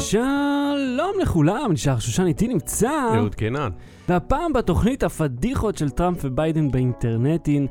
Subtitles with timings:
[0.00, 2.90] שלום לכולם, נשאר שושן איתי נמצא.
[3.16, 3.70] אהוד קינן.
[4.08, 7.66] והפעם בתוכנית הפדיחות של טראמפ וביידן באינטרנטין,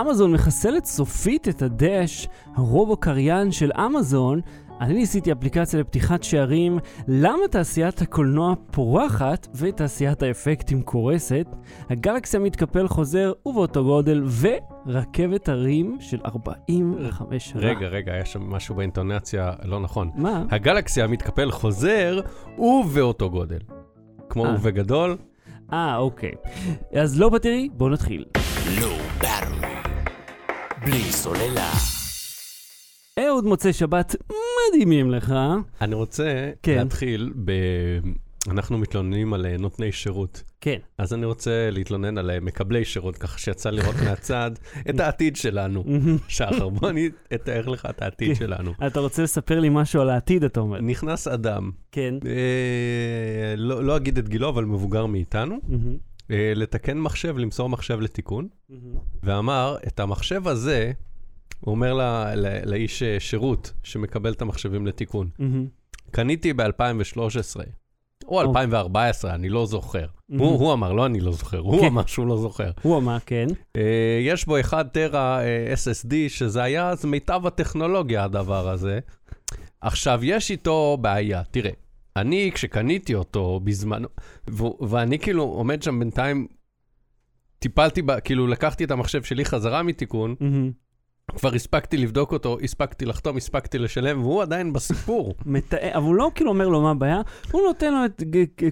[0.00, 4.40] אמזון מחסלת סופית את הדש, הרובו קריין של אמזון.
[4.80, 6.78] אני ניסיתי אפליקציה לפתיחת שערים,
[7.08, 11.46] למה תעשיית הקולנוע פורחת ותעשיית האפקטים קורסת,
[11.90, 17.60] הגלקסיה מתקפל חוזר ובאותו גודל, ורכבת הרים של 45 שנה.
[17.60, 20.10] רגע, רגע, היה שם משהו באינטונציה לא נכון.
[20.14, 20.44] מה?
[20.50, 22.20] הגלקסיה מתקפל חוזר
[22.58, 23.60] ובאותו גודל.
[24.28, 24.54] כמו אה.
[24.54, 25.16] ובגדול,
[25.72, 26.32] אה, אוקיי.
[26.94, 28.24] אז לא בתראי, בואו נתחיל.
[28.80, 28.96] לא.
[30.84, 31.91] בלי סוללה.
[33.28, 34.16] אהוד מוצאי שבת
[34.68, 35.34] מדהימים לך.
[35.80, 36.78] אני רוצה כן.
[36.78, 37.52] להתחיל ב...
[38.48, 40.42] אנחנו מתלוננים על אה, נותני שירות.
[40.60, 40.78] כן.
[40.98, 44.50] אז אני רוצה להתלונן על אה, מקבלי שירות, ככה שיצא לראות מהצד
[44.90, 45.84] את העתיד שלנו.
[46.28, 48.34] שחר, בוא אני אתאר לך את העתיד כן.
[48.34, 48.72] שלנו.
[48.86, 50.80] אתה רוצה לספר לי משהו על העתיד, אתה אומר.
[50.80, 52.14] נכנס אדם, כן.
[52.26, 55.58] אה, לא לא אגיד את גילו, אבל מבוגר מאיתנו.
[56.30, 58.48] אה, לתקן מחשב, למסור מחשב לתיקון.
[59.22, 60.92] ואמר, את המחשב הזה,
[61.64, 65.66] הוא אומר לה, ל, לאיש אה, שירות שמקבל את המחשבים לתיקון, מהמם.
[66.10, 67.56] קניתי ב-2013,
[68.28, 70.06] או 2014, אני לא זוכר.
[70.28, 70.42] מהמם.
[70.42, 71.86] הוא, הוא אמר, לא אני לא זוכר, הוא כן.
[71.86, 72.70] אמר שהוא לא זוכר.
[72.82, 73.46] הוא אמר כן.
[73.76, 78.98] אה, יש בו 1 טרה אה, SSD, שזה היה אז מיטב הטכנולוגיה, הדבר הזה.
[79.80, 81.42] עכשיו, יש איתו בעיה.
[81.50, 81.70] תראה,
[82.16, 84.08] אני, כשקניתי אותו בזמנו,
[84.50, 86.46] ו- ואני כאילו עומד שם בינתיים,
[87.58, 90.72] טיפלתי, ב- כאילו לקחתי את המחשב שלי חזרה מתיקון, מהמם.
[91.36, 95.34] כבר הספקתי לבדוק אותו, הספקתי לחתום, הספקתי לשלם, והוא עדיין בסיפור.
[95.46, 97.20] מתאר, אבל הוא לא כאילו אומר לו מה הבעיה,
[97.50, 98.22] הוא נותן לו את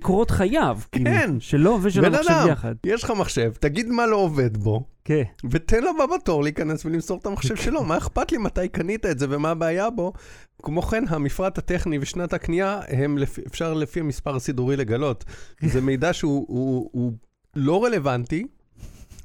[0.02, 0.78] קורות חייו.
[0.92, 1.40] כאילו, כן.
[1.40, 2.74] שלו ושל המחשב יחד.
[2.86, 5.22] יש לך מחשב, תגיד מה לא עובד בו, כן.
[5.50, 7.84] ותן לו הבא בתור להיכנס ולמסור את המחשב שלו.
[7.84, 10.12] מה אכפת לי מתי קנית את זה ומה הבעיה בו?
[10.62, 15.24] כמו כן, המפרט הטכני ושנת הקנייה, הם אפשר לפי המספר הסידורי לגלות.
[15.62, 17.12] זה מידע שהוא הוא, הוא
[17.56, 18.46] לא רלוונטי,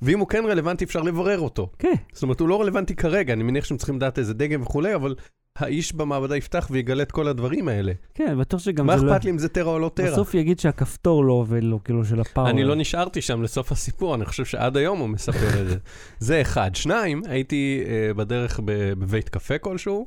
[0.01, 1.69] ואם הוא כן רלוונטי, אפשר לברר אותו.
[1.79, 1.93] כן.
[2.13, 5.15] זאת אומרת, הוא לא רלוונטי כרגע, אני מניח שהם צריכים לדעת איזה דגם וכולי, אבל
[5.59, 7.91] האיש במעבדה יפתח ויגלה את כל הדברים האלה.
[8.13, 9.11] כן, בטוח שגם מה זה לא...
[9.11, 10.11] אכפת לי אם זה טרה או לא טרה?
[10.11, 12.49] בסוף יגיד שהכפתור לא עובד לו, כאילו, של הפאוור.
[12.49, 15.75] אני לא נשארתי שם לסוף הסיפור, אני חושב שעד היום הוא מספר את זה.
[16.19, 16.75] זה אחד.
[16.75, 20.05] שניים, הייתי אה, בדרך בבית קפה כלשהו.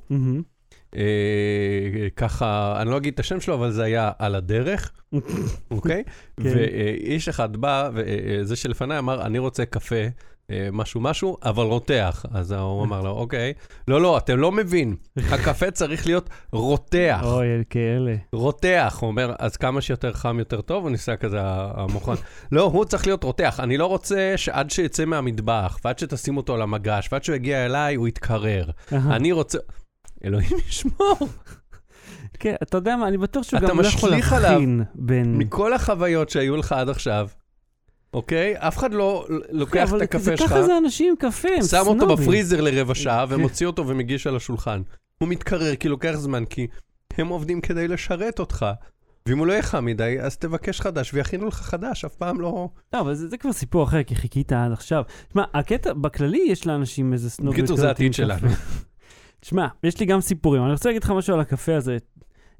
[0.96, 4.92] אה, ככה, אני לא אגיד את השם שלו, אבל זה היה על הדרך,
[5.70, 6.02] אוקיי?
[6.36, 6.42] כן.
[6.54, 10.06] ואיש אחד בא, וזה שלפניי אמר, אני רוצה קפה.
[10.50, 12.24] אה, משהו משהו, אבל רותח.
[12.32, 13.52] אז הוא אמר לו, אוקיי.
[13.88, 17.20] לא, לא, אתם לא מבין, הקפה צריך להיות רותח.
[17.22, 18.14] אוי, כאלה.
[18.32, 22.12] רותח, הוא אומר, אז כמה שיותר חם יותר טוב, הוא ניסה כזה המוכן.
[22.52, 23.60] לא, הוא צריך להיות רותח.
[23.62, 27.94] אני לא רוצה שעד שיצא מהמטבח, ועד שתשים אותו על המגש, ועד שהוא יגיע אליי,
[27.94, 28.70] הוא יתקרר.
[28.92, 29.58] אני רוצה...
[30.24, 31.28] אלוהים ישמור.
[32.38, 35.36] כן, אתה יודע מה, אני בטוח שהוא גם לא יכול להבחין בין...
[35.36, 37.28] מכל החוויות שהיו לך עד עכשיו,
[38.14, 38.54] אוקיי?
[38.58, 41.82] אף אחד לא לוקח אבל את הקפה שלך, ככה זה אנשים עם קפה, הם שם
[41.86, 42.16] אותו סנובים.
[42.16, 43.34] בפריזר לרבע שעה, כן.
[43.34, 44.82] ומוציא אותו ומגיש על השולחן.
[45.18, 46.66] הוא מתקרר כי לוקח זמן, כי
[47.18, 48.66] הם עובדים כדי לשרת אותך.
[49.26, 52.68] ואם הוא לא יהיה חם מדי, אז תבקש חדש ויכינו לך חדש, אף פעם לא...
[52.92, 55.02] לא, אבל זה, זה כבר סיפור אחר, כי חיכית עד עכשיו.
[55.28, 57.56] תשמע, הקטע, בכללי יש לאנשים איזה סנוביות.
[57.56, 58.48] בקיצור, זה העתיד שלנו.
[59.48, 60.62] תשמע, יש לי גם סיפורים.
[60.62, 61.96] אני רוצה להגיד לך משהו על הקפה הזה.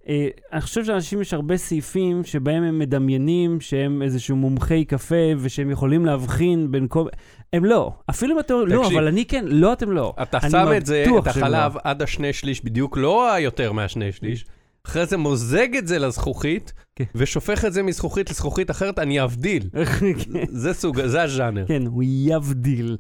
[0.09, 5.71] אה, אני חושב שלאנשים יש הרבה סעיפים שבהם הם מדמיינים שהם איזשהו מומחי קפה ושהם
[5.71, 7.09] יכולים להבחין בין כל...
[7.53, 7.93] הם לא.
[8.11, 8.55] אפילו אם אתם...
[8.67, 8.87] לא.
[8.87, 10.15] אבל אני כן, לא אתם לא.
[10.23, 11.23] אתה שם את זה, את לא.
[11.27, 14.45] החלב עד השני שליש, בדיוק לא היותר מהשני שליש.
[14.87, 17.05] אחרי זה מוזג את זה לזכוכית, כן.
[17.15, 19.69] ושופך את זה מזכוכית לזכוכית אחרת, אני אבדיל.
[19.75, 20.45] כן.
[20.51, 21.65] זה סוג, זה הז'אנר.
[21.67, 22.97] כן, הוא יבדיל.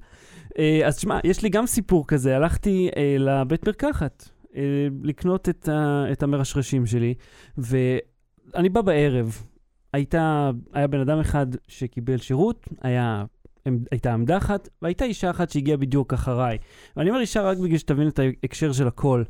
[0.59, 2.37] אה, אז תשמע, יש לי גם סיפור כזה.
[2.37, 4.63] הלכתי אה, לבית מרקחת אה,
[5.03, 7.15] לקנות את, ה, את המרשרשים שלי,
[7.59, 9.43] ואני בא בערב.
[9.93, 13.25] הייתה, היה בן אדם אחד שקיבל שירות, היה,
[13.91, 16.59] הייתה עמדה אחת, והייתה אישה אחת שהגיעה בדיוק אחריי.
[16.97, 19.23] ואני אומר אישה רק בגלל שתבין את ההקשר של הכל.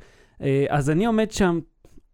[0.68, 1.60] אז אני עומד שם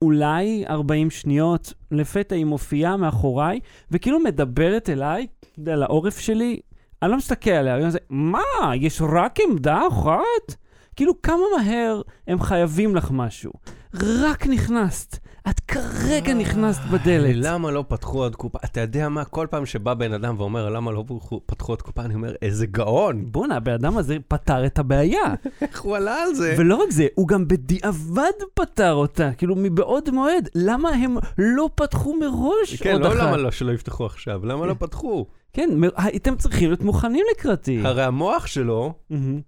[0.03, 3.61] אולי 40 שניות, לפתע היא מופיעה מאחוריי,
[3.91, 6.61] וכאילו מדברת אליי, אתה יודע, לעורף שלי,
[7.05, 8.41] אני לא מסתכל עליה, אני אומר, מה,
[8.77, 10.57] יש רק עמדה אחת?
[10.97, 13.53] כאילו, כמה מהר הם חייבים לך משהו?
[13.95, 15.19] רק נכנסת,
[15.51, 17.31] את כרגע נכנסת בדלת.
[17.37, 18.59] למה לא פתחו עוד קופה?
[18.65, 21.05] אתה יודע מה, כל פעם שבא בן אדם ואומר, למה לא
[21.47, 23.25] פתחו- עוד קופה, אני אומר, איזה גאון.
[23.33, 25.35] בואנה, הבן אדם הזה פתר את הבעיה.
[25.63, 26.55] איך הוא עלה על זה?
[26.59, 30.49] ולא רק זה, הוא גם בדיעבד פתר אותה, כאילו מבעוד מועד.
[30.55, 33.17] למה הם לא פתחו מראש כן, עוד לא אחת?
[33.17, 35.27] למה לא שלא יפתחו עכשיו, למה לא פתחו?
[35.55, 37.81] כן, הייתם צריכים להיות מוכנים לקראתי.
[37.85, 38.93] הרי המוח שלו.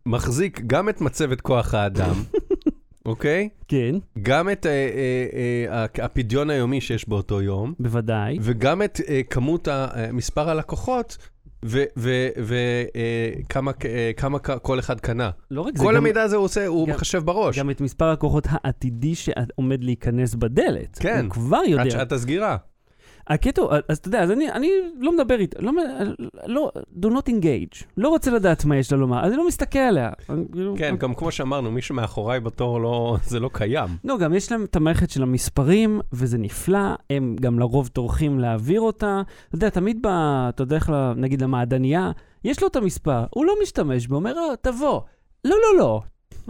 [0.07, 2.15] מחזיק גם את מצבת כוח האדם,
[3.07, 3.49] אוקיי?
[3.69, 8.39] כן, גם את אה, אה, אה, הפדיון היומי שיש באותו יום, בוודאי.
[8.41, 11.17] וגם את אה, כמות, אה, מספר הלקוחות,
[12.37, 13.73] וכמה
[14.39, 15.31] כל אחד קנה.
[15.51, 17.59] לא רק זה, כל גם, המידע הזה הוא עושה, הוא גם- מחשב בראש.
[17.59, 20.99] גם את מספר הכוחות העתידי שעומד להיכנס בדלת.
[21.01, 21.21] כן.
[21.25, 21.91] הוא כבר עד יודע.
[21.91, 22.57] שעת הסגירה.
[23.29, 25.73] הקטע, אז אתה יודע, אז אני, אני לא מדבר איתה, לא,
[26.47, 26.71] לא,
[27.03, 27.85] do not engage.
[27.97, 30.11] לא רוצה לדעת מה יש לה לומר, אז אני לא מסתכל עליה.
[30.53, 33.89] כאילו, כן, גם כמו שאמרנו, מי שמאחוריי בתור לא, זה לא קיים.
[34.05, 36.79] לא, גם יש להם את המערכת של המספרים, וזה נפלא,
[37.11, 39.23] הם גם לרוב טורחים להעביר אותה.
[39.49, 40.07] אתה יודע, תמיד ב...
[40.49, 42.11] אתה יודע איך, נגיד למעדניה,
[42.45, 45.01] יש לו את המספר, הוא לא משתמש בו, אומר, "אה, תבוא.
[45.45, 46.01] לא, לא, לא.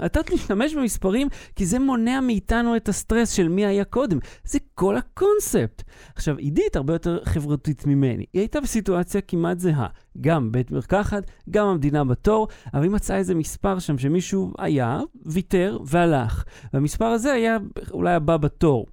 [0.04, 4.18] אתה תשתמש במספרים, כי זה מונע מאיתנו את הסטרס של מי היה קודם.
[4.44, 5.82] זה כל הקונספט.
[6.14, 8.24] עכשיו, עידית הרבה יותר חברתית ממני.
[8.32, 9.86] היא הייתה בסיטואציה כמעט זהה.
[10.20, 15.78] גם בית מרקחת, גם המדינה בתור, אבל היא מצאה איזה מספר שם שמישהו היה, ויתר
[15.86, 16.44] והלך.
[16.72, 17.58] והמספר הזה היה
[17.90, 18.86] אולי הבא בתור.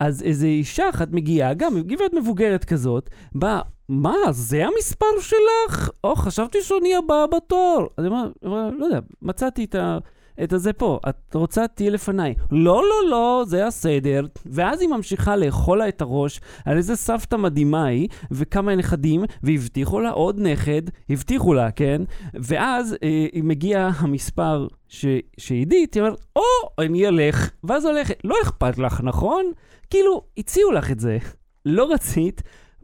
[0.00, 5.90] אז איזו אישה אחת מגיעה, גם גברת מבוגרת כזאת, באה, מה, זה המספר שלך?
[6.04, 7.88] או, חשבתי שאני הבאה בתור.
[7.96, 9.98] אז היא אמרה, לא יודע, מצאתי את ה...
[10.44, 12.34] את הזה פה, את רוצה תהיי לפניי.
[12.50, 14.26] לא, לא, לא, זה הסדר.
[14.46, 20.00] ואז היא ממשיכה לאכול לה את הראש על איזה סבתא מדהימה היא, וכמה נכדים, והבטיחו
[20.00, 22.02] לה עוד נכד, הבטיחו לה, כן?
[22.34, 25.06] ואז אה, מגיע המספר ש,
[25.38, 26.42] שעידית, היא אומרת, או,
[26.78, 28.20] אני אלך, ואז הולכת.
[28.24, 29.44] לא אכפת לך, נכון?
[29.90, 31.18] כאילו, הציעו לך את זה.
[31.66, 32.42] לא רצית,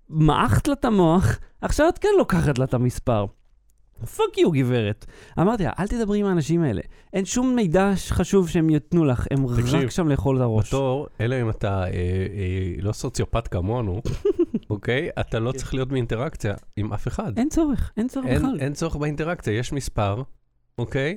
[0.08, 3.26] מעכת לה את המוח, עכשיו את כן לוקחת לה את המספר.
[4.06, 5.06] Fuck you, גברת.
[5.40, 6.80] אמרתי לה, אל תדברי עם האנשים האלה.
[7.12, 10.68] אין שום מידע חשוב שהם יתנו לך, הם תקשיב, רק שם לאכול את הראש.
[10.68, 14.02] בתור, אלא אם אתה אה, אה, לא סוציופט כמונו,
[14.70, 15.08] אוקיי?
[15.20, 17.38] אתה לא צריך להיות באינטראקציה עם אף אחד.
[17.38, 18.58] אין צורך, אין צורך אין, בכלל.
[18.60, 20.22] אין צורך באינטראקציה, יש מספר,
[20.78, 21.16] אוקיי?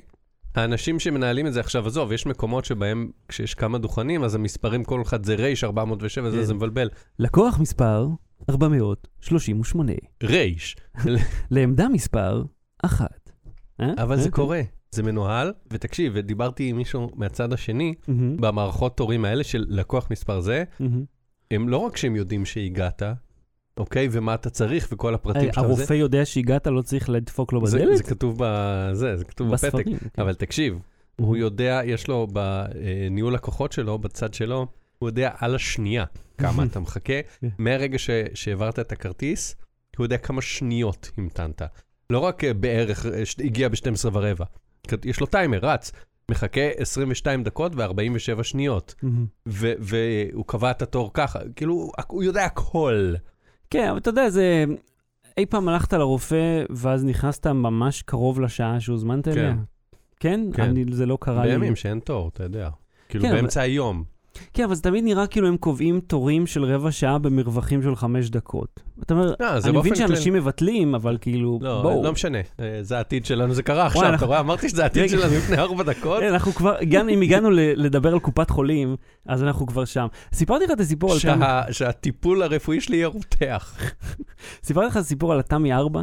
[0.56, 5.02] האנשים שמנהלים את זה עכשיו, עזוב, יש מקומות שבהם כשיש כמה דוכנים, אז המספרים כל
[5.02, 6.44] אחד זה רייש 407, זה, כן.
[6.44, 6.90] זה מבלבל.
[7.20, 8.08] לקוח מספר
[8.50, 9.92] 438,
[10.24, 10.76] רייש.
[11.52, 12.44] לעמדה מספר
[12.86, 13.30] 1.
[13.82, 13.94] אה?
[13.98, 14.32] אבל זה אה?
[14.32, 14.62] קורה,
[14.92, 17.94] זה מנוהל, ותקשיב, ודיברתי עם מישהו מהצד השני,
[18.38, 20.64] במערכות תורים האלה של לקוח מספר זה.
[21.52, 23.04] הם לא רק שהם יודעים שהגעת,
[23.78, 27.62] אוקיי, ומה אתה צריך וכל הפרטים אה, שלך הרופא יודע שהגעת, לא צריך לדפוק לו
[27.62, 27.98] בדלת?
[27.98, 29.86] זה כתוב בזה, זה כתוב בפתק.
[29.86, 30.22] כן.
[30.22, 30.80] אבל תקשיב,
[31.16, 34.68] הוא יודע, יש לו בניהול לקוחות שלו, בצד שלו,
[35.00, 36.06] הוא יודע על השנייה
[36.38, 37.22] כמה אתה מחכה.
[37.42, 37.48] כן.
[37.58, 37.98] מהרגע
[38.34, 39.56] שהעברת את הכרטיס,
[39.98, 41.62] הוא יודע כמה שניות המתנת.
[42.10, 43.12] לא רק אה, בערך, אה,
[43.44, 44.46] הגיע ב-12 ורבע.
[45.06, 45.92] יש לו טיימר, רץ.
[46.32, 48.96] מחכה 22 דקות ו-47 שניות.
[49.04, 49.26] מהמם.
[49.48, 53.14] ו- והוא קבע את התור ככה, כאילו, הוא יודע הכל.
[53.70, 54.66] כן, אבל אתה יודע, זה...
[55.38, 59.56] אי פעם הלכת לרופא, ואז נכנסת ממש קרוב לשעה שהוזמנת אליה?
[60.20, 60.42] כן?
[60.54, 60.62] כן.
[60.64, 61.52] אני, זה לא קרה לי.
[61.52, 62.70] בימים שאין תור, אתה יודע.
[63.10, 64.04] כאילו, כן, אבל- באמצע היום.
[64.54, 68.30] כן, אבל זה תמיד נראה כאילו הם קובעים תורים של רבע שעה במרווחים של חמש
[68.30, 68.80] דקות.
[69.04, 69.96] אתה אומר, לא, אני מבין.
[69.96, 72.04] שאנשים מבטלים, אבל כאילו, לא, בואו.
[72.04, 74.40] לא משנה, אה, זה העתיד שלנו, זה קרה עכשיו, אנחנו- אתה רואה?
[74.40, 75.10] אמרתי שזה העתיד.
[75.10, 76.22] שלנו לפני ארבע דקות.
[76.22, 78.96] אה, אנחנו כבר, גם אם הגענו לדבר על קופת חולים,
[79.26, 80.08] אז אנחנו כבר שם.
[80.34, 83.78] סיפרתי לך את הסיפור על תמי, שה- שהטיפול הרפואי שלי יהיה רותח.
[84.64, 86.02] סיפרתי לך את הסיפור על התמי 4?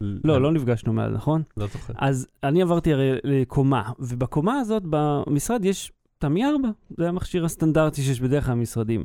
[0.00, 1.42] לא, לא נפגשנו מאז, נכון?
[1.56, 1.92] לא זוכר.
[1.98, 5.92] אז אני עברתי הרי לקומה, ובקומה הזאת במשרד יש
[6.22, 9.04] תמי 4, זה המכשיר הסטנדרטי שיש בדרך כלל במשרדים.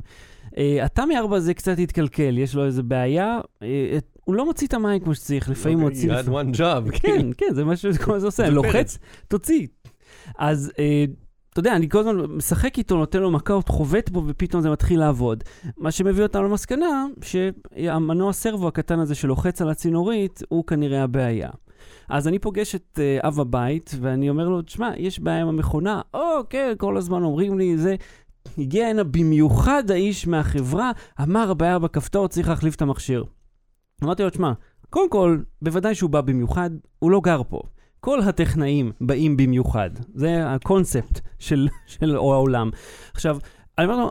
[0.58, 4.74] אה, התמי 4 הזה קצת התקלקל, יש לו איזה בעיה, אה, הוא לא מוציא את
[4.74, 6.20] המים כמו שצריך, לפעמים הוא אוקיי, מוציא...
[6.20, 6.90] you had one job.
[7.02, 8.98] כן, כן, זה מה שזה כל הזמן עושה, זה לוחץ,
[9.28, 9.66] תוציא.
[10.38, 11.04] אז אה,
[11.50, 15.00] אתה יודע, אני כל הזמן משחק איתו, נותן לו מכות, חובט בו, ופתאום זה מתחיל
[15.00, 15.44] לעבוד.
[15.76, 21.50] מה שמביא אותנו למסקנה, שהמנוע סרבו הקטן הזה שלוחץ על הצינורית, הוא כנראה הבעיה.
[22.08, 26.00] אז אני פוגש את אה, אב הבית, ואני אומר לו, תשמע, יש בעיה עם המכונה.
[26.14, 27.96] או, כן, כל הזמן אומרים לי, זה...
[28.58, 33.24] הגיע הנה במיוחד האיש מהחברה, אמר, הבעיה בכפתור, צריך להחליף את המכשיר.
[34.04, 34.52] אמרתי לו, תשמע,
[34.90, 37.60] קודם כל, בוודאי שהוא בא במיוחד, הוא לא גר פה.
[38.00, 39.90] כל הטכנאים באים במיוחד.
[40.14, 42.70] זה הקונספט של, של העולם.
[43.14, 43.38] עכשיו,
[43.78, 44.10] אני אומר לו,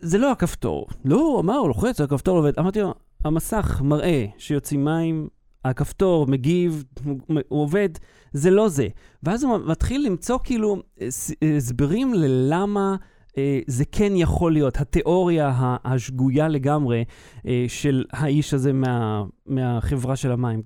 [0.00, 0.86] זה לא הכפתור.
[1.04, 2.58] לא, הוא אמר, הוא לוחץ, הכפתור עובד.
[2.58, 2.94] אמרתי לו,
[3.24, 5.28] המסך מראה שיוצאים מים,
[5.64, 7.16] הכפתור מגיב, הוא,
[7.48, 7.88] עובד,
[8.32, 8.88] זה לא זה.
[9.22, 12.96] ואז הוא מתחיל למצוא כאילו הס- הסברים ללמה
[13.38, 15.52] אה, זה כן יכול להיות, התיאוריה
[15.84, 17.04] השגויה לגמרי
[17.46, 20.62] אה, של האיש הזה מה, מהחברה של המים.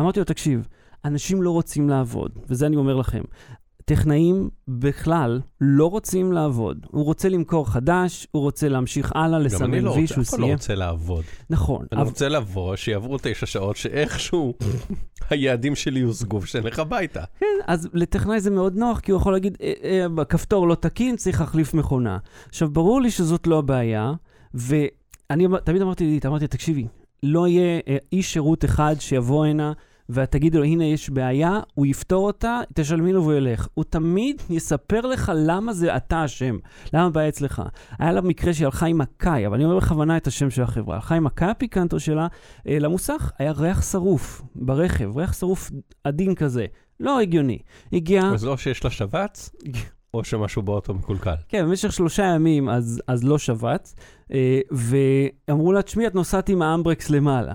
[0.00, 0.68] אמרתי לו, תקשיב,
[1.04, 3.22] אנשים לא רוצים לעבוד, וזה אני אומר לכם.
[3.94, 6.86] טכנאים בכלל לא רוצים לעבוד.
[6.90, 10.18] הוא רוצה למכור חדש, הוא רוצה להמשיך הלאה, גם לסמן אני לא רוצה, אף אחד
[10.18, 10.52] לא סיים.
[10.52, 11.24] רוצה לעבוד.
[11.50, 11.86] נכון.
[11.92, 14.54] אני אבל- רוצה לבוא, שיעברו תשע שעות, שאיכשהו
[15.30, 17.22] היעדים שלי יושגו ושנלך הביתה.
[17.40, 21.16] כן, אז לטכנאי זה מאוד נוח, כי הוא יכול להגיד, "אה, אה, הכפתור לא תקין,
[21.16, 22.18] צריך להחליף מכונה.
[22.48, 24.12] עכשיו, ברור לי שזאת לא הבעיה,
[24.54, 26.86] ואני תמיד אמרתי לי, אמרתי, תקשיבי,
[27.22, 29.72] לא יהיה אה, איש שירות אחד שיבוא הנה,
[30.10, 33.68] ואת תגידי לו, הנה יש בעיה, הוא יפתור אותה, תשלמי לו והוא ילך.
[33.74, 36.56] הוא תמיד יספר לך למה זה אתה אשם,
[36.92, 37.62] למה הבעיה אצלך.
[37.98, 40.94] היה לה מקרה שהיא הלכה עם הקאי, אבל אני אומר בכוונה את השם של החברה.
[40.94, 42.26] הלכה עם הקאי הפיקנטו שלה
[42.68, 45.70] אה, למוסך, היה ריח שרוף ברכב, ריח שרוף
[46.04, 46.66] עדין כזה.
[47.00, 47.58] לא הגיוני.
[47.92, 49.50] הגיע, אז לא שיש לה שבץ,
[50.14, 51.34] או שמשהו באוטו מקולקל.
[51.48, 53.94] כן, במשך שלושה ימים אז, אז לא שבץ,
[54.32, 57.54] אה, ואמרו לה, תשמעי, את נוסעת עם האמברקס למעלה.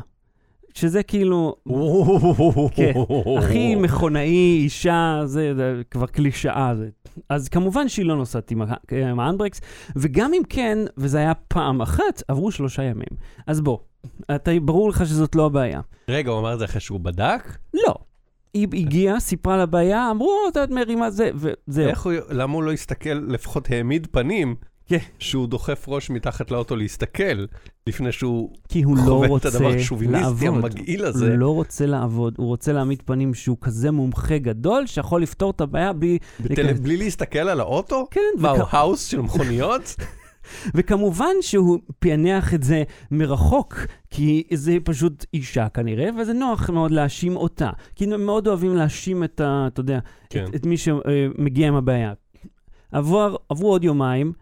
[0.75, 1.55] שזה כאילו,
[2.75, 2.93] כן,
[3.37, 6.73] הכי מכונאי, אישה, זה, זה כבר קלישאה.
[6.77, 6.89] זה.
[7.29, 8.61] אז כמובן שהיא לא נוסעת עם,
[9.19, 9.61] האנברקס,
[9.95, 13.07] וגם אם כן, וזה היה פעם אחת, עברו שלושה ימים.
[13.47, 13.77] אז בוא,
[14.35, 15.81] אתה, ברור לך שזאת לא הבעיה.
[16.09, 17.57] רגע, הוא אמר את זה אחרי שהוא בדק?
[17.73, 17.95] לא.
[18.53, 21.87] היא הגיעה, סיפרה לבעיה, אמרו, "או, את מרימה זה, וזהו.
[21.89, 24.55] איך הוא, למה הוא לא הסתכל, לפחות העמיד פנים,
[24.87, 24.97] כן.
[25.19, 27.45] שהוא דוחף ראש מתחת לאוטו להסתכל,
[27.87, 30.47] לפני שהוא כי הוא לא חווה את רוצה הדבר השוביניסטי.
[30.47, 31.29] המגעיל הוא הזה.
[31.37, 35.93] לא רוצה לעבוד, הוא רוצה להעמיד פנים שהוא כזה מומחה גדול, שיכול לפתור את הבעיה
[35.93, 36.17] בלי...
[36.39, 38.07] בטל- בלי להסתכל על האוטו?
[38.11, 39.95] כן, מה, הוא וכ- האוס של מכוניות?
[40.75, 43.75] וכמובן שהוא פענח את זה מרחוק,
[44.09, 47.69] כי זה פשוט אישה כנראה, וזה נוח מאוד להאשים אותה.
[47.95, 49.67] כי הם מאוד אוהבים להאשים את ה...
[49.67, 49.99] אתה יודע,
[50.29, 50.45] כן.
[50.49, 52.13] את, את מי שמגיע עם הבעיה.
[52.91, 54.33] עבר, עברו עוד יומיים,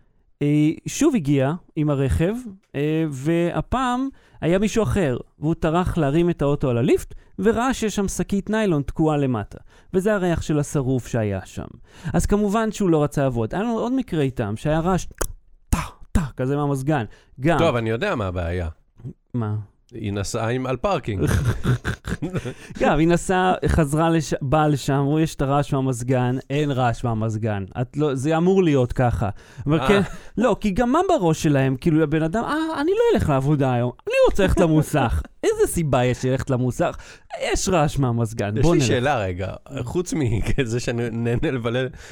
[0.88, 2.34] שוב הגיע עם הרכב,
[2.76, 4.10] אה, והפעם
[4.42, 8.82] היה מישהו אחר, והוא טרח להרים את האוטו על הליפט, וראה שיש שם שקית ניילון
[8.82, 9.58] תקועה למטה.
[9.94, 11.68] וזה הריח של השרוף שהיה שם.
[12.14, 13.56] אז כמובן שהוא לא רצה לעבוד.
[13.56, 15.08] היה לנו עוד מקרה איתם, שהיה רעש
[15.70, 15.80] טה,
[16.12, 17.06] טה, כזה מהמזגן.
[17.40, 17.58] גם...
[17.58, 18.70] טוב, אני יודע מה הבעיה.
[19.34, 19.56] מה?
[19.94, 21.26] היא נסעה עם על פארקינג.
[22.80, 24.34] גם, היא נסעה, חזרה, לש...
[24.42, 27.66] באה לשם, אמרו, יש את הרעש מהמזגן, אין רעש מהמזגן.
[27.96, 29.30] לא, זה אמור להיות ככה.
[29.66, 29.88] אומר, אה.
[29.88, 30.02] כן,
[30.38, 31.76] לא, כי גם מה בראש שלהם?
[31.76, 35.22] כאילו, הבן אדם, אה, אני לא אלך לעבודה היום, אני רוצה ללכת למוסך.
[35.44, 36.98] איזה סיבה יש ללכת למוסך?
[37.42, 38.88] יש רעש מהמזגן, יש בוא לי נלך.
[38.88, 41.52] שאלה רגע, חוץ מזה שאני נהנה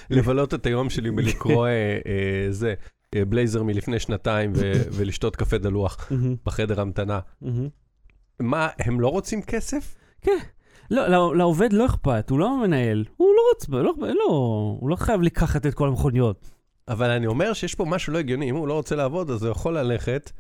[0.10, 1.72] לבלות את היום שלי בלקרוא אה,
[2.08, 2.74] אה, זה,
[3.16, 4.52] בלייזר מלפני שנתיים
[4.96, 6.12] ולשתות קפה דלוח
[6.46, 7.20] בחדר המתנה.
[8.40, 9.96] מה, הם לא רוצים כסף?
[10.92, 13.06] לא, לא, לעובד לא אכפת, הוא לא מנהל.
[13.18, 14.26] הוא לא רוצה, לא, לא,
[14.80, 16.50] הוא לא חייב לקחת את כל המכוניות.
[16.88, 19.52] אבל אני אומר שיש פה משהו לא הגיוני, אם הוא לא רוצה לעבוד, אז הוא
[19.52, 20.32] יכול ללכת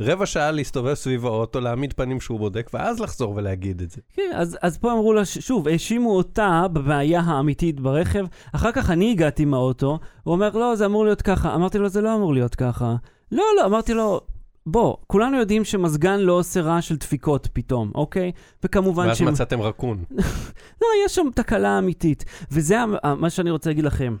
[0.00, 4.00] רבע שעה להסתובב סביב האוטו, להעמיד פנים שהוא בודק, ואז לחזור ולהגיד את זה.
[4.12, 8.26] כן, אז, אז פה אמרו לה, ש- שוב, האשימו אותה בבעיה האמיתית ברכב.
[8.52, 11.54] אחר כך אני הגעתי מהאוטו, הוא אומר, לא, זה אמור להיות ככה.
[11.54, 12.94] אמרתי לו, זה לא אמור להיות ככה.
[13.32, 14.20] לא, לא, אמרתי לו,
[14.66, 18.32] בוא, כולנו יודעים שמזגן לא עושה רעש של דפיקות פתאום, אוקיי?
[18.64, 19.28] וכמובן ואז שהם...
[19.28, 20.04] מצאתם רקון.
[20.82, 22.24] לא, יש שם תקלה אמיתית.
[22.50, 22.76] וזה
[23.18, 24.16] מה שאני רוצה להגיד לכם.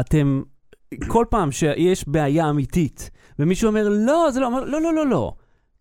[0.00, 0.42] אתם,
[1.08, 5.32] כל פעם שיש בעיה אמיתית, ומישהו אומר, לא, זה לא, אומר, לא, לא, לא, לא.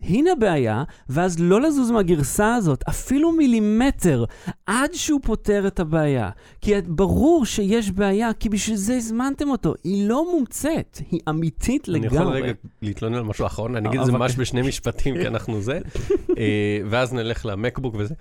[0.02, 4.26] הנה הבעיה, ואז לא לזוז מהגרסה הזאת, אפילו מילימטר,
[4.66, 6.30] עד שהוא פותר את הבעיה.
[6.62, 9.74] כי ברור שיש בעיה, כי בשביל זה הזמנתם אותו.
[9.84, 12.18] היא לא מומצאת, היא אמיתית אני לגמרי.
[12.18, 15.62] יכול רגע להתלונן על משהו אחרון, אני אגיד את זה ממש בשני משפטים, כי אנחנו
[15.62, 15.80] זה,
[16.38, 18.14] אה, ואז נלך למקבוק וזה.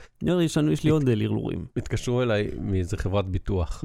[0.72, 1.64] יש לי עוד הרהורים.
[1.76, 3.84] התקשרו אליי מאיזה חברת ביטוח.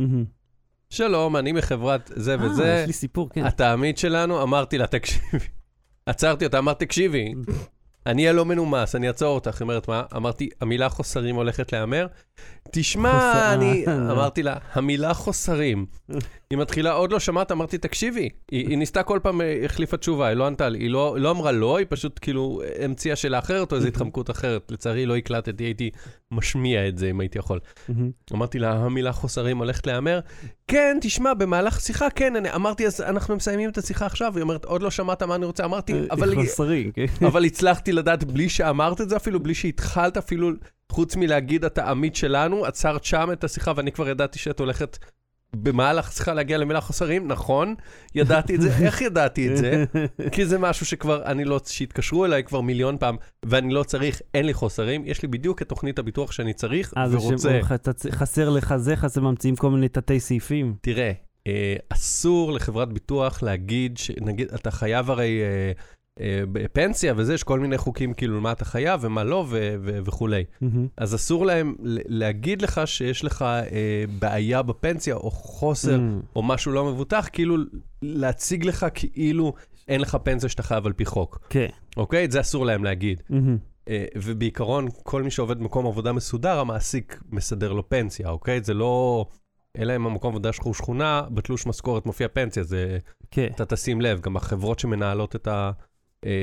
[0.89, 3.47] שלום, אני מחברת זה אה, וזה, יש לי סיפור, כן.
[3.47, 5.45] אתה העמית שלנו, אמרתי לה, תקשיבי.
[6.05, 7.33] עצרתי אותה, אמרתי, תקשיבי,
[8.05, 9.55] אני אהיה לא מנומס, אני אעצור אותך.
[9.55, 10.03] היא אומרת, מה?
[10.15, 12.07] אמרתי, המילה חוסרים הולכת להיאמר?
[12.71, 13.85] תשמע, אני...
[13.87, 14.11] אה, לא.
[14.11, 15.85] אמרתי לה, המילה חוסרים.
[16.49, 18.29] היא מתחילה, עוד לא שמעת, אמרתי, תקשיבי.
[18.51, 20.79] היא, היא ניסתה כל פעם, אה, החליפה תשובה, היא לא ענתה לי.
[20.79, 24.71] היא לא, לא אמרה לא, היא פשוט כאילו המציאה שאלה אחרת או איזו התחמקות אחרת.
[24.71, 25.89] לצערי, לא הקלטתי, הייתי
[26.35, 27.59] משמיע את זה אם הייתי יכול.
[28.33, 30.19] אמרתי לה, המילה חוסרים הולכת להיאמר?
[30.67, 34.65] כן, תשמע, במהלך שיחה, כן, אני, אמרתי, אז אנחנו מסיימים את השיחה עכשיו, היא אומרת,
[34.65, 37.05] עוד לא שמעת מה אני רוצה, אמרתי, אבל, חוסרים, כן.
[37.29, 40.51] אבל הצלחתי לדעת בלי שאמרת את זה אפילו, בלי שהתחלת אפילו,
[40.91, 44.97] חוץ מלהגיד, אתה עמית שלנו, עצרת שם את השיחה, ואני כבר ידעתי שאת הולכת
[45.63, 47.75] במהלך השיחה להגיע למילה חוסרים, נכון,
[48.15, 49.85] ידעתי את זה, איך ידעתי את זה?
[50.31, 54.45] כי זה משהו שכבר, אני לא, שהתקשרו אליי כבר מיליון פעם, ואני לא צריך, אין
[54.45, 57.59] לי חוסרים, יש לי בדיוק את תוכנית הביטוח שאני צריך, זה ורוצה.
[58.03, 60.75] שחסר לך זה, חסר ממציאים כל מיני תתי סעיפים.
[60.81, 61.11] תראה,
[61.47, 65.71] אה, אסור לחברת ביטוח להגיד, שנגיד, אתה חייב הרי אה,
[66.19, 69.99] אה, בפנסיה וזה, יש כל מיני חוקים כאילו מה אתה חייב ומה לא ו- ו-
[70.05, 70.43] וכולי.
[70.61, 70.87] מהמם.
[70.97, 71.75] אז אסור להם
[72.07, 76.21] להגיד לך שיש לך אה, בעיה בפנסיה או חוסר מהמם.
[76.35, 77.55] או משהו לא מבוטח, כאילו
[78.01, 79.53] להציג לך כאילו
[79.87, 81.67] אין לך פנסיה שאתה חייב על פי חוק, כן.
[81.97, 82.25] אוקיי?
[82.25, 83.21] את זה אסור להם להגיד.
[83.29, 83.57] מהמם.
[83.89, 88.61] אה, ובעיקרון, כל מי שעובד במקום עבודה מסודר, המעסיק מסדר לו פנסיה, אוקיי?
[88.63, 89.25] זה לא...
[89.77, 92.97] אלא אם המקום עבודה שלך הוא שכונה, בתלוש משכורת מופיע פנסיה, זה...
[93.31, 93.47] כן.
[93.55, 95.47] אתה תשים לב, גם החברות שמנהלות את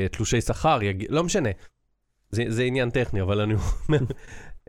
[0.07, 1.07] התלושי שכר, יג...
[1.09, 1.51] לא משנה.
[2.31, 3.99] זה, זה עניין טכני, אבל אני אומר...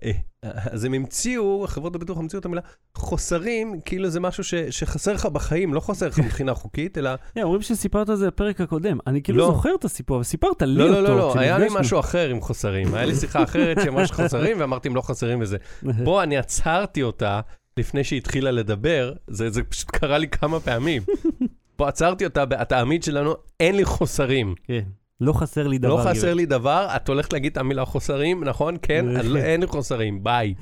[0.04, 0.12] אה,
[0.44, 2.62] אז הם המציאו, חברות הביטוח המציאו את המילה
[2.96, 7.10] חוסרים, כאילו זה משהו ש, שחסר לך בחיים, לא חסר לך מבחינה חוקית, אלא...
[7.36, 8.98] כן, אומרים שסיפרת את זה בפרק הקודם.
[9.08, 9.46] אני כאילו לא.
[9.46, 11.02] זוכר את הסיפור, אבל סיפרת לי לא, אותו.
[11.02, 11.68] לא, לא, לא, היה לי.
[11.72, 12.96] משהו אחר עם חוסרים.
[12.96, 15.58] היה לי שיחה אחרת שאמרה שחוסרים, ואמרתי אם לא חסרים וזה.
[16.06, 17.42] פה אני עצרתי אותה
[17.78, 21.04] לפני שהיא התחילה לדבר, זה, זה פשוט קרה לי כמה פעמים.
[21.78, 24.56] פה עצרתי אותה, התעמיד שלנו, אין לי חוסרים.
[24.64, 24.84] כן.
[25.24, 25.90] לא חסר לי דבר.
[25.96, 26.34] לא חסר.
[26.34, 28.76] לי דבר, את הולכת להגיד את המילה חוסרים, נכון?
[28.82, 30.54] כן, אז לא- אין חוסרים, ביי.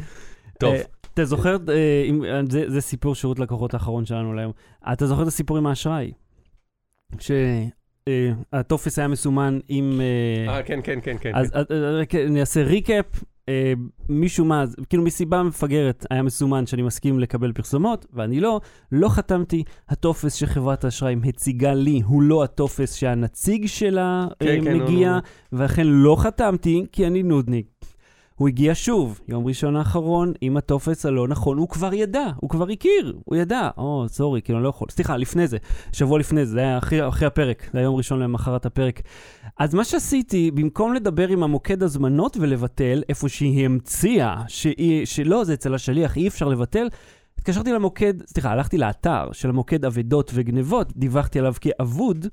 [0.59, 0.81] טוב, אה,
[1.13, 1.73] אתה זוכר, אה,
[2.33, 4.51] אה, זה- סיפור שירות לקוחות האחרון שלנו להיום.
[4.93, 6.11] אתה זוכר את הסיפור עם האשראי?
[7.19, 10.01] שהטופס היה מסומן עם...
[10.47, 11.31] אה, כן, כן, כן, כן.
[11.35, 11.61] אז אה,
[12.01, 13.05] רק אני אעשה ריקאפ.
[13.49, 13.73] אה,
[14.09, 19.63] משום מה, כאילו מסיבה מפגרת היה מסומן שאני מסכים לקבל פרסומות, ואני לא, לא חתמתי.
[19.89, 25.19] הטופס שחברת האשראי מציגה לי הוא לא הטופס שהנציג שלה כן, אה, כן, מגיע,
[25.51, 25.59] נו.
[25.59, 27.80] ולכן לא חתמתי, כי אני נודניק.
[28.41, 32.69] הוא הגיע שוב, יום ראשון האחרון, עם הטופס הלא נכון, הוא כבר ידע, הוא כבר
[32.69, 33.69] הכיר, הוא ידע.
[33.77, 34.87] או, סורי, כאילו, לא יכול.
[34.91, 35.57] סליחה, לפני זה,
[35.91, 39.01] שבוע לפני זה, זה היה אחרי, אחרי הפרק, זה היה יום ראשון למחרת הפרק.
[39.59, 45.53] אז מה שעשיתי, במקום לדבר עם המוקד הזמנות ולבטל, איפה שהיא המציאה, שהיא, שלא, זה
[45.53, 46.87] אצל השליח, אי אפשר לבטל,
[47.37, 52.27] התקשרתי למוקד, סליחה, הלכתי לאתר של המוקד אבדות וגנבות, דיווחתי עליו כאבוד,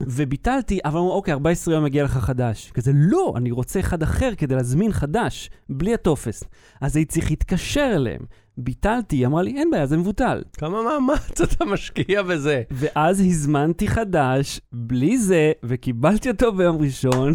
[0.00, 2.70] וביטלתי, אבל אמרו, אוקיי, 14 יום מגיע לך חדש.
[2.74, 6.44] כזה, לא, אני רוצה אחד אחר כדי להזמין חדש, בלי הטופס.
[6.80, 8.20] אז הייתי צריך להתקשר אליהם.
[8.56, 10.42] ביטלתי, היא אמרה לי, אין בעיה, זה מבוטל.
[10.58, 12.62] כמה מאמץ אתה משקיע בזה.
[12.70, 17.32] ואז הזמנתי חדש, בלי זה, וקיבלתי אותו ביום ראשון.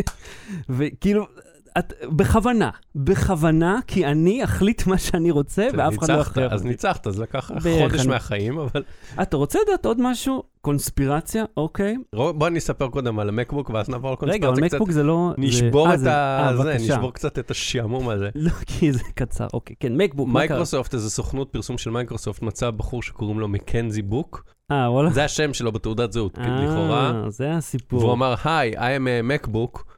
[0.76, 1.26] וכאילו,
[1.78, 6.64] את, בכוונה, בכוונה, כי אני אחליט מה שאני רוצה, ואף אחד לא יכריח אז.
[6.64, 8.82] ניצחת, אז לקח חודש אני- מהחיים, אבל...
[9.22, 10.42] אתה רוצה לדעת עוד משהו?
[10.60, 11.96] קונספירציה, אוקיי.
[12.12, 14.76] בוא אני אספר קודם על ה MacBook, ואז נעבור על רגע, אבל קונספירציה קצת.
[14.76, 15.32] MacBook זה לא...
[15.38, 16.48] נשבור אה, את זה- ה...
[16.48, 16.74] אה, זה.
[16.74, 18.28] נשבור קצת את השעמום הזה.
[18.34, 19.76] לא, כי זה קצר, אוקיי.
[19.80, 20.28] כן, MacBook?
[20.28, 24.44] מייקרוסופט, איזו סוכנות פרסום של מייקרוסופט, מצא בחור שקוראים לו מקנזי בוק.
[24.72, 25.10] אה, וואלה.
[25.10, 27.10] זה השם שלו בתעודת זהות, לכאורה.
[27.24, 28.00] אה, זה הסיפור.
[28.00, 29.95] והוא אמר, היי, I am a MacBook, אה,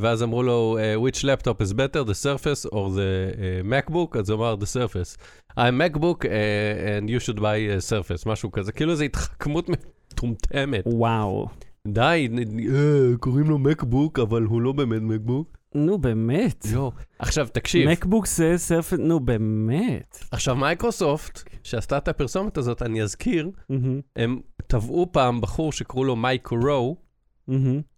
[0.00, 4.18] ואז אמרו לו, אה, which laptop is better, the Surface or the אה, MacBook?
[4.18, 5.16] אז הוא אמר, the Surface.
[5.50, 8.72] I'm MacBook אה, and you should buy a Surface, משהו כזה.
[8.72, 10.84] כאילו זו התחכמות מטומטמת.
[10.86, 11.48] וואו.
[11.88, 12.28] די,
[12.74, 15.58] אה, קוראים לו MacBook, אבל הוא לא באמת MacBook.
[15.74, 16.66] נו, באמת.
[16.72, 16.92] יואו.
[17.18, 20.18] עכשיו, תקשיב, MacBook זה Surface, נו, באמת.
[20.30, 26.16] עכשיו מייקרוסופט, שעשתה את הפרסומת הזאת, אני אזכיר, מהמם, הם תבעו פעם בחור שקראו לו
[26.16, 27.07] מייק רו.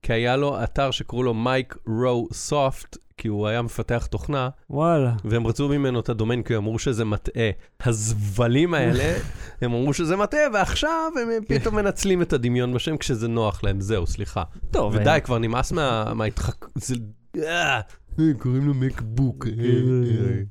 [0.02, 5.12] כי היה לו אתר שקראו לו מייק רו סופט, כי הוא היה מפתח תוכנה, וואלה.
[5.24, 7.50] והם רצו ממנו את הדומיין כי הם אמרו שזה מטעה.
[7.84, 9.16] הזבלים האלה,
[9.62, 13.80] הם אמרו שזה מטעה, ועכשיו הם פתאום מנצלים את הדמיון בשם כשזה נוח להם.
[13.80, 14.42] זהו, סליחה.
[14.70, 16.66] טוב, ודי, כבר נמאס מה- מההתחק...
[16.74, 16.94] זה...
[17.36, 17.80] אה,
[18.20, 19.46] אה, קוראים לו מקבוק.
[19.46, 20.42] אה, אה.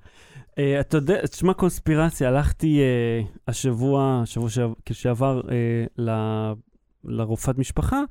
[0.60, 5.56] אה, אתה יודע, תשמע קונספירציה, הלכתי אה, השבוע, שבוע שעב- שעבר, אה,
[7.04, 8.02] לרופאת משפחה,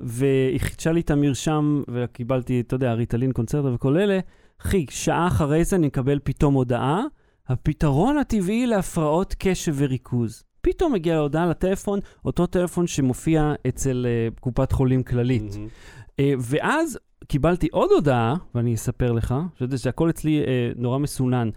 [0.00, 4.18] והיא חידשה לי את המרשם, וקיבלתי, אתה יודע, ריטלין, קונצרטה וכל אלה.
[4.60, 7.02] אחי, שעה אחרי זה אני מקבל פתאום הודעה,
[7.48, 10.44] הפתרון הטבעי להפרעות קשב וריכוז.
[10.60, 15.54] פתאום מגיעה ההודעה לטלפון, אותו טלפון שמופיע אצל אה, קופת חולים כללית.
[15.54, 15.68] מהמם.
[16.20, 21.50] אה, ואז קיבלתי עוד הודעה, ואני אספר לך, שאתה שהכל אצלי אה, נורא מסונן.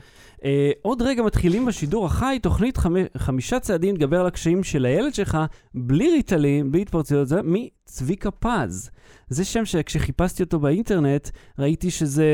[0.45, 5.13] אה, עוד רגע מתחילים בשידור החי, תוכנית חמי, חמישה צעדים להתגבר על הקשיים של הילד
[5.13, 5.37] שלך,
[5.73, 8.91] בלי ריטלין, בלי התפרצויות, זה מצביקה פז.
[9.29, 11.29] זה שם שכשחיפשתי אותו באינטרנט,
[11.59, 12.25] ראיתי שזה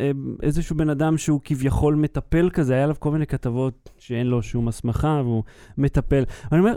[0.00, 0.10] אה,
[0.42, 4.68] איזשהו בן אדם שהוא כביכול מטפל כזה, היה עליו כל מיני כתבות שאין לו שום
[4.68, 5.42] הסמכה והוא
[5.78, 6.24] מטפל.
[6.52, 6.76] אני אומר,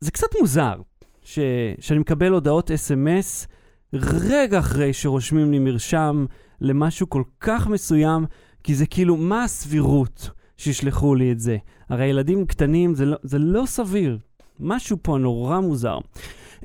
[0.00, 0.74] זה קצת מוזר
[1.22, 1.38] ש,
[1.80, 3.46] שאני מקבל הודעות אס.אם.אס
[3.92, 6.26] רגע אחרי שרושמים לי מרשם
[6.60, 8.26] למשהו כל כך מסוים,
[8.64, 11.56] כי זה כאילו, מה הסבירות שישלחו לי את זה?
[11.88, 14.18] הרי ילדים קטנים זה לא, זה לא סביר.
[14.60, 15.98] משהו פה נורא מוזר.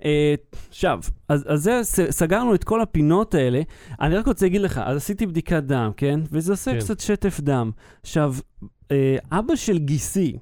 [0.06, 0.36] אה,
[0.70, 3.62] עכשיו, אז, אז זה, סגרנו את כל הפינות האלה.
[4.02, 6.20] אני רק רוצה להגיד לך, אז עשיתי בדיקת דם, כן?
[6.32, 6.80] וזה עושה כן.
[6.80, 7.72] קצת שטף דם.
[8.02, 8.36] עכשיו,
[8.92, 10.38] אה, אבא של גיסי,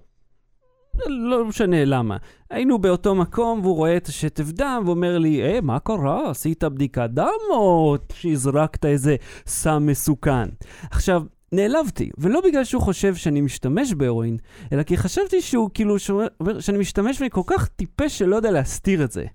[1.07, 2.17] לא משנה למה.
[2.49, 6.29] היינו באותו מקום, והוא רואה את השטף דם, ואומר לי, אה, מה קרה?
[6.29, 9.15] עשית בדיקת דם, או שהזרקת איזה
[9.47, 10.49] סם מסוכן?
[10.91, 14.37] עכשיו, נעלבתי, ולא בגלל שהוא חושב שאני משתמש בהרואין,
[14.71, 18.51] אלא כי חשבתי שהוא כאילו, שהוא אומר שאני משתמש ואני כל כך טיפש שלא יודע
[18.51, 19.25] להסתיר את זה.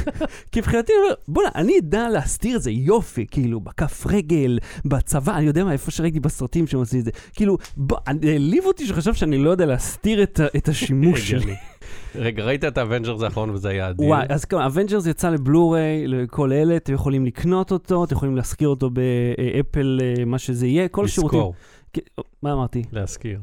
[0.52, 5.36] כי מבחינתי, אני אומר, בוא'נה, אני אדע להסתיר את זה, יופי, כאילו, בכף רגל, בצבא,
[5.36, 7.10] אני יודע מה, איפה שראיתי בסרטים שהם עושים את זה.
[7.32, 11.54] כאילו, בוא, העליב אותי שחשב שאני לא יודע להסתיר את, את השימוש שלי.
[12.14, 14.06] רגע, ראית את ה Avengers האחרון וזה היה אדיר?
[14.08, 18.68] וואי, אז כמובן, Avengers יצא לבלו-ריי לכל אלה, אתם יכולים לקנות אותו, אתם יכולים להשכיר
[18.68, 21.38] אותו באפל, אה, מה שזה יהיה, כל שירותים.
[21.38, 21.54] לזכור,
[21.92, 22.00] כן,
[22.42, 22.82] מה אמרתי?
[22.92, 23.40] להזכיר.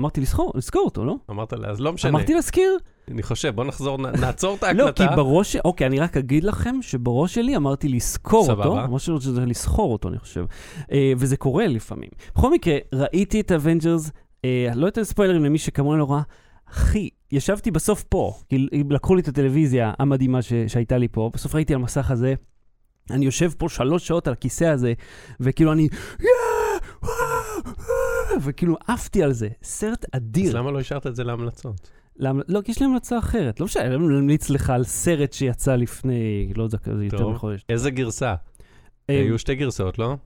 [0.00, 1.16] אמרתי לזכור, לזכור אותו, לא?
[1.30, 2.10] אמרת אז לא משנה.
[2.10, 2.78] אמרתי להזכיר?
[3.10, 5.16] אני חושב, בוא נחזור, נעצור את לא, כי ההקלטה.
[5.16, 8.64] בראש, אוקיי, אני רק אגיד לכם שבראש שלי אמרתי לזכור סבבה.
[8.64, 10.44] אותו, ממש שזה לסחור אותו, אני חושב.
[10.92, 12.08] אה, וזה קורה לפעמים.
[12.34, 14.10] בכל מקרה, ראיתי את Avengers,
[14.44, 16.22] אה, לא אתן ספוילרים למי שכמוני לא ראה.
[16.72, 21.54] אחי, ישבתי בסוף פה, כי לקחו לי את הטלוויזיה המדהימה ש- שהייתה לי פה, בסוף
[21.54, 22.34] ראיתי על המסך הזה,
[23.10, 24.92] אני יושב פה שלוש שעות על הכיסא הזה,
[25.40, 26.28] וכאילו אני, "יא!
[27.02, 27.12] וואו,
[27.64, 29.48] וואו", וכאילו עפתי על זה.
[29.62, 30.48] סרט אדיר.
[30.48, 31.90] אז למה לא השארת את זה להמלצות?
[32.16, 32.42] למה?
[32.48, 33.60] לא, כי יש לי המלצה אחרת.
[33.60, 37.28] לא משנה, אני ממליץ לך על סרט שיצא לפני, לא יודע, כזה יותר.
[37.28, 37.64] מחודש.
[37.68, 38.34] איזה גרסה?
[39.10, 40.16] אה, היו שתי גרסאות, לא?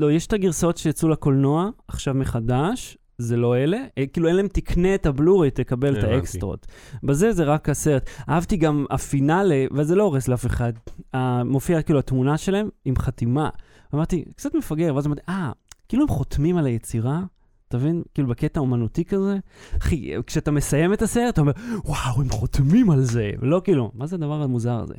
[0.00, 3.78] לא, יש את הגרסאות שיצאו לקולנוע, עכשיו מחדש, זה לא אלה.
[3.98, 6.04] אה, כאילו, אין להם תקנה את הבלורי, תקבל את.
[6.04, 6.66] האקסטרות.
[7.02, 8.10] בזה זה רק הסרט.
[8.28, 10.72] אהבתי גם הפינאלה, וזה לא הורס לאף אחד.
[11.14, 13.48] אה, מופיעה כאילו התמונה שלהם עם חתימה.
[13.94, 15.52] אמרתי, קצת מפגר, ואז אמרתי, אה,
[15.88, 17.20] כאילו הם חותמים על היצירה?
[17.68, 18.02] אתה מבין?
[18.14, 19.38] כאילו בקטע אומנותי כזה?
[19.78, 21.52] אחי, כשאתה מסיים את הסרט, אתה אומר,
[21.84, 23.30] וואו, הם חותמים על זה.
[23.40, 24.94] ולא כאילו, מה זה הדבר המוזר הזה?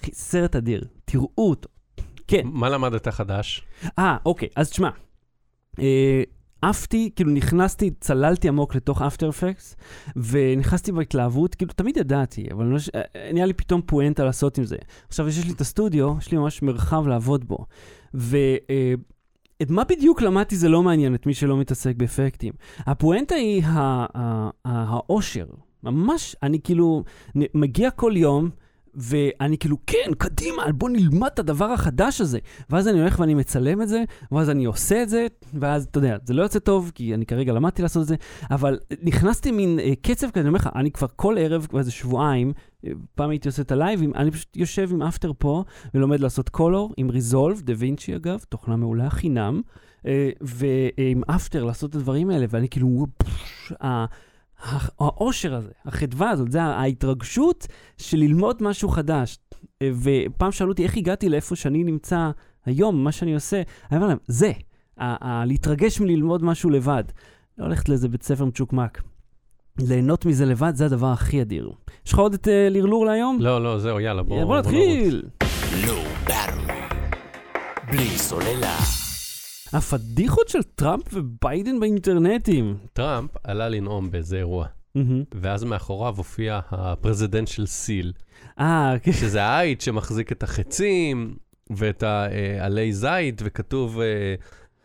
[0.00, 1.68] אחי, סרט אדיר, תראו אותו.
[2.26, 2.42] כן.
[2.44, 3.62] מה למדת חדש?
[3.98, 4.90] אה, אוקיי, אז תשמע.
[6.64, 9.76] אה, עפתי, כאילו נכנסתי, צללתי עמוק לתוך אפטר אפקס,
[10.16, 14.64] ונכנסתי בהתלהבות, כאילו תמיד ידעתי, אבל לא ש- אה, נהיה לי פתאום פואנטה לעשות עם
[14.64, 14.76] זה.
[15.08, 17.58] עכשיו יש לי את הסטודיו, יש לי ממש מרחב לעבוד בו.
[18.14, 22.52] ואת מה בדיוק למדתי זה לא מעניין את מי שלא מתעסק באפקטים.
[22.78, 23.62] הפואנטה היא
[24.64, 25.46] האושר.
[25.82, 28.50] ממש, אני כאילו מגיע כל יום,
[29.00, 32.38] ואני כאילו, כן, קדימה, בוא נלמד את הדבר החדש הזה.
[32.70, 36.16] ואז אני הולך ואני מצלם את זה, ואז אני עושה את זה, ואז, אתה יודע,
[36.24, 38.16] זה לא יוצא טוב, כי אני כרגע למדתי לעשות את זה,
[38.50, 41.90] אבל נכנסתי מין אה, קצב כזה, אני אומר לך, אני כבר כל ערב, כבר איזה
[41.90, 42.52] שבועיים,
[42.86, 46.94] אה, פעם הייתי עושה את הלייבים, אני פשוט יושב עם אפטר פה, ולומד לעשות קולור,
[46.96, 49.60] עם ריזולב, דה וינצ'י אגב, תוכנה מעולה חינם,
[50.06, 54.06] אה, ועם אפטר לעשות את הדברים האלה, ואני כאילו, וואו, פש, ה- ה-
[55.00, 57.66] האושר הזה, החדווה הזאת, זה ההתרגשות
[57.98, 59.38] של ללמוד משהו חדש.
[59.82, 62.30] ופעם שאלו אותי איך הגעתי לאיפה שאני נמצא
[62.66, 64.52] היום, מה שאני עושה, אני אומר להם, זה,
[65.44, 67.04] להתרגש מללמוד משהו לבד.
[67.58, 69.02] לא ללכת לאיזה בית ספר מצ'וקמק.
[69.78, 71.70] ליהנות מזה לבד זה הדבר הכי אדיר.
[72.06, 73.38] יש לך עוד את אה, לרלור להיום?
[73.40, 74.66] לא, לא, זהו, יאללה, בוא יאללה, בוא נרוץ.
[74.66, 75.22] נתחיל.
[75.86, 76.02] לא.
[77.90, 78.97] בלי סוללה.
[79.72, 82.76] הפדיחות של טראמפ וביידן באינטרנטים.
[82.92, 84.66] טראמפ עלה לנאום באיזה אירוע.
[85.34, 88.12] ואז מאחוריו הופיע הפרזידנציאל סיל,
[88.60, 89.12] אה, כן.
[89.12, 91.36] שזה העית שמחזיק את החצים
[91.70, 94.00] ואת העלי זית, וכתוב...
[94.00, 94.34] אה,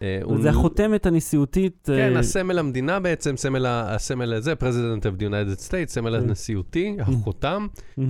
[0.01, 1.83] אה, זה החותמת הנשיאותית.
[1.87, 6.15] כן, אה, הסמל המדינה בעצם, סמל הסמל הזה, President of the United States, סמל.
[6.15, 7.67] הנשיאותי, החותם,
[7.99, 8.05] אה,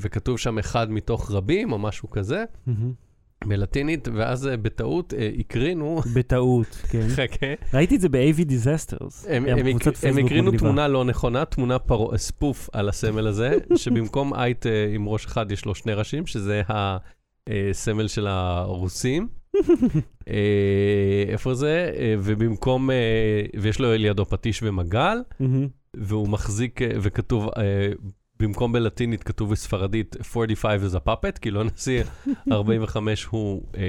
[0.00, 2.44] וכתוב שם אחד מתוך רבים או משהו כזה.
[3.46, 7.06] בלטינית, ואז אה, בטעות אה, הקרינו, בטעות, כן.
[7.16, 9.28] חכה, ראיתי את זה ב-AV Disasters.
[9.28, 9.46] הם,
[10.18, 10.52] הקרינו.
[10.52, 11.76] תמונה לא נכונה, תמונה
[12.16, 16.62] ספוף על הסמל הזה, שבמקום עית אה, עם ראש אחד יש לו שני ראשים, שזה
[16.68, 19.28] הסמל של הרוסים.
[21.32, 21.92] איפה זה?
[22.18, 22.90] ובמקום,
[23.60, 25.18] ויש לו לידו פטיש ומגל.
[25.96, 27.48] והוא מחזיק, וכתוב,
[28.44, 32.02] במקום בלטינית כתוב בספרדית 45 is a puppet, כאילו הנשיא
[32.52, 33.82] 45 הוא אה,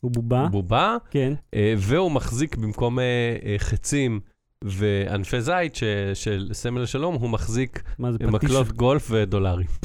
[0.00, 1.32] הוא בובה, בובה, כן.
[1.54, 3.04] אה, והוא מחזיק במקום אה,
[3.44, 4.20] אה, חצים
[4.64, 8.28] וענפי זית ש- של סמל השלום, הוא מחזיק פטיש?
[8.28, 9.66] מקלות גולף ודולרים.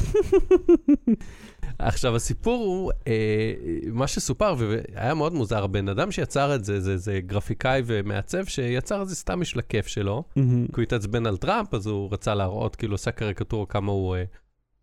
[1.80, 3.54] עכשיו, הסיפור הוא, אה,
[3.92, 9.02] מה שסופר, והיה מאוד מוזר, הבן אדם שיצר את זה, זה, זה גרפיקאי ומעצב שיצר
[9.02, 10.24] את זה סתם בשביל הכיף שלו.
[10.36, 10.66] מהמם.
[10.68, 14.24] כי הוא התעצבן על טראמפ, אז הוא רצה להראות, כאילו, עושה קריקטורה כמה הוא אה,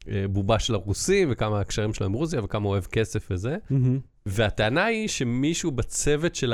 [0.09, 3.57] אה, בובה של הרוסים, וכמה הקשרים שלו עם רוסיה, וכמה הוא אוהב כסף וזה.
[3.70, 3.98] מהמם.
[4.26, 6.53] והטענה היא שמישהו בצוות של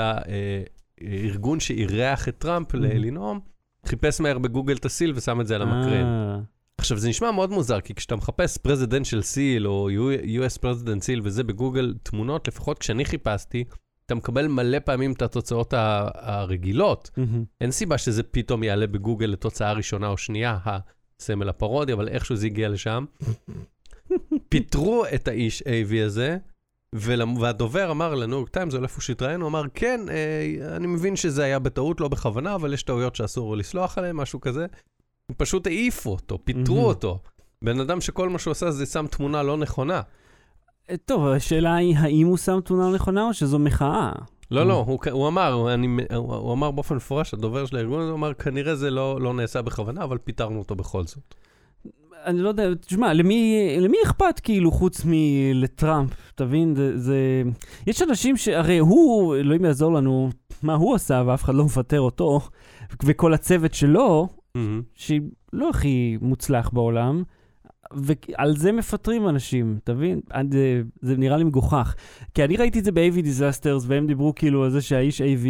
[1.01, 2.79] הארגון שאירח את טראמפ Mhm.
[2.79, 3.40] לנאום,
[3.87, 6.05] חיפש מהר בגוגל את הסיל ושם את זה על המקרן.
[6.81, 9.89] עכשיו, זה נשמע מאוד מוזר, כי כשאתה מחפש presidential seal או
[10.25, 13.65] US president seal וזה בגוגל תמונות, לפחות כשאני חיפשתי,
[14.07, 15.75] אתה מקבל מלא פעמים את התוצאות
[16.15, 17.11] הרגילות.
[17.17, 17.45] מהמם.
[17.61, 22.47] אין סיבה שזה פתאום יעלה בגוגל לתוצאה ראשונה או שנייה, הסמל הפרודיה, אבל איכשהו זה
[22.47, 23.05] הגיע לשם.
[24.49, 26.39] פיטרו את האיש AV הזה,
[26.95, 31.17] ולמ- והדובר אמר לניו יורק טיימס, או איפה שהתראיין, הוא אמר, כן, אה, אני מבין
[31.17, 34.67] שזה היה בטעות, לא בכוונה, אבל יש טעויות שאסור לסלוח עליהן, משהו כזה.
[35.37, 36.87] פשוט העיפו אותו, פיטרו מהמם.
[36.87, 37.19] אותו.
[37.62, 40.01] בן אדם שכל מה שהוא עושה זה שם תמונה לא נכונה.
[40.91, 44.12] אה, טוב, השאלה היא, האם הוא שם תמונה נכונה או שזו מחאה?
[44.51, 48.12] לא, לא, הוא, הוא אמר, אני, הוא, הוא אמר באופן מפורש, הדובר של הארגון הזה,
[48.12, 51.35] אמר, כנראה זה לא, לא נעשה בכוונה, אבל פיטרנו אותו בכל זאת.
[52.25, 56.75] אני לא יודע, תשמע, למי, למי אכפת כאילו חוץ מלטראמפ, תבין?
[56.75, 57.43] זה, זה...
[57.87, 60.31] יש אנשים שהרי הוא, אלוהים יעזור לנו,
[60.62, 62.41] מה הוא עשה ואף אחד לא מפטר אותו,
[63.05, 64.29] וכל הצוות שלו,
[64.95, 67.23] שלא הכי מוצלח בעולם,
[67.92, 70.21] ועל זה מפטרים אנשים, מבין?
[70.31, 71.95] עד, אה, זה נראה לי מגוחך.
[72.35, 75.47] כי אני ראיתי את זה ב-AV Disasters, והם דיברו כאילו על זה שהאיש AV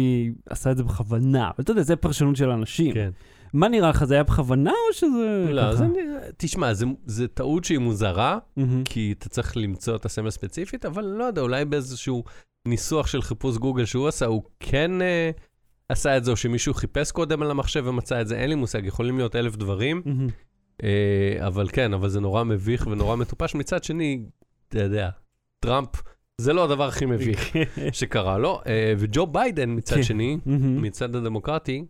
[0.49, 1.45] עשה את זה בכוונה.
[1.47, 2.93] אבל אתה יודע, זה פרשנות של אנשים.
[2.93, 3.09] כן.
[3.53, 5.75] מה נראה לך, זה היה בכוונה או שזה לא?
[5.75, 8.83] זה, נראה- תשמע, זה, זה טעות שהיא מוזרה, מהמם.
[8.83, 12.23] כי אתה צריך למצוא את הסמל ספציפית, אבל לא יודע, אולי באיזשהו
[12.67, 15.31] ניסוח של חיפוש גוגל שהוא עשה, הוא כן אה,
[15.89, 18.85] עשה את זה, או שמישהו חיפש קודם על המחשב ומצא את זה, אין לי מושג,
[18.85, 20.01] יכולים להיות אלף דברים.
[20.83, 20.89] אה,
[21.47, 23.55] אבל כן, אבל זה נורא מביך ונורא מטופש.
[23.55, 24.19] מצד שני,
[24.69, 25.09] אתה יודע,
[25.59, 25.89] טראמפ,
[26.41, 27.55] זה לא הדבר הכי מביך
[27.99, 30.03] שקרה לו, אה, וג'ו ביידן מצד כן.
[30.03, 30.37] שני.
[30.81, 31.85] מצד הדמוקרטי,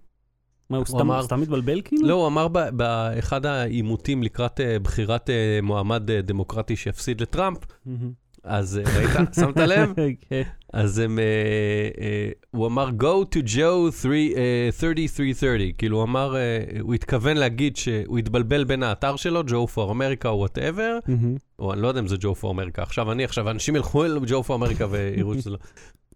[0.69, 2.07] מה, הוא סתם- אמר- סתם מתבלבל כאילו?
[2.07, 5.29] לא, הוא אמר באחד העימותים לקראת אה, בחירת
[5.63, 7.57] מועמד דמוקרטי שיפסיד לטראמפ.
[8.47, 9.33] אז אה, ראית?
[9.36, 9.93] שמת לב?
[10.29, 10.41] כן.
[10.73, 11.23] אז הם, אה,
[12.01, 16.36] אה, הוא אמר, Go to Joe 3, אה, 3330, כאילו הוא אמר,
[16.79, 21.36] הוא התכוון להגיד שהוא התבלבל בין האתר שלו, Joe for America או whatever, מהמם.
[21.60, 24.17] או אני לא יודע אם זה Joe for America, עכשיו אני, עכשיו אנשים ילכו אל
[24.17, 25.57] Joe for America ויראו שזה לא.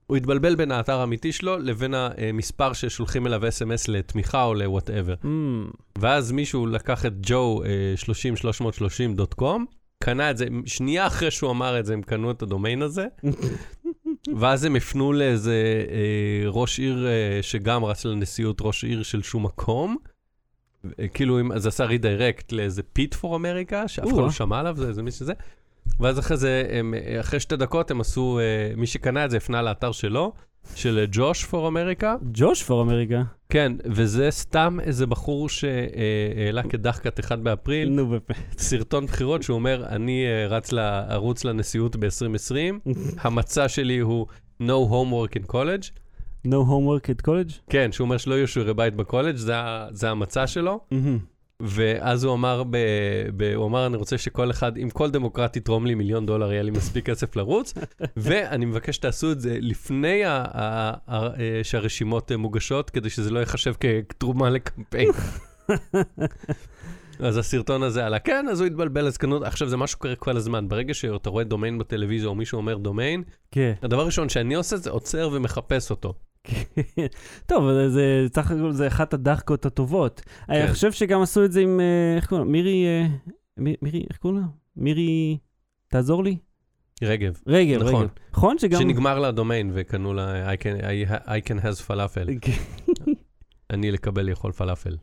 [0.08, 5.15] הוא התבלבל בין האתר האמיתי שלו לבין המספר ששולחים אליו אס.אם.אס לתמיכה או ל-whatever.
[5.24, 5.70] מהמם.
[5.98, 7.94] ואז מישהו לקח את אה,
[9.39, 13.08] 30330.com, קנה את זה, שנייה אחרי שהוא אמר את זה, הם קנו את הדומיין הזה,
[14.38, 15.54] ואז הם הפנו לאיזה
[15.90, 19.98] אה, ראש עיר אה, שגם רץ לנשיאות ראש עיר של שום מקום.
[21.00, 24.18] אה, כאילו, אם- זה עשה redirect לאיזה Pete for America, שאף אחד.
[24.18, 25.34] לא שמע עליו, זה, זה מי שזה.
[26.00, 29.38] ואז אחרי זה, הם, אה, אחרי שתי דקות הם עשו, אה, מי שקנה את זה
[29.38, 30.34] הפנה לאתר שלו,
[30.76, 32.15] של ג'וש פור אמריקה.
[32.34, 33.24] ג'וש פור אמריקה.
[33.50, 38.60] כן, וזה סתם איזה בחור שהעלה כבדיחת 1 באפריל, נו באמת.
[38.60, 42.89] סרטון בחירות שהוא אומר, אני אה, רץ לרוץ לנשיאות ב-2020,
[43.24, 44.28] המצע שלי הוא
[44.62, 45.91] No homework in college.
[46.47, 47.54] No homework at college?
[47.69, 49.54] כן, שהוא אומר שלא יהיו שיעורי בית בקולג', זה,
[49.91, 50.80] זה המצע שלו.
[50.91, 51.19] מהמם.
[51.63, 52.78] ואז הוא אמר, ב,
[53.38, 56.63] ב, הוא אמר, אני רוצה שכל אחד, אם כל דמוקרט יתרום לי מיליון דולר, יהיה
[56.63, 57.74] לי מספיק כסף לרוץ,
[58.17, 61.30] ואני מבקש שתעשו את זה לפני ה, ה, ה,
[61.63, 63.74] שהרשימות מוגשות, כדי שזה לא ייחשב
[64.10, 65.12] כתרומה לקמפיין.
[67.19, 70.38] אז הסרטון הזה עלה, כן, אז הוא התבלבל, אז קנו, עכשיו זה משהו קורה כל
[70.38, 73.74] הזמן, ברגע שאתה רואה דומיין בטלוויזיה, או מישהו אומר דומיין, כן.
[73.82, 76.13] הדבר הראשון שאני עושה זה עוצר ומחפש אותו.
[76.43, 76.63] כן.
[77.49, 80.21] טוב, זה סך הכל זה אחת הדחקות הטובות.
[80.49, 80.73] אני כן.
[80.73, 82.51] חושב שגם עשו את זה עם, אה, איך קוראים לה?
[82.51, 83.08] מירי, אה,
[83.58, 84.45] מי- מירי, איך קוראים לה?
[84.75, 85.38] מירי,
[85.88, 86.38] תעזור לי?
[87.04, 87.39] רגב.
[87.47, 88.01] רגב, נכון.
[88.04, 88.10] רגב.
[88.34, 88.82] נכון שגם...
[88.82, 92.27] שנגמר לה הדומיין וקנו לה I can, I, I can has פלאפל.
[93.73, 94.97] אני לקבל לאכול פלאפל.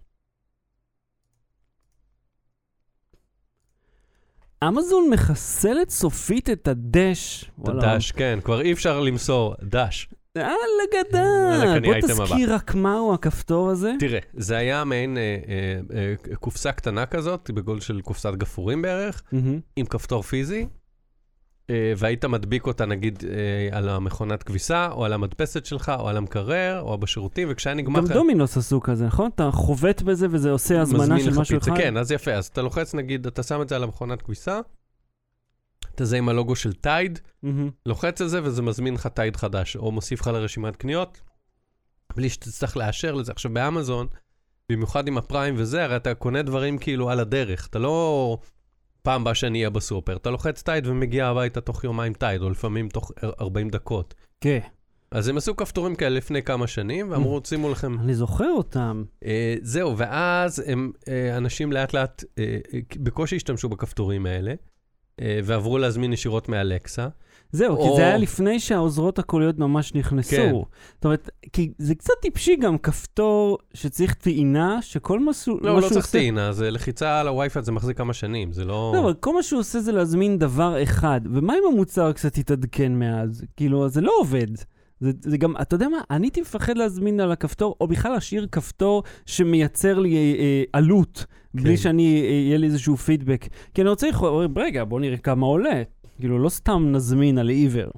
[4.64, 7.50] אמזון מחסלת סופית את הדש.
[7.62, 7.68] את.
[7.68, 10.08] הדש, כן, כבר אי אפשר למסור דש.
[10.98, 11.78] גדל.
[11.78, 12.26] קני בוא.
[12.26, 13.92] תזכיר רק מהו הכפתור הזה.
[13.98, 19.22] תראה, זה היה מעין אה, אה, אה, קופסה קטנה כזאת, בגודל של קופסת גפרורים בערך.
[19.76, 20.66] עם כפתור פיזי,
[21.96, 23.24] והיית מדביק אותה נגיד
[23.72, 28.00] על המכונת כביסה, או על המדפסת שלך, או על המקרר, או בשירותים, וכשהיה נגמר...
[28.00, 29.30] גם דומינוס עשו כזה, נכון?
[29.34, 31.58] אתה חובט בזה וזה עושה הזמנה של משהו.
[31.58, 31.76] אחד?
[31.76, 34.60] כן, אז יפה, אז אתה לוחץ נגיד, אתה שם את זה על המכונת כביסה,
[35.98, 37.70] אתה זה עם הלוגו של Tide, מהמם.
[37.86, 41.20] לוחץ על זה וזה מזמין לך Tide חדש, או מוסיף לך לרשימת קניות,
[42.16, 43.32] בלי שתצטרך לאשר לזה.
[43.32, 44.06] עכשיו באמזון,
[44.72, 48.38] במיוחד עם ה Prime וזה, הרי אתה קונה דברים כאילו על הדרך, אתה לא
[49.02, 52.88] פעם באה שאני אהיה בסופר, אתה לוחץ Tide ומגיע הביתה תוך יומיים Tide, או לפעמים
[52.88, 54.14] תוך 40 דקות.
[54.40, 54.60] כן.
[55.10, 59.04] אז הם עשו כפתורים כאלה לפני כמה שנים, ואמרו, שימו לכם אני זוכר אותם.
[59.24, 62.58] אה, זהו, ואז הם, אה, אנשים לאט לאט אה,
[62.96, 64.54] בקושי השתמשו בכפתורים האלה,
[65.44, 67.08] ועברו להזמין ישירות מאלקסה.
[67.52, 70.30] זהו, כי או- זה היה לפני שהעוזרות הקוליות ממש נכנסו.
[70.36, 70.52] כן.
[70.94, 75.74] זאת אומרת, כי זה קצת טיפשי גם כפתור שצריך טעינה, שכל מה שהוא לא, מה
[75.74, 78.92] לא שהוא צריך עושה- טעינה, זה לחיצה על הווי-פיי, זה מחזיק כמה שנים, זה לא...
[78.94, 81.20] לא, אבל כל מה שהוא עושה זה להזמין דבר אחד.
[81.32, 83.44] ומה אם המוצר קצת התעדכן מאז?
[83.56, 84.46] כאילו, זה לא עובד.
[85.00, 88.46] זה, זה גם, אתה יודע מה, אני הייתי מפחד להזמין על הכפתור, או בכלל להשאיר
[88.52, 91.62] כפתור שמייצר לי אה, אה, עלות, כן.
[91.62, 93.46] בלי שאני, אה, יהיה לי איזשהו פידבק.
[93.74, 94.08] כי אני רוצה,
[94.56, 95.82] רגע, בוא נראה כמה עולה.
[96.20, 97.90] כאילו, לא סתם נזמין על עיוור.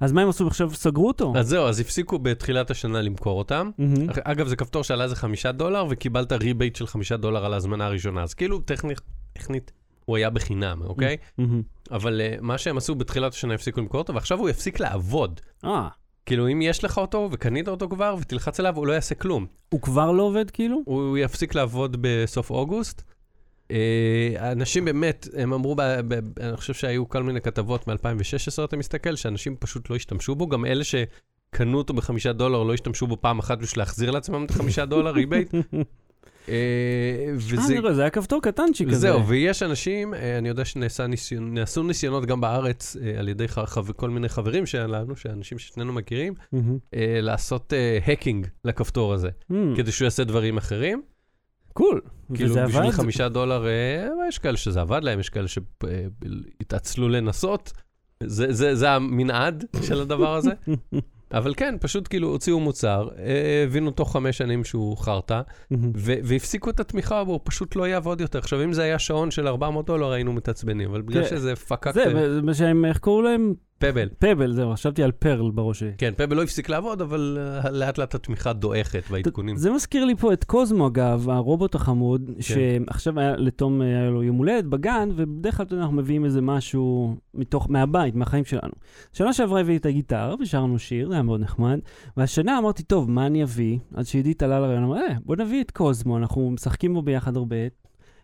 [0.00, 0.70] אז מה הם עשו עכשיו?
[0.74, 1.32] סגרו אותו.
[1.36, 3.70] אז זהו, אז הפסיקו בתחילת השנה למכור אותם.
[3.78, 4.08] מהמם.
[4.24, 8.22] אגב, זה כפתור שעלה איזה חמישה דולר, וקיבלת rebate של חמישה דולר על ההזמנה הראשונה.
[8.22, 9.00] אז כאילו, טכנית,
[9.32, 9.72] טכנית,
[10.04, 11.16] הוא היה בחינם, אוקיי?
[11.38, 11.62] מהמם.
[11.90, 15.40] אבל אה, מה שהם עשו בתחילת השנה, הפסיקו למכור אותו, ועכשיו הוא יפסיק לעבוד.
[15.64, 15.88] אה,
[16.26, 19.46] כאילו, אם יש לך אותו וקנית אותו כבר, ותלחץ עליו, הוא לא יעשה כלום.
[19.68, 20.82] הוא כבר לא עובד כאילו?
[20.84, 23.02] הוא יפסיק לעבוד בסוף אוגוסט.
[23.70, 28.76] אה, אנשים באמת, הם אמרו, ב, ב, אני חושב שהיו כל מיני כתבות מ-2016, אתה
[28.76, 33.16] מסתכל, שאנשים פשוט לא השתמשו בו, גם אלה שקנו אותו בחמישה דולר לא השתמשו בו
[33.20, 35.54] פעם אחת בשביל להחזיר לעצמם את החמישה דולר rebate.
[36.48, 37.72] אה, אה, וזה...
[37.72, 38.98] אני רואה, זה היה כפתור קטנצ'יק כזה.
[38.98, 43.46] זהו, ויש אנשים, אה, אני יודע שנעשו ניסיונות, גם בארץ אה, על ידי
[43.96, 46.34] כל מיני חברים שלנו, שאנשים ששנינו מכירים.
[46.94, 47.72] אה, לעשות
[48.06, 49.28] hacking לכפתור הזה.
[49.76, 51.02] כדי שהוא יעשה דברים אחרים.
[51.72, 52.00] קול.
[52.34, 52.90] כאילו, וזה בשביל עבד?
[52.90, 57.72] חמישה דולר, אה, יש כאלה שזה עבד להם, יש כאלה שהתעצלו לנסות.
[58.26, 60.50] זה, זה, זה המנעד של הדבר הזה.
[61.32, 65.40] אבל כן, פשוט כאילו הוציאו מוצר, אה, הבינו תוך חמש שנים שהוא חרטא,
[66.00, 68.38] והפסיקו את התמיכה בו, הוא פשוט לא יעבוד יותר.
[68.38, 71.24] עכשיו, אם זה היה שעון של 400 דולר, היינו מתעצבנים, אבל בגלל.
[71.24, 73.54] שזה פקק זה, מה שהם, איך קראו להם?
[73.82, 74.08] פבל.
[74.18, 75.92] פבל, זהו, חשבתי על פרל בראש שלי.
[75.98, 79.56] כן, פבל לא הפסיק לעבוד, אבל אה, לאט לאט התמיכה דועכת והעדכונים.
[79.56, 82.42] זה מזכיר לי פה את קוזמו, אגב, הרובוט החמוד, כן.
[82.42, 87.70] שעכשיו היה, לתום היה לו יום הולדת בגן, ובדרך כלל אנחנו מביאים איזה משהו מתוך,
[87.70, 88.72] מהבית, מהחיים שלנו.
[89.12, 91.78] שנה שעברה הבאתי את הגיטרה, ושרנו שיר, זה היה מאוד נחמד,
[92.16, 93.78] והשנה אמרתי, טוב, מה אני אביא?
[93.94, 97.56] אז שעידית עלה לרעיון, אמר, אה, בוא נביא את קוזמו, אנחנו משחקים בו ביחד הרבה.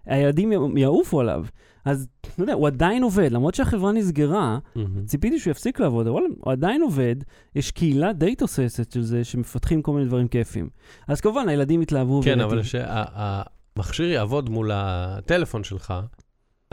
[0.06, 1.44] הילדים יעופו עליו.
[1.88, 5.04] אז, אתה יודע, הוא עדיין עובד, למרות שהחברה נסגרה, מהמם.
[5.04, 7.16] ציפיתי שהוא יפסיק לעבוד, אבל הוא עדיין עובד,
[7.54, 10.68] יש קהילה די תוססת של זה, שמפתחים כל מיני דברים כיפים.
[11.08, 12.20] אז כמובן, הילדים התלהבו.
[12.24, 15.94] כן, אבל שהמכשיר יעבוד מול הטלפון שלך,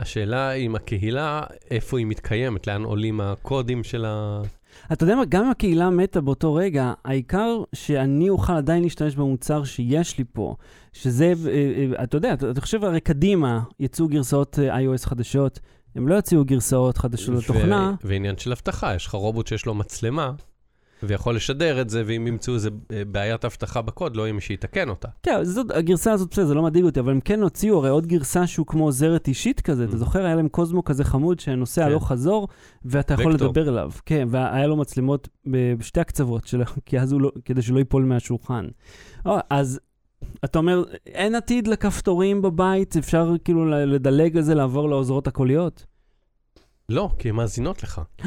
[0.00, 4.42] השאלה אם הקהילה, איפה היא מתקיימת, לאן עולים הקודים של ה...
[4.92, 9.64] אתה יודע מה, גם אם הקהילה מתה באותו רגע, העיקר שאני אוכל עדיין להשתמש במוצר
[9.64, 10.56] שיש לי פה,
[11.02, 11.52] שזה, אה,
[11.98, 15.60] אה, אתה יודע, אתה אתה חושב הרי קדימה יצאו גרסאות אה, iOS חדשות,
[15.96, 17.94] הם לא יוציאו גרסאות חדשות לתוכנה.
[18.04, 20.32] ועניין של אבטחה, יש לך רובוט שיש לו מצלמה,
[21.02, 22.70] ויכול לשדר את זה, ואם ימצאו איזה
[23.06, 25.08] בעיית אבטחה בקוד, לא יהיה מי שיתקן אותה.
[25.22, 28.06] כן, זאת, הגרסה הזאת בסדר, זה לא מדאיג אותי, אבל הם כן הוציאו הרי עוד
[28.06, 29.96] גרסה שהוא כמו עוזרת אישית כזה, אתה Mm.
[29.96, 30.24] זוכר?
[30.26, 31.86] היה להם קוזמו כזה חמוד שנוסע כן.
[31.86, 32.48] הלוך חזור,
[32.84, 33.48] ואתה יכול וקטור.
[33.48, 33.90] לדבר אליו.
[34.06, 35.28] כן, והיה לו מצלמות
[35.78, 38.66] בשתי הקצוות שלו, כי אז הוא לא, כדי שלא ייפול מהשולחן.
[39.50, 39.80] אז
[40.44, 45.86] אתה אומר, אין עתיד לכפתורים בבית, אפשר כאילו לדלג על זה, לעבור לעוזרות הקוליות?
[46.88, 48.00] לא, כי הן מאזינות לך.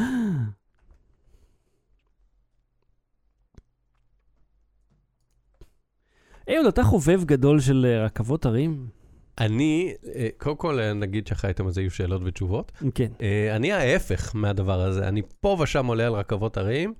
[6.49, 8.98] אהוד, אתה חובב גדול של אה, רכבות הרים?
[9.39, 12.71] אני, אה, קודם כל, אה, נגיד האייטם הזה יהיו שאלות ותשובות.
[12.95, 13.07] כן.
[13.21, 15.07] אה, אני ההפך מהדבר הזה.
[15.07, 16.93] אני פה ושם עולה על רכבות הרים.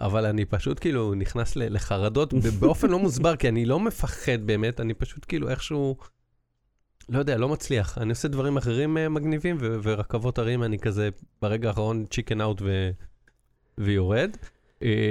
[0.00, 4.94] אבל אני פשוט כאילו נכנס לחרדות באופן לא מוסבר, כי אני לא מפחד באמת, אני
[4.94, 5.96] פשוט כאילו איכשהו,
[7.08, 7.98] לא יודע, לא מצליח.
[7.98, 11.08] אני עושה דברים אחרים מגניבים, ורכבות הרים אני כזה
[11.42, 12.62] ברגע האחרון chicken out
[13.78, 14.30] ויורד.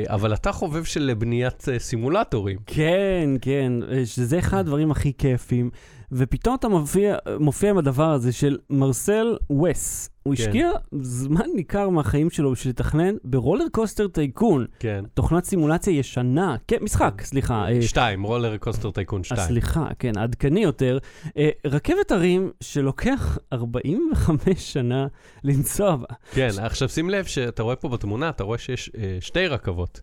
[0.08, 2.58] אבל אתה חובב של בניית סימולטורים.
[2.66, 3.74] כן, כן,
[4.06, 5.70] שזה אחד הדברים הכי כיפים.
[6.12, 10.10] ופתאום אתה מופיע, מופיע עם הדבר הזה של מרסל וס.
[10.24, 10.44] הוא כן.
[10.44, 15.04] השקיע זמן ניכר מהחיים שלו בשביל לתכנן ב RollerCoaster Tycoon, כן.
[15.14, 17.68] תוכנת סימולציה ישנה, כן, משחק, סליחה.
[17.68, 19.48] אה, שתיים, RollerCoaster Tycoon אה, שתיים.
[19.48, 20.98] סליחה, כן, עדכני יותר.
[21.38, 25.08] אה, רכבת הרים שלוקח 45 שנה
[25.44, 26.06] לנסוע בה.
[26.32, 30.02] כן, עכשיו שים לב שאתה רואה פה בתמונה, אתה רואה שיש אה, שתי רכבות.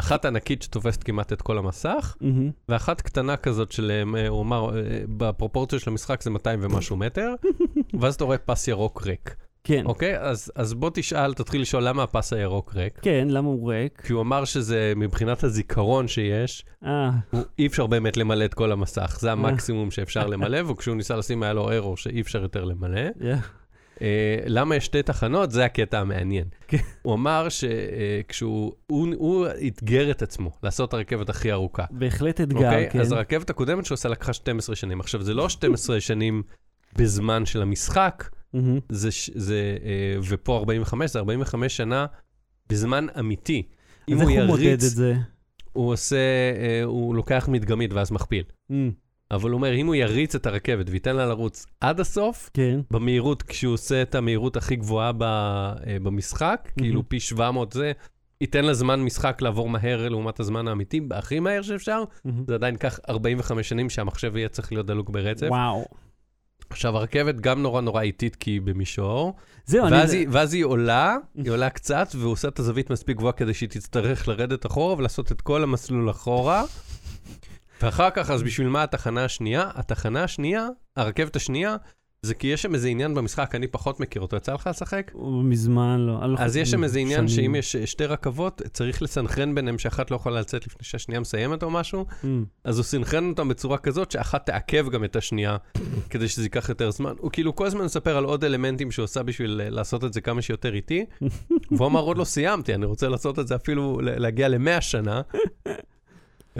[0.00, 2.16] אחת ענקית שתופסת כמעט את כל המסך.
[2.68, 7.34] ואחת קטנה כזאת של, אה, הוא אמר, אה, בפרופורציה של המשחק זה 200 ומשהו מטר,
[8.00, 10.18] ואז אתה רואה פס ירוק ריק, כן, אוקיי?
[10.18, 12.98] אז, אז בוא תשאל, תתחיל לשאול למה הפס הירוק ריק.
[13.02, 14.00] כן, למה הוא ריק?
[14.06, 18.72] כי הוא אמר שזה מבחינת הזיכרון שיש, אה, הוא, אי אפשר באמת למלא את כל
[18.72, 23.00] המסך, זה המקסימום שאפשר למלא, וכשהוא ניסה לשים היה לו ארור שאי אפשר יותר למלא.
[23.20, 23.36] יא.
[24.02, 25.50] אה, למה יש שתי תחנות?
[25.50, 26.44] זה הקטע המעניין.
[27.02, 31.84] הוא אמר שכשהוא הוא, הוא אתגר את עצמו לעשות את הרכבת הכי ארוכה.
[31.90, 32.90] בהחלט אתגר, אוקיי?
[32.90, 33.00] כן.
[33.00, 35.00] אז הרכבת הקודמת שהוא עשה לקחה 12 שנים.
[35.00, 36.42] עכשיו, זה לא 12 שנים
[36.96, 38.30] בזמן של המשחק.
[38.88, 42.06] זה, זה, אה, ופה 45, זה 45 שנה
[42.68, 43.62] בזמן אמיתי.
[44.08, 45.14] אם אז איך הוא הוא מודד את יריץ, זה?
[45.72, 46.16] הוא עושה,
[46.56, 48.44] אה, הוא לוקח מדגמית ואז מכפיל.
[48.70, 48.90] אמ,
[49.30, 52.80] אבל הוא אומר, אם הוא יריץ את הרכבת וייתן לה לרוץ עד הסוף, כן.
[52.90, 57.92] במהירות, כשהוא עושה את המהירות הכי גבוהה ב, אה, במשחק, כאילו פי 700 זה,
[58.40, 62.44] ייתן לזמן משחק לעבור מהר לעומת הזמן האמיתי, הכי מהר שאפשר, מהמם.
[62.46, 65.46] זה עדיין ייקח 45 שנים שהמחשב יהיה צריך להיות דלוק ברצף.
[65.48, 65.84] וואו.
[66.70, 69.96] עכשיו, הרכבת גם נורא נורא איטית כי היא במישור, זהו, אני...
[69.96, 73.54] ואז היא, ואז היא עולה, היא עולה קצת, והוא עושה את הזווית מספיק גבוהה כדי
[73.54, 76.64] שהיא תצטרך לרדת אחורה ולעשות את כל המסלול אחורה.
[77.82, 79.70] ואחר כך, אז בשביל מה התחנה השנייה?
[79.74, 81.76] התחנה השנייה, הרכבת השנייה,
[82.22, 84.36] זה כי יש שם איזה עניין במשחק, אני פחות מכיר אותו.
[84.36, 85.12] יצא לך לשחק?
[85.44, 86.20] מזמן לא.
[86.38, 87.28] אז יש שם איזה עניין.
[87.28, 91.70] שאם יש שתי רכבות, צריך לסנכרן ביניהם שאחת לא יכולה לצאת לפני שהשנייה מסיימת או
[91.70, 95.56] משהו, אמ, אז הוא סנכרן אותם בצורה כזאת שאחת תעכב גם את השנייה,
[96.10, 97.14] כדי שזה ייקח יותר זמן.
[97.18, 100.20] הוא כאילו כל הזמן מספר על עוד אלמנטים שהוא עושה בשביל אה, לעשות את זה
[100.20, 101.04] כמה שיותר איטי,
[101.76, 105.20] והוא אמר, עוד לא סיימתי, אני רוצה לעשות את זה אפילו להגיע למאה שנה.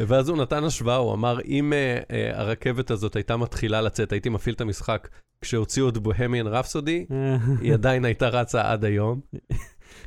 [0.06, 4.28] ואז הוא נתן השוואה, הוא אמר, אם uh, uh, הרכבת הזאת הייתה מתחילה לצאת, הייתי
[4.28, 5.08] מפעיל את המשחק
[5.42, 7.06] כשהוציאו את בוהמיאן רפסודי,
[7.60, 9.20] היא עדיין הייתה רצה עד היום.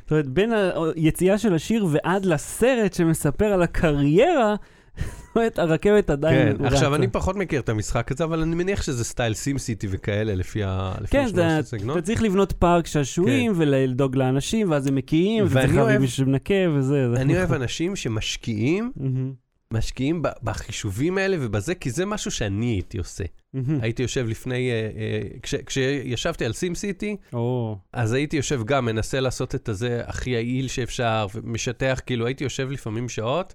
[0.02, 0.52] זאת אומרת, בין
[0.96, 4.54] היציאה של השיר ועד לסרט שמספר על הקריירה,
[4.98, 6.74] זאת אומרת, הרכבת עדיין כן, רצה.
[6.74, 10.34] עכשיו אני פחות מכיר את המשחק הזה, אבל אני מניח שזה סטייל סים סיטי וכאלה,
[10.34, 10.92] לפי ה...
[11.10, 11.58] כן, זה.
[11.92, 17.10] אתה צריך לבנות פארק שעשועים ולדאוג לאנשים, ואז הם מקיאים, וצריך להביא מישהו שמנקה וזה.
[17.14, 19.32] זה- אני אוהב אנשים שמשקיעים, מהמם,
[19.72, 23.24] משקיעים בחישובים האלה ובזה, כי זה משהו שאני הייתי עושה.
[23.54, 23.80] מהמם.
[23.82, 28.84] הייתי יושב לפני, אה, אה, כש- כשישבתי על סים סיטי, או, אז הייתי יושב גם,
[28.84, 33.54] מנסה לעשות את הזה הכי יעיל שאפשר, ומשטח, כאילו הייתי יושב לפעמים שעות,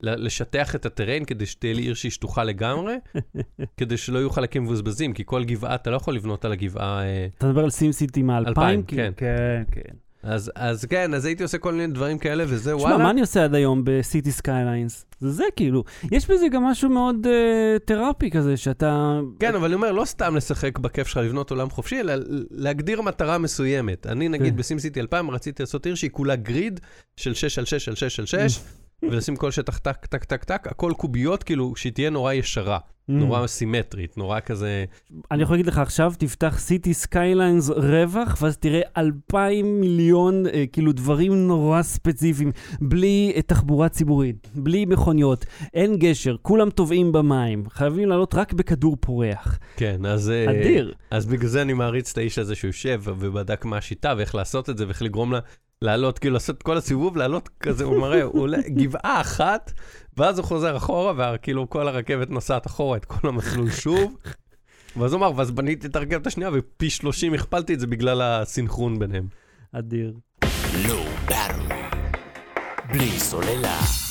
[0.00, 2.94] לשטח את הטרן כדי שתהיה לי עיר שהיא שטוחה לגמרי,
[3.78, 7.02] כדי שלא יהיו חלקים מבוזבזים, כי כל גבעה, אתה לא יכול לבנות על הגבעה...
[7.04, 8.48] אה, אתה מדבר על סים סיטי מה-2000?
[8.48, 9.02] אלפיים, כאילו?
[9.02, 9.12] כן.
[9.16, 9.96] כן, כן.
[10.26, 12.98] אז, אז כן, אז הייתי עושה כל מיני דברים כאלה, וזה תשמע, וואלה.
[12.98, 15.06] מה אני עושה עד היום ב Cities Skylines?
[15.20, 15.84] זה זה כאילו.
[16.12, 19.20] יש בזה גם משהו מאוד אה, תרפי כזה, שאתה...
[19.40, 22.14] כן, אבל אני אומר, לא סתם לשחק בכיף שלך לבנות עולם חופשי, אלא
[22.50, 24.06] להגדיר מטרה מסוימת.
[24.06, 24.58] אני, נגיד, כן.
[24.58, 26.80] ב SimCity 2000 רציתי לעשות עיר שהיא כולה grid
[27.16, 28.60] של 6 על 6 על 6 על 6,
[29.02, 32.78] ולשים כל שטח טק, טק, טק, טק, הכל קוביות, כאילו, שהיא תהיה נורא ישרה.
[33.08, 34.84] נורא סימטרית, נורא כזה...
[35.30, 40.92] אני יכול להגיד לך, עכשיו תפתח Cities Skylines רווח, ואז תראה אלפיים מיליון, אה, כאילו,
[40.92, 48.08] דברים נורא ספציפיים, בלי אה, תחבורה ציבורית, בלי מכוניות, אין גשר, כולם טובעים במים, חייבים
[48.08, 49.58] לעלות רק בכדור פורח.
[49.76, 50.30] כן, אז...
[50.30, 50.94] אה, אדיר.
[51.10, 54.70] אז בגלל זה אני מעריץ את האיש הזה שהוא יושב ובדק מה השיטה ואיך לעשות
[54.70, 55.38] את זה ואיך לגרום לה
[55.82, 59.72] לעלות, כאילו לעשות את כל הסיבוב, לעלות כזה, הוא מראה, הוא עולה גבעה אחת,
[60.16, 64.16] ואז הוא חוזר אחורה, וכאילו כל הרכבת נוסעת אחורה את כל המסלול שוב.
[64.96, 68.98] ואז הוא אמר, ואז בניתי את הרכבת השנייה ופי 30 הכפלתי את זה בגלל הסינכרון
[68.98, 69.26] ביניהם.
[69.72, 70.14] אדיר.
[72.88, 74.05] בלי סוללה.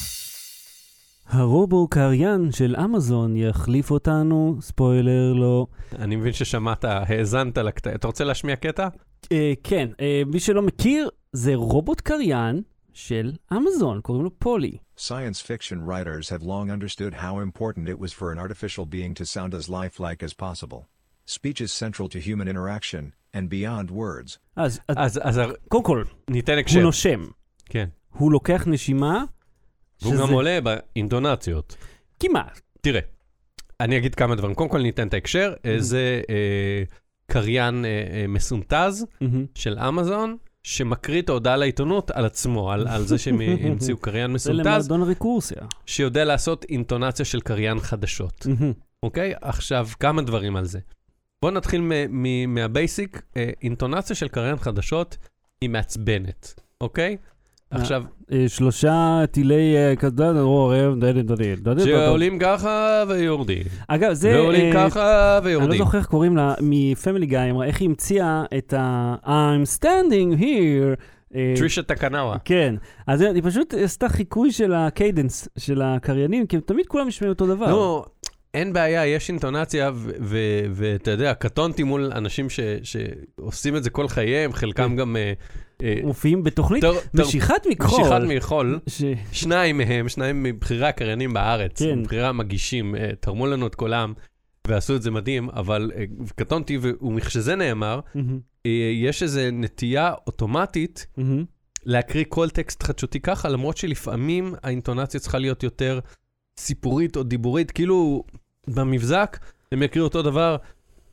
[1.28, 5.67] הרובו קריין של אמזון יחליף אותנו, ספוילר לא.
[5.99, 8.88] אני מבין ששמעת, האזנת לקטע, אתה רוצה להשמיע קטע?
[9.32, 12.61] אה, כן, אה, מי שלא מכיר, זה רובוט קריין
[12.93, 14.78] של אמזון, קוראים לו פולי.
[14.97, 19.26] Science fiction writers have long understood how important it was for an artificial being to
[19.26, 20.82] sound as lifelike as possible.
[21.28, 23.03] Speech is central to human interaction,
[23.36, 24.38] and beyond words.
[24.55, 26.82] אז אז אז, אז קודם כל, ניתן הוא הקשר.
[26.82, 27.26] נושם,
[27.65, 27.89] כן.
[28.09, 29.23] הוא לוקח נשימה,
[30.02, 31.76] והוא שזה גם עולה באינטונציות.
[32.20, 32.62] כמעט.
[32.82, 33.02] תראה,
[33.80, 34.56] אני אגיד כמה דברים.
[34.56, 35.54] קודם כל ניתן את ההקשר.
[35.66, 36.84] אה, זה אה,
[37.28, 39.46] קריין אה, אה, מסונטז מהמם.
[39.56, 44.34] של אמזון, שמקריא את ההודעה לעיתונות על עצמו, על, על זה שהם המציאו קריין זה
[44.34, 45.62] מסונטז, למועדון רקורסיה.
[45.86, 48.48] שיודע לעשות אינטונציה של קריין חדשות.
[49.04, 49.34] אוקיי?
[49.41, 50.80] עכשיו, כמה דברים על זה.
[51.41, 51.82] בואו נתחיל
[52.47, 53.22] מה basic.
[53.38, 55.18] אה, אינטונציה של קריין חדשות
[55.62, 57.18] היא מעצבנת, אוקיי?
[57.76, 61.80] עכשיו, אה, שלושה טילי כזה, או, אה.
[61.86, 64.32] שעולים ככה ויורדים, אגב, זה...
[64.41, 65.78] ועולים אה, ככה אני לא ויורדים.
[65.78, 70.39] זוכר איך קוראים לה, מ Family Guy, אמרה, איך היא המציאה את ה- I'm standing
[70.41, 71.01] here.
[71.58, 72.38] Tricia Takanawa.
[72.45, 72.76] כן,
[73.07, 77.47] אז היא פשוט עשתה חיקוי של ה cadence של הקריינים, כי תמיד כולם נשמעים אותו
[77.47, 77.67] דבר.
[77.71, 78.05] לא,
[78.56, 79.91] אין בעיה, יש אינטונציה,
[80.72, 84.95] ואתה יודע, קטונתי מול אנשים ש- שעושים את זה כל חייהם, חלקם כן.
[84.95, 85.16] גם...
[85.16, 85.34] אה,
[85.84, 86.84] אה, מופיעים בתוכנית
[87.14, 88.01] משיכת מכחול.
[88.01, 88.80] משיכת מחול.
[88.88, 89.03] ש...
[89.32, 91.99] שניים מהם, שניים מבכירי הקריינים בארץ, כן.
[91.99, 94.14] מבכירי המגישים, אה, תרמו לנו את קולם
[94.68, 95.91] ועשו את זה מדהים, אבל
[96.36, 97.99] קטונתי, ומכשזה נאמר,
[99.01, 101.08] יש איזו נטייה אוטומטית.
[101.86, 105.99] להקריא כל טקסט חדשותי ככה, למרות שלפעמים האינטונציה צריכה להיות יותר
[106.60, 108.24] סיפורית או דיבורית, כאילו
[108.68, 109.38] במבזק
[109.72, 110.57] הם יקריאו אותו דבר.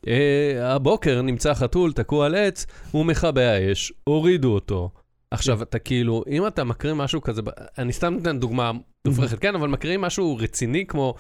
[0.09, 4.91] אה, הבוקר נמצא חתול תקוע על עץ, הוא מכבה אש, הורידו אותו.
[5.31, 7.43] עכשיו, אתה כאילו, אם אתה מקריא משהו כזה,
[7.79, 8.73] אני סתם נותן דוגמה
[9.07, 11.15] מופרכת, כן, אבל מקריאים משהו רציני כמו,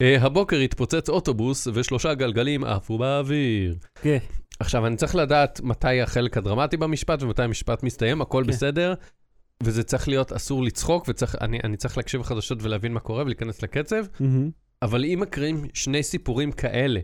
[0.00, 3.76] אה, הבוקר התפוצץ אוטובוס ושלושה גלגלים עפו באוויר.
[4.02, 4.18] כן.
[4.60, 8.50] עכשיו, אני צריך לדעת מתי החלק הדרמטי במשפט ומתי המשפט מסתיים, הכל כן.
[8.50, 8.94] בסדר.
[9.62, 11.08] וזה צריך להיות אסור לצחוק,
[11.40, 14.04] ואני צריך להקשיב לחדשות ולהבין מה קורה ולהיכנס לקצב.
[14.82, 17.00] אבל אם מקריאים שני סיפורים כאלה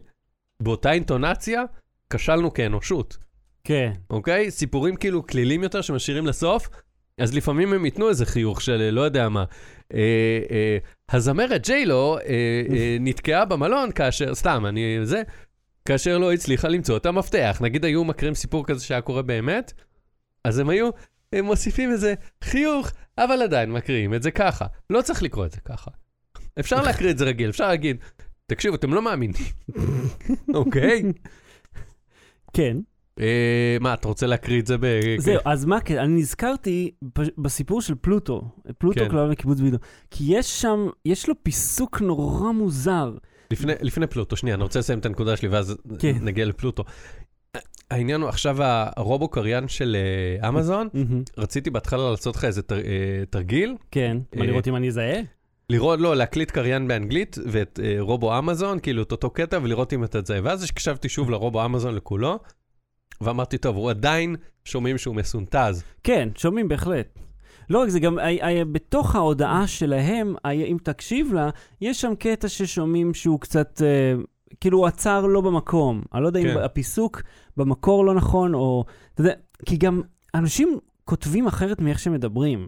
[0.62, 1.62] באותה אינטונציה,
[2.10, 3.18] כשלנו כאנושות,
[3.64, 3.92] כן.
[4.10, 4.50] אוקיי?
[4.50, 6.68] סיפורים כאילו כלילים יותר שמשאירים לסוף,
[7.18, 9.44] אז לפעמים הם ייתנו איזה חיוך של אה, לא יודע מה.
[9.94, 10.78] אה, אה,
[11.10, 12.22] הזמרת ג'יילו אה,
[12.72, 15.22] אה, נתקעה במלון כאשר, סתם, אני זה,
[15.84, 17.58] כאשר לא הצליחה למצוא את המפתח.
[17.60, 19.72] נגיד היו מקריאים סיפור כזה שהיה קורה באמת,
[20.44, 20.90] אז הם היו,
[21.32, 22.14] הם מוסיפים איזה
[22.44, 24.66] חיוך, אבל עדיין מקריאים את זה ככה.
[24.90, 25.90] לא צריך לקרוא את זה ככה.
[26.60, 27.96] אפשר להקריא את זה רגיל, אפשר להגיד,
[28.46, 29.34] תקשיבו, אתם לא מאמינים.
[30.54, 31.02] אוקיי?
[32.52, 32.76] כן.
[33.20, 34.86] אה, מה, אתה רוצה להקריא את זה ב...
[35.18, 36.90] זהו, אז מה כן, אני נזכרתי
[37.38, 39.08] בסיפור של פלוטו, פלוטו כן.
[39.08, 39.78] קללה בקיבוץ בידו,
[40.10, 43.16] כי יש שם, יש לו פיסוק נורא מוזר.
[43.50, 46.16] לפני, לפני פלוטו, שנייה, אני רוצה לסיים את הנקודה שלי ואז כן.
[46.20, 46.84] נגיע לפלוטו.
[47.90, 49.96] העניין הוא עכשיו הרובו קריין של
[50.42, 50.88] אה, אמזון.
[51.38, 52.76] רציתי בהתחלה לעשות לך איזה אה,
[53.30, 55.20] תרגיל, כן, מה לראות אם אני אזהה?
[55.72, 60.04] לראות, לא, להקליט קריין באנגלית ואת אה, רובו אמזון, כאילו את אותו קטע, ולראות אם
[60.04, 60.40] אתה תזהה.
[60.42, 62.38] ואז הקשבתי שוב לרובו אמזון לכולו,
[63.20, 65.84] ואמרתי, טוב, הוא עדיין שומעים שהוא מסונטז.
[66.02, 67.18] כן, שומעים בהחלט.
[67.70, 71.50] לא רק זה, גם היה, היה, בתוך ההודעה שלהם, היה, אם תקשיב לה,
[71.80, 74.22] יש שם קטע ששומעים שהוא קצת, אה,
[74.60, 76.02] כאילו הוא עצר לא במקום.
[76.14, 76.50] אני לא יודע כן.
[76.50, 77.22] אם הפיסוק
[77.56, 78.84] במקור לא נכון, או...
[79.14, 79.32] אתה יודע,
[79.66, 80.02] כי גם
[80.34, 82.66] אנשים כותבים אחרת מאיך שמדברים.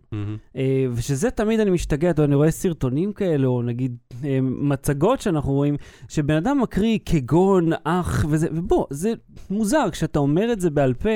[0.57, 5.21] אה, ושזה תמיד אני משתגע, אתה יודע, אני רואה סרטונים כאלה, או נגיד אה, מצגות
[5.21, 5.77] שאנחנו רואים,
[6.09, 9.13] שבן אדם מקריא כגון, אח וזה, ובוא, זה
[9.51, 11.11] מוזר, כשאתה אומר את זה בעל פה,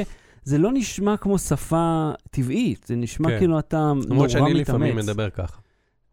[0.44, 3.38] זה לא נשמע כמו שפה טבעית, זה נשמע כן.
[3.38, 4.68] כאילו אתה נורא למרות שאני מתאמץ.
[4.68, 5.58] לפעמים מדבר ככה.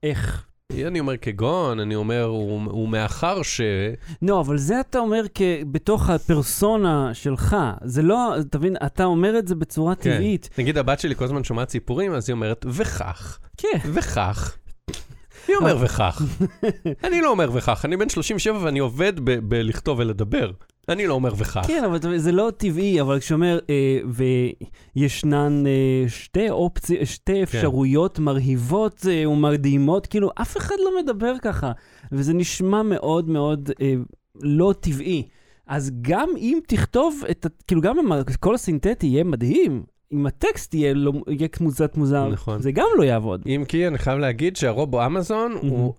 [0.04, 0.46] איך?
[0.72, 3.62] אני אומר כגון, אני אומר, הוא, הוא מאחר ש...
[4.22, 5.42] לא, אבל זה אתה אומר כ...
[5.72, 7.56] בתוך הפרסונה שלך.
[7.84, 10.02] זה לא, אתה מבין, אתה אומר את זה בצורה כן.
[10.02, 10.50] טבעית.
[10.58, 13.80] נגיד הבת שלי כל הזמן שומעת סיפורים, אז היא אומרת, וכך, כן.
[13.94, 14.58] וכך.
[15.50, 16.22] מי אומר וכך?
[17.08, 20.52] אני לא אומר וכך, אני בן 37 ואני עובד בלכתוב ולדבר.
[20.90, 21.62] אני לא אומר וכך.
[21.68, 24.00] כן, אבל זה לא טבעי, אבל כשאומר, אה,
[24.96, 25.72] וישנן אה,
[26.08, 31.72] שתי אופציות, שתי אפשרויות מרהיבות אה, ומרדימות, כאילו, אף אחד לא מדבר ככה,
[32.12, 33.94] וזה נשמע מאוד מאוד אה,
[34.42, 35.24] לא טבעי.
[35.68, 39.84] אז גם אם תכתוב את, ה- כאילו, גם אם הקול הסינתטי יהיה מדהים,
[40.14, 42.62] אם הטקסט יהיה, לא, יהיה קצת מוזר, נכון.
[42.62, 43.42] זה גם לא יעבוד.
[43.46, 45.94] אם כי אני חייב להגיד שהרובו אמזון הוא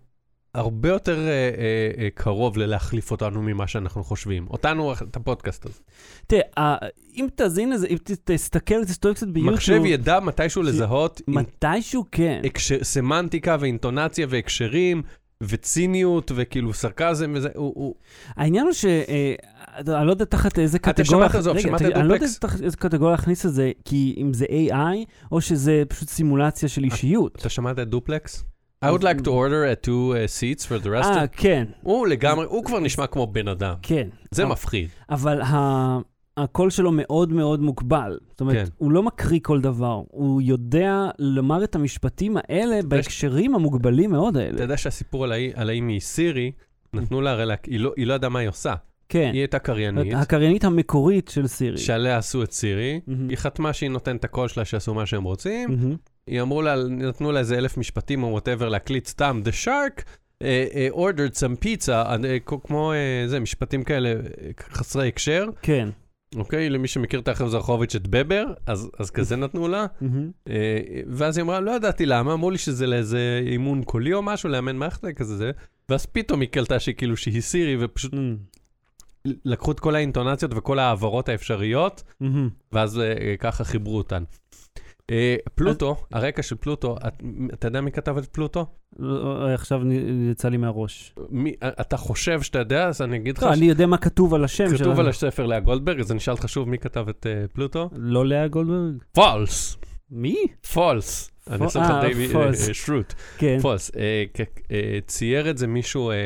[0.56, 1.50] הרבה יותר אה, אה,
[1.98, 4.46] אה, קרוב ללהחליף אותנו ממה שאנחנו חושבים.
[4.50, 5.80] אותנו, את הפודקאסט הזה.
[6.26, 6.76] תראה, אה,
[7.14, 12.42] אם תאזין לזה, אם תסתכל, תסתובב קצת ביוטיוב, מחשב ידע מתישהו לזהות עם מתישהו כן.
[12.44, 15.02] הקשר, סמנטיקה ואינטונציה והקשרים
[15.40, 17.72] וציניות וכאילו סרקזם וזה, הוא...
[17.76, 17.94] הוא...
[18.36, 18.84] העניין הוא ש...
[18.84, 19.34] אה,
[19.78, 21.28] אני לא יודע תחת איזה אתה קטגוריה...
[21.28, 22.26] שמעת, עזוב, רגע, שמעת את אני לא יודע?
[22.40, 26.84] תחת איזה קטגוריה להכניס את זה, כי אם זה AI, או שזה פשוט סימולציה של
[26.84, 27.36] אישיות.
[27.40, 28.44] אתה שמעת את דופלקס?
[28.84, 31.26] I would like to order at two uh, seats for the rest אה, of...
[31.32, 33.74] כן, הוא לגמרי, הוא כבר נשמע כמו בן אדם.
[33.82, 34.08] כן.
[34.30, 34.88] זה אבל- מפחיד.
[35.10, 35.98] אבל ה-
[36.36, 38.18] הקול שלו מאוד מאוד מוגבל.
[38.30, 38.64] זאת אומרת, כן.
[38.76, 40.02] הוא לא מקריא כל דבר.
[40.10, 44.62] הוא יודע לומר את המשפטים האלה בהקשרים המוגבלים מאוד אתה האלה.
[44.62, 46.52] יודע שהסיפור על ההיא- על ההיא מ Siri,
[46.94, 48.74] נתנו לה הרי, היא לא- היא לא ידעה מה היא עושה.
[49.08, 49.30] כן.
[49.32, 51.78] היא הייתה קריינית, הקריינית המקורית של Siri.
[51.78, 53.28] שעליה עשו את Siri, מהמם.
[53.28, 55.96] היא חתמה שהיא נותנת את הקול שלה שיעשו מה שהם רוצים, מהמם.
[56.26, 60.04] היא אמרו לה, נתנו לה איזה אלף משפטים או whatever להקליט סתם, The Shark uh,
[60.42, 65.88] uh, ordered some pizza, uh, uh, כמו uh, זה, משפטים כאלה uh, חסרי הקשר, כן.
[66.36, 66.70] אוקיי?
[66.70, 69.86] למי שמכיר את האחר זרחוביץ' את בבר, אז, אז כזה נתנו לה.
[70.46, 70.50] Uh,
[71.08, 74.76] ואז היא אמרה, לא ידעתי למה, אמרו לי שזה לאיזה אימון קולי או משהו, לאמן
[74.76, 75.50] מערכת כזה זה,
[75.88, 78.36] ואז פתאום היא קלטה שהיא כאילו שהיא סירי, ופשוט מהמם.
[79.44, 82.48] לקחו את כל האינטונציות וכל ההעברות האפשריות, מהמם.
[82.72, 84.22] ואז אה, ככה חיברו אותן.
[85.10, 87.22] אה, פלוטו, הרקע של פלוטו, את-
[87.54, 88.66] אתה יודע מי כתב את פלוטו?
[88.98, 91.14] לא, עכשיו נ- יצא לי מהראש.
[91.30, 94.44] מי, אתה חושב שאתה יודע, אז אני אגיד לך, לא, אני יודע מה כתוב על
[94.44, 94.84] השם של...
[94.84, 97.90] כתוב על הספר לאה גולדברג, אז אני אשאל אותך שוב מי כתב את אה, פלוטו?
[97.96, 98.94] לא לאה גולדברג?
[99.12, 99.76] false,
[100.10, 100.36] מי?
[100.72, 101.30] false.
[101.50, 102.36] אני אעשה לך אה, Dwight false.
[102.68, 103.14] אה, Schrute.
[103.38, 103.58] כן.
[103.62, 103.90] false.
[103.96, 104.24] אה,
[104.70, 106.16] אה, צייר את זה מישהו אה,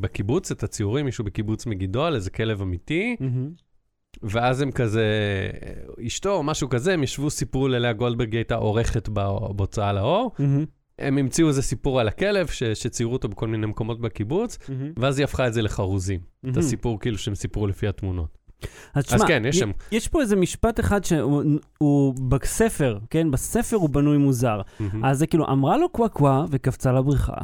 [0.00, 3.16] בקיבוץ, את הציורים, מישהו בקיבוץ מגידו, על איזה כלב אמיתי.
[4.22, 5.04] ואז הם כזה,
[6.06, 10.32] אשתו או משהו כזה, הם ישבו, סיפרו ללאה גולדברג, היא הייתה עורכת בהוצאה לאור.
[10.98, 14.58] הם המציאו איזה סיפור על הכלב, ש- שציירו אותו בכל מיני מקומות בקיבוץ.
[14.98, 16.20] ואז היא הפכה את זה לחרוזים.
[16.44, 16.56] את.
[16.56, 18.38] הסיפור כאילו שהם סיפרו לפי התמונות.
[18.94, 19.70] אז תשמע, כן, יש שם.
[19.92, 21.42] יש פה איזה משפט אחד שהוא
[21.78, 23.30] הוא בספר, כן?
[23.30, 24.60] בספר הוא בנוי מוזר.
[24.80, 25.04] מהמם.
[25.04, 27.34] אז זה כאילו, אמרה לו קווה קווה וקפצה לבריכה,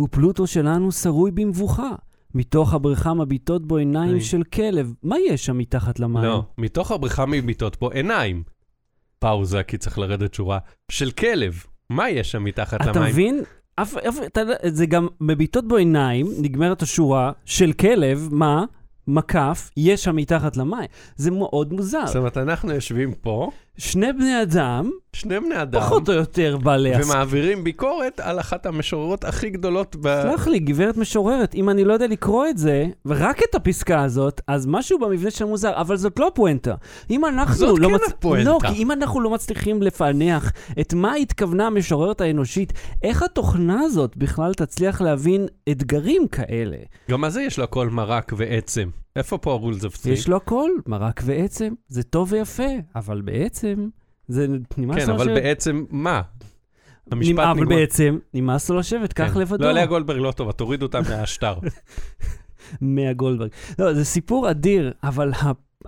[0.00, 1.90] ופלוטו שלנו שרוי במבוכה.
[2.34, 4.20] מתוך הבריכה מביטות בו עיניים.
[4.20, 4.94] של כלב.
[5.02, 6.24] מה יש שם מתחת למים?
[6.24, 8.42] לא, מתוך הבריכה מביטות פה עיניים.
[9.18, 10.58] פאוזה, כי צריך לרדת שורה,
[10.90, 11.64] של כלב.
[11.90, 13.02] מה יש שם מתחת אתה למים?
[13.02, 13.42] מבין?
[13.76, 18.64] אף, אף, אתה, זה גם מביטות בו עיניים, נגמרת השורה של כלב, מה?
[19.06, 20.88] מקף, יש שם מתחת למים.
[21.16, 22.06] זה מאוד מוזר.
[22.06, 26.94] זאת אומרת, אנחנו יושבים פה, שני בני אדם, שני בני אדם, פחות או יותר בעלי
[26.94, 27.04] עסק.
[27.14, 30.22] ומעבירים ביקורת על אחת המשוררות הכי גדולות ב...
[30.22, 34.40] סלח לי, גברת משוררת, אם אני לא יודע לקרוא את זה, ורק את הפסקה הזאת,
[34.48, 36.74] אז משהו במבנה שם מוזר, אבל זאת לא הפואנטה.
[37.10, 38.50] אם אנחנו זאת לא כן מצ- הפואנטה.
[38.50, 42.72] לא, כי אם אנחנו לא מצליחים לפענח את מה התכוונה המשוררת האנושית,
[43.02, 46.76] איך התוכנה הזאת בכלל תצליח להבין אתגרים כאלה?
[47.10, 48.88] גם מה זה יש לו הכל מרק ועצם?
[49.16, 50.08] איפה פה ה-rules of three?
[50.08, 52.62] יש לו הכל, מרק ועצם, זה טוב ויפה,
[52.96, 53.88] אבל בעצם,
[54.28, 54.46] זה
[54.78, 55.42] נמאס כן, לו אבל לשבת.
[55.42, 56.22] בעצם מה?
[57.10, 57.76] המשפט אבל נגמר.
[57.76, 59.40] בעצם, נמאס לו לשבת, כך כן.
[59.40, 59.64] לבדו.
[59.64, 61.54] לא, לאה גולדברג לא טובה, תוריד אותה מהשטר.
[62.80, 63.50] מהגולדברג.
[63.78, 65.32] לא, זה סיפור אדיר, אבל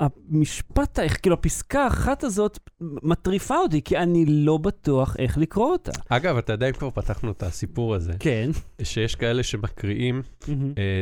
[0.01, 5.93] המשפט, כאילו הפסקה האחת הזאת מטריפה אותי, כי אני לא בטוח איך לקרוא אותה.
[6.09, 8.51] אגב, אתה יודע אם כבר פתחנו את הסיפור הזה, כן.
[8.83, 10.23] שיש כאלה שמקריאים.
[10.49, 10.53] אה,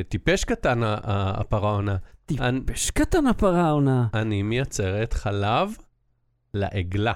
[0.08, 0.96] טיפש קטן ה-
[2.26, 4.06] טיפש קטן הפרה העונה.
[4.14, 5.76] אני מייצרת חלב
[6.54, 7.12] לעגלה.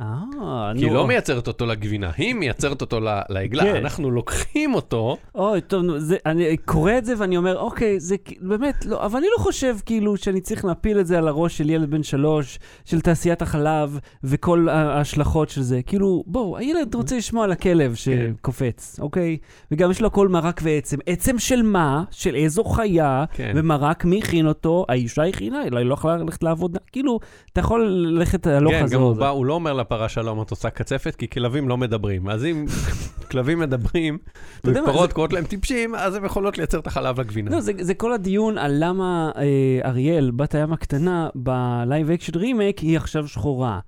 [0.00, 0.92] אה, כי היא.
[0.92, 3.62] לא מייצרת אותו לגבינה, היא מייצרת אותו לעגלה.
[3.62, 3.76] כן.
[3.76, 8.86] אנחנו לוקחים אותו, אוי, טוב, זה, אני קורא את זה ואני אומר, אוקיי, זה באמת,
[8.86, 11.90] לא, אבל אני לא חושב כאילו שאני צריך להפיל את זה על הראש של ילד
[11.90, 15.82] בן שלוש, של תעשיית החלב וכל ההשלכות של זה.
[15.82, 19.36] כאילו, בואו, הילד רוצה לשמוע על הכלב שקופץ, אוקיי?
[19.70, 20.96] וגם יש לו הכל מרק ועצם.
[21.06, 22.04] עצם של מה?
[22.10, 23.24] של איזו חיה?
[23.32, 23.52] כן.
[23.56, 24.84] ומרק, מי הכין אותו?
[24.88, 26.78] האישה הכינה, היא לא יכולה ללכת לעבוד.
[26.92, 27.20] כאילו,
[27.52, 29.02] אתה יכול ללכת הלוך כן, גם חזור.
[29.02, 29.20] הוא זה.
[29.20, 32.28] בא, הוא לא אומר לפרה שלום, את עושה קצפת, כי כלבים לא מדברים.
[32.28, 32.66] אז אם
[33.30, 34.18] כלבים מדברים,
[34.64, 37.50] ופרות קוראות להם טיפשים, אז הם יכולות לייצר את החלב לגבינה.
[37.50, 42.38] לא, זה, זה כל הדיון על למה אה, אריאל, בת הים הקטנה, ב live action
[42.38, 43.80] remake, היא עכשיו שחורה.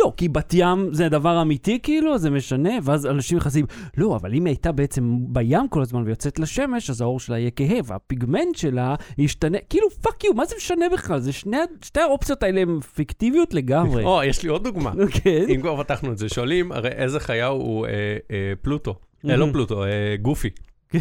[0.00, 3.66] לא, כי בת ים זה דבר אמיתי כאילו, זה משנה, ואז אנשים נכנסים,
[3.96, 7.50] לא, אבל אם היא הייתה בעצם בים כל הזמן ויוצאת לשמש, אז העור שלה יהיה
[7.50, 11.20] כהה, והפיגמנט שלה ישתנה, כאילו, fuck you, מה זה משנה בכלל?
[11.20, 14.04] זה שני, שתי האופציות האלה הן פיקטיביות לגמרי.
[14.08, 14.92] או, יש לי עוד דוגמה.
[15.22, 15.44] כן.
[15.48, 17.90] אם כבר פתחנו את זה, שואלים, הרי איזה חיה הוא אה,
[18.30, 18.90] אה, פלוטו.
[19.24, 19.52] אה, לא מהמם.
[19.52, 20.50] פלוטו, אה, גופי.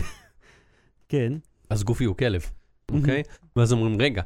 [1.10, 1.34] כן.
[1.70, 2.42] אז גופי הוא כלב,
[2.92, 3.24] אוקיי?
[3.56, 4.22] ואז אומרים, רגע,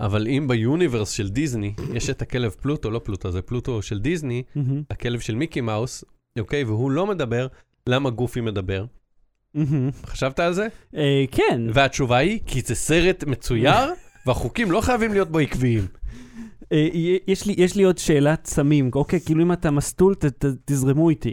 [0.00, 4.82] אבל אם ביוניברס של דיזני יש את הכלב פלוטו, לא פלוטו, זה פלוטו של מהמם.
[4.90, 6.04] הכלב של מיקי מאוס,
[6.38, 6.64] אוקיי?
[6.64, 7.46] והוא לא מדבר,
[7.86, 8.84] למה גופי מדבר?
[10.06, 10.68] חשבת על זה?
[10.96, 11.60] אה, כן.
[11.74, 13.74] והתשובה היא, כי זה סרט מצויר,
[14.26, 15.86] והחוקים לא חייבים להיות בו עקביים.
[16.72, 16.88] אה,
[17.26, 19.20] יש לי, יש לי עוד שאלת סמים, אוקיי?
[19.20, 21.32] כאילו אם אתה מסטול, ת, ת, תזרמו איתי.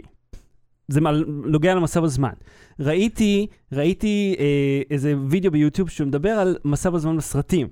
[0.88, 1.00] זה
[1.44, 2.32] נוגע למסע בזמן.
[2.80, 7.68] ראיתי, ראיתי אה, איזה וידאו ביוטיוב שמדבר על מסע בזמן בסרטים,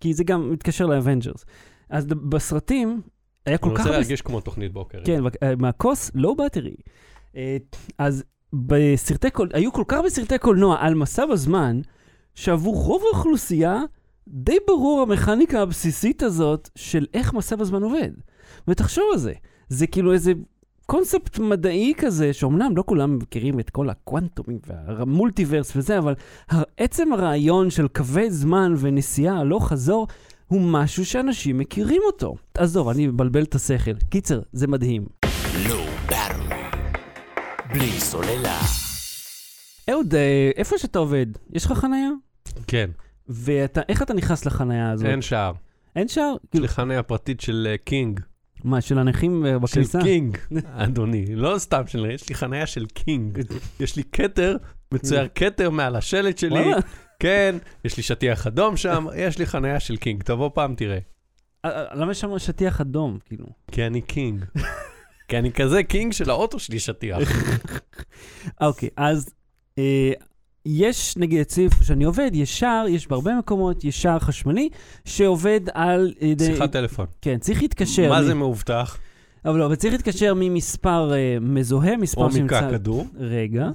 [0.00, 1.44] כי זה גם מתקשר ל Avengers.
[1.90, 3.00] אז בסרטים
[3.46, 4.00] היה כל אני כך רוצה הרבה...
[4.00, 4.98] להרגיש כמו תוכנית בוקר.
[5.04, 6.74] כן, אה, מהכוס, לא battery.
[7.36, 7.56] אה,
[7.98, 9.48] אז בסרטי קול...
[9.52, 11.80] היו כל כך הרבה סרטי קולנוע על מסע בזמן,
[12.34, 13.80] שעבור רוב האוכלוסייה,
[14.28, 18.10] די ברור המכניקה הבסיסית הזאת של איך מסע בזמן עובד.
[18.68, 19.32] ותחשוב על זה,
[19.68, 20.32] זה כאילו איזה
[20.90, 26.14] קונספט מדעי כזה, שאומנם לא כולם מכירים את כל הקוונטומים והמולטיברס וזה, אבל
[26.76, 30.06] עצם הרעיון של קווי זמן ונסיעה הלוך חזור,
[30.46, 32.36] הוא משהו שאנשים מכירים אותו.
[32.54, 33.94] עזוב, אני מבלבל את השכל.
[33.94, 35.06] קיצר, זה מדהים.
[36.08, 36.56] באטרי.
[37.72, 38.60] בלי סוללה.
[39.90, 42.10] אהוד, אה, איפה שאתה עובד, יש לך חנייה?
[42.66, 42.90] כן,
[43.28, 45.06] ואיך אתה נכנס לחנייה הזאת?
[45.06, 45.52] אין שער.
[45.96, 46.32] אין שער?
[46.32, 48.20] יש כאילו, לי חניה פרטית של אה, king.
[48.64, 49.98] מה, של הנכים אה, של בכניסה?
[50.02, 50.38] קינג,
[50.84, 51.26] אדוני.
[51.36, 52.06] לא סתם של...
[52.10, 53.38] יש לי חניה של king.
[53.80, 54.56] יש לי כתר,
[54.94, 56.70] מצויר כתר מעל השלט שלי.
[57.18, 60.22] כן, יש לי שטיח אדום שם, יש לי חניה של king.
[60.22, 60.98] תבוא פעם, תראה.
[61.64, 63.46] אה, אה, למה יש שם שטיח אדום, כאילו?
[63.72, 64.44] כי אני king.
[65.28, 67.18] כי אני כזה king של האוטו שלי שטיח.
[68.60, 69.34] אוקיי, אז
[70.66, 74.68] יש, נגיד, אצלי איפה שאני עובד, יש שער, יש בהרבה מקומות, יש שער חשמלי,
[75.04, 76.14] שעובד על...
[76.20, 77.06] ידי- שיחת טלפון.
[77.22, 78.08] כן, צריך להתקשר.
[78.08, 78.98] מה מ- זה מאובטח?
[79.44, 82.60] אבל לא, אבל צריך להתקשר ממספר אה, מזוהה, מספר או שנמצא...
[82.60, 83.06] מקע כדור.
[83.18, 83.68] רגע,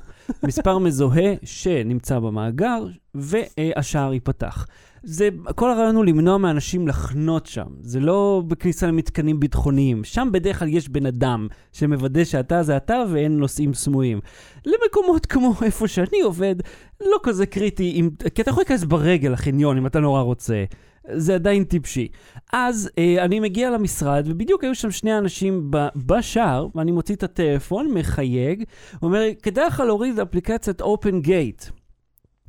[0.43, 4.65] מספר מזוהה שנמצא במאגר, והשער ייפתח.
[5.07, 7.67] זה, כל הרעיון הוא למנוע מאנשים לחנות שם.
[7.81, 10.03] זה לא בכניסה למתקנים ביטחוניים.
[10.03, 14.19] שם בדרך כלל יש בן אדם שמוודא שאתה זה אתה ואין נוסעים סמויים.
[14.65, 16.55] למקומות כמו איפה שאני עובד,
[17.01, 20.63] לא כזה קריטי, אם, כי אתה יכול להיכנס ברגל לחניון אם אתה נורא רוצה.
[21.11, 22.07] זה עדיין טיפשי.
[22.53, 27.23] אז אה, אני מגיע למשרד, ובדיוק היו שם שני אנשים ב- בשער, ואני מוציא את
[27.23, 28.63] הטלפון, מחייג,
[29.01, 31.84] אומר, כדאי לך להוריד את אפליקציית Open Gate.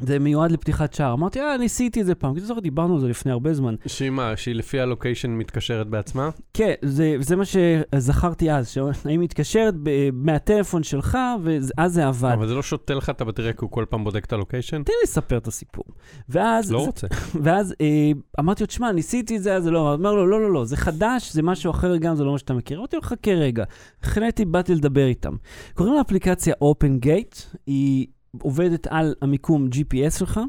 [0.00, 1.12] זה מיועד לפתיחת שער.
[1.12, 3.74] אמרתי, אה, ניסיתי את זה פעם, כי זוכר, דיברנו על זה לפני הרבה זמן.
[3.86, 6.30] שהיא מה, שהיא לפי הלוקיישן מתקשרת בעצמה?
[6.54, 12.32] כן, זה, זה מה שזכרתי אז, שהיא מתקשרת ב- מהטלפון שלך, ואז זה עבד.
[12.34, 14.82] אבל זה לא שותה לך את הבטריה כי הוא כל פעם בודק את הלוקיישן?
[14.82, 15.84] תן לי לספר את הסיפור.
[16.28, 17.06] ואז, לא רוצה.
[17.42, 20.52] ואז אה, אמרתי לו, תשמע, ניסיתי את זה, אז זה לא, אומר לו, לא, לא,
[20.52, 22.78] לא, זה חדש, זה משהו אחר גם, זה לא מה שאתה מכיר.
[22.78, 23.64] אמרתי לו, חכה רגע.
[24.02, 25.36] החלטתי, באתי לדבר איתם.
[25.74, 28.06] קוראים לאפליקציה Open Gate, היא
[28.42, 30.40] עובדת על המיקום GPS שלך.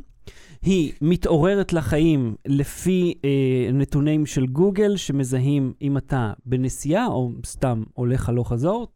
[0.61, 8.29] היא מתעוררת לחיים לפי אה, נתונים של גוגל שמזהים אם אתה בנסיעה או סתם הולך
[8.29, 8.87] הלוך חזור,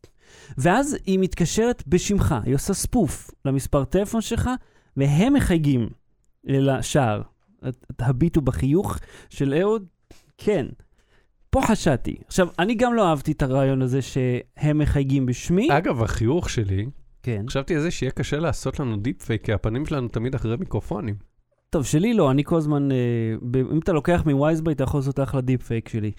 [0.57, 4.49] ואז היא מתקשרת בשמך, היא עושה ספוף למספר טלפון שלך,
[4.97, 5.89] והם מחייגים
[6.43, 7.21] לשער.
[7.99, 8.97] הביטו בחיוך
[9.29, 9.85] של אהוד,
[10.37, 10.65] כן.
[11.49, 12.15] פה חשדתי.
[12.27, 15.67] עכשיו, אני גם לא אהבתי את הרעיון הזה שהם מחייגים בשמי.
[15.77, 16.85] אגב, החיוך שלי,
[17.23, 17.45] כן.
[17.49, 21.15] חשבתי על זה שיהיה קשה לעשות לנו deep fake, כי הפנים שלנו תמיד אחרי מיקרופונים.
[21.69, 22.97] טוב, שלי לא, אני כל הזמן, אה,
[23.41, 26.11] ב- אם אתה לוקח מ WiseBuy, אתה יכול לעשות אחלה deep fake שלי.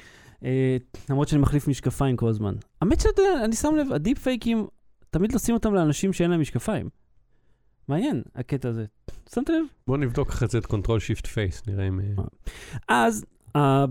[0.44, 0.76] אה,
[1.10, 2.54] למרות שאני מחליף משקפיים כל הזמן.
[2.82, 4.66] האמת שאתה יודע, אני שם לב, ה deep fake ים,
[5.10, 6.88] תמיד לשים אותם לאנשים שאין להם משקפיים.
[7.88, 8.84] מעניין, הקטע הזה.
[9.34, 9.64] שמת לב?
[9.86, 12.00] בוא נבדוק אחרי זה את Control Shift Face, נראה אם...
[12.00, 12.24] אה,
[12.88, 13.24] אז
[13.56, 13.84] ה-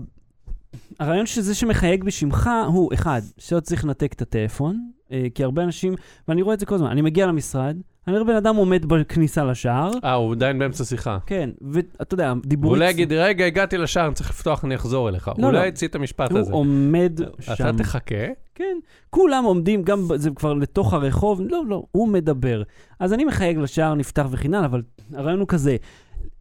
[1.00, 5.01] הרעיון שזה שמחייג בשמך הוא, אחד, שאתה צריך לנתק את הטלפון, אה,
[5.34, 5.94] כי הרבה אנשים,
[6.28, 9.44] ואני רואה את זה כל הזמן, אני מגיע למשרד, אני רואה בן אדם עומד בכניסה
[9.44, 11.18] לשער, אה, הוא עדיין באמצע שיחה.
[11.26, 12.80] כן, ואתה יודע, הוא דיבורית...
[12.80, 15.30] אולי יגיד, רגע, הגעתי לשער, אני צריך לפתוח, אני אחזור אליך.
[15.38, 15.64] לא, אולי לא.
[15.66, 16.52] יציא את המשפט הוא הזה.
[16.52, 17.52] עומד שם.
[17.52, 18.78] אתה תחכה, כן,
[19.10, 22.62] כולם עומדים, גם זה כבר לתוך הרחוב, לא, לא, הוא מדבר.
[23.00, 24.82] אז אני מחייג לשער, נפתח וכן הלאה, אבל
[25.14, 25.76] הרעיון הוא כזה,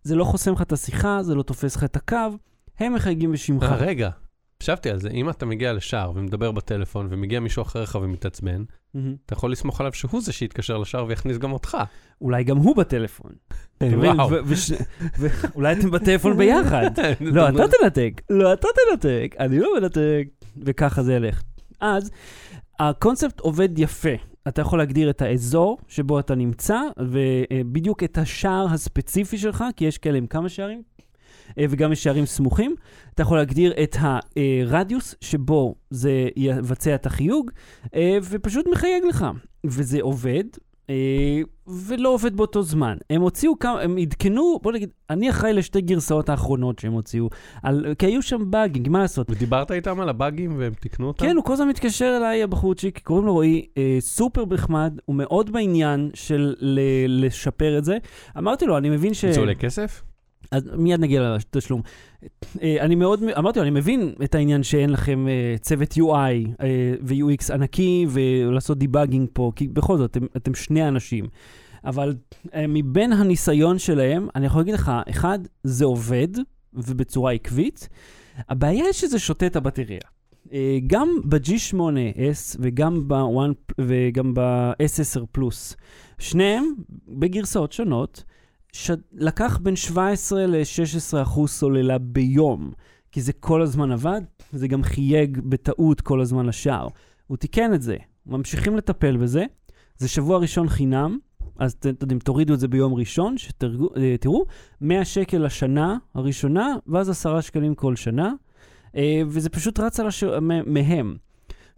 [0.04, 2.18] זה לא חוסם לך את השיחה, זה לא תופס לך את הקו,
[2.80, 3.64] הם מחייגים בשמך.
[3.64, 4.10] אה, רגע,
[4.62, 8.64] חשבתי על זה, אם אתה מגיע לשער ומדבר בטלפון ומגיע מישהו אחריך ומתעצבן.
[9.26, 11.78] אתה יכול לסמוך עליו שהוא זה שיתקשר לשער ויכניס גם אותך.
[12.22, 13.32] אולי גם הוא בטלפון.
[13.82, 14.30] וואו.
[15.20, 16.90] ואולי אתם בטלפון ביחד.
[17.22, 20.24] לא, אתה תנתק, לא, אתה תנתק, אני לא מנתק,
[20.58, 21.42] וככה זה ילך.
[21.80, 22.12] אז
[22.80, 24.16] הקונספט עובד יפה.
[24.48, 29.98] אתה יכול להגדיר את האזור שבו אתה נמצא, ובדיוק את השער הספציפי שלך, כי יש
[29.98, 30.82] כאלה עם כמה שערים,
[31.60, 32.76] וגם יש שערים סמוכים.
[33.14, 37.52] אתה יכול להגדיר את הרדיוס שבו זה יבצע את החיוג,
[37.96, 39.26] אה, ופשוט מחייג לך.
[39.66, 40.44] וזה עובד,
[40.90, 42.98] אה, ולא עובד באותו זמן.
[43.10, 47.30] הם הוציאו כמה, הם עדכנו, בוא נגיד, אני אחראי לשתי גרסאות האחרונות שהם הוציאו,
[47.64, 49.30] על, כי היו שם באגינג, מה לעשות?
[49.30, 51.26] ודיברת איתם על הבאגים והם תיקנו אותם?
[51.26, 55.52] כן, הוא כל הזמן מתקשר אליי, הבחורצ'יק, קוראים לו רועי, אה, סופר נחמד, הוא מאוד
[55.52, 57.98] בעניין של ל- לשפר את זה.
[58.38, 59.26] אמרתי לו, אני מבין ש...
[59.26, 60.04] זה עולה כסף?
[60.52, 61.82] אז מיד נגיע לתשלום.
[62.62, 66.04] אה, אני מאוד, אמרתי לו, אני מבין את העניין שאין לכם אה, צוות UI
[66.62, 71.26] אה, ו-UX ענקי ולעשות דיבאגינג פה, כי בכל זאת, אתם, אתם שני אנשים.
[71.86, 72.16] אבל
[72.56, 76.28] מבין הניסיון שלהם, אני יכול להגיד לך, אחד, זה עובד,
[76.74, 77.90] ובצורה עקבית.
[78.50, 80.00] הבעיה היא שזה שותה את הבטריה.
[80.88, 85.76] גם ב-G8S וגם ב-1 וגם ב-S10 פלוס,
[86.20, 86.74] שניהם
[87.08, 88.24] בגרסאות שונות,
[88.72, 88.92] ש...
[89.14, 92.72] לקח בין 17 ל-16 אחוז סוללה ביום,
[93.12, 96.88] כי זה כל הזמן עבד, זה גם חייג בטעות כל הזמן לשער.
[97.28, 99.46] הוא תיקן את זה, ממשיכים לטפל בזה,
[99.98, 101.18] זה שבוע ראשון חינם,
[101.60, 104.46] אז אתם יודעים, תורידו את זה ביום ראשון, שתראו,
[104.82, 108.34] 100 שקל לשנה הראשונה, ואז 10 שקלים כל שנה,
[108.96, 110.24] אה, וזה פשוט רץ על הש...
[110.66, 111.16] מהם.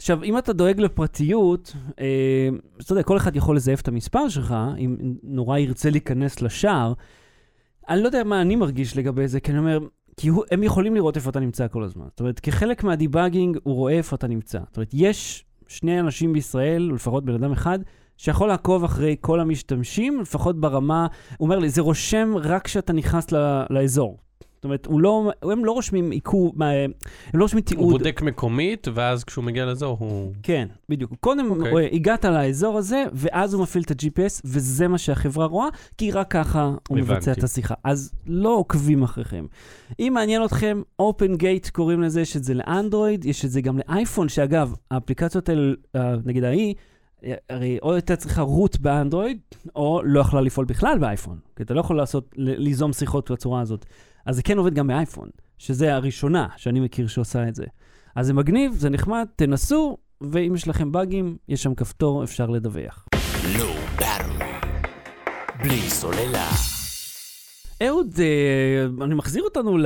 [0.04, 2.50] עכשיו, אם אתה דואג לפרטיות, אה,
[2.82, 6.94] אתה יודע, כל אחד יכול לזייף את המספר שלך, אם נורא ירצה להיכנס לשער.
[7.90, 9.80] אני לא יודע מה אני מרגיש לגבי זה, כי אני אומר,
[10.18, 12.06] כי הוא, הם יכולים לראות איפה אתה נמצא כל הזמן.
[12.10, 14.60] זאת אומרת, כחלק מהדיבאגינג, הוא רואה איפה אתה נמצא.
[14.68, 17.80] זאת אומרת, יש שני אנשים בישראל, או לפחות בן אדם אחד,
[18.18, 23.32] שיכול לעקוב אחרי כל המשתמשים, לפחות ברמה, הוא אומר לי, זה רושם רק כשאתה נכנס
[23.32, 24.18] ל, לאזור.
[24.64, 26.92] זאת אומרת, הוא לא, הם לא רושמים עיכוב, הם
[27.34, 27.84] לא רושמים תיעוד.
[27.84, 30.34] הוא בודק מקומית, ואז כשהוא מגיע לאזור הוא...
[30.44, 31.12] כן, בדיוק.
[31.20, 31.90] קודם אוקיי.
[31.90, 31.96] okay.
[31.96, 36.64] הגעת לאזור הזה, ואז הוא מפעיל את ה-GPS, וזה מה שהחברה רואה, כי רק ככה
[36.64, 37.02] הוא הבנתי.
[37.02, 37.74] מבצע את השיחה.
[37.84, 39.46] אז לא עוקבים אחריכם.
[40.00, 43.80] אם מעניין אתכם, Open Gate קוראים לזה, יש את זה לאנדרואיד, יש את זה גם
[43.88, 46.76] לאייפון, שאגב, האפליקציות האלה, אה, נגיד ההיא,
[47.50, 49.40] הרי או הייתה צריכה רוט באנדרואיד,
[49.76, 51.38] או לא יכלה לפעול בכלל באייפון.
[51.56, 53.86] כי אתה לא יכול לעשות, ליזום שיחות בצורה הזאת.
[54.26, 57.66] אז זה כן עובד גם באייפון, שזה הראשונה שאני מכיר שעושה את זה.
[58.16, 63.06] אז זה מגניב, זה נחמד, תנסו, ואם יש לכם באגים, יש שם כפתור, אפשר לדווח.
[64.00, 64.44] Battery.
[65.64, 66.50] בלי סוללה.
[67.88, 69.78] אהוד, אה, אני מחזיר אותנו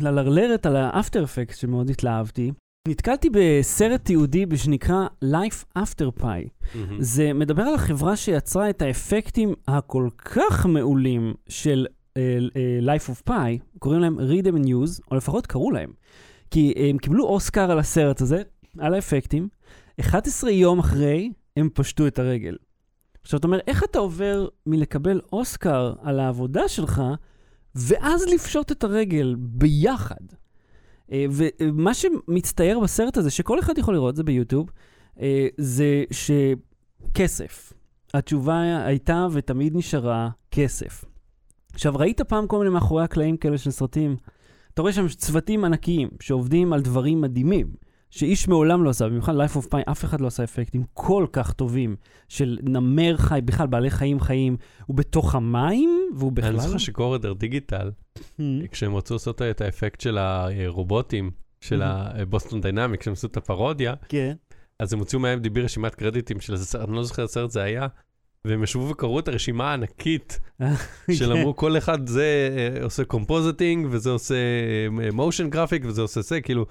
[0.00, 2.52] ללרלרת על האפטר אפקט שמאוד התלהבתי.
[2.88, 6.24] נתקלתי בסרט תיעודי שנקרא Life After Pie.
[6.74, 6.96] מהמם.
[7.00, 11.86] זה מדבר על החברה שיצרה את האפקטים הכל כך מעולים של
[12.80, 15.92] Life of Pi, קוראים להם Read them News, או לפחות קראו להם.
[16.50, 18.42] כי הם קיבלו אוסקר על הסרט הזה,
[18.78, 19.48] על האפקטים,
[20.00, 22.56] 11 יום אחרי הם פשטו את הרגל.
[23.22, 27.02] עכשיו, אתה אומר, איך אתה עובר מלקבל אוסקר על העבודה שלך,
[27.74, 30.24] ואז לפשוט את הרגל ביחד?
[31.12, 34.70] אה, ומה שמצטייר בסרט הזה, שכל אחד יכול לראות, זה ביוטיוב,
[35.20, 37.72] אה, זה שכסף.
[38.14, 41.04] התשובה הייתה ותמיד נשארה כסף.
[41.74, 44.16] עכשיו, ראית פעם כל מיני מאחורי הקלעים כאלה של סרטים?
[44.74, 47.66] אתה רואה שם צוותים ענקיים שעובדים על דברים מדהימים,
[48.10, 51.52] שאיש מעולם לא עשה, במיוחד Life of Pi, אף אחד לא עשה אפקטים כל כך
[51.52, 51.96] טובים
[52.28, 54.56] של נמר חי, בכלל בעלי חיים חיים,
[54.86, 56.50] הוא בתוך המים, והוא בכלל...
[56.50, 57.90] אני זוכר שקורדר דיגיטל,
[58.70, 64.34] כשהם רצו לעשות את האפקט של הרובוטים, של הבוסטון דיינמיק, כשהם עשו את הפרודיה, כן.
[64.78, 67.62] אז הם הוציאו מה-IMDB רשימת קרדיטים של איזה סרט, אני לא זוכר איזה סרט זה
[67.62, 67.86] היה,
[68.46, 70.40] והם ישבו וקראו את הרשימה הענקית,
[71.18, 71.32] של.
[71.32, 74.34] אמרו כל אחד זה אה, עושה compositing, וזה עושה
[75.12, 76.66] motion graphic, וזה עושה זה, כאילו,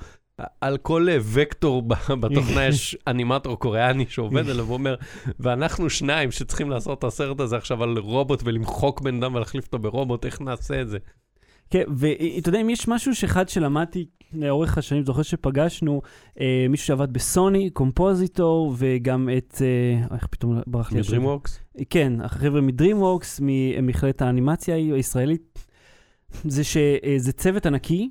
[0.61, 1.81] על כל אה, וקטור
[2.19, 4.95] בתוכנה יש אנימטור קוריאני שעובד עליו, הוא אומר,
[5.39, 9.79] ואנחנו שניים שצריכים לעשות את הסרט הזה עכשיו על רובוט ולמחוק בן אדם ולהחליף אותו
[9.79, 10.97] ברובוט, איך נעשה את זה?
[11.69, 16.01] כן, ואתה יודע, אם יש משהו שאחד שלמדתי לאורך השנים, זוכר שפגשנו
[16.39, 20.99] אה, מישהו שעבד בסוני, קומפוזיטור, וגם את, אה, איך פתאום ברח לי?
[20.99, 21.83] מ-DreamWorks?
[21.89, 25.65] כן, החבר'ה מ-DreamWorks, ממכללת האנימציה הישראלית,
[26.43, 28.09] זה שזה צוות ענקי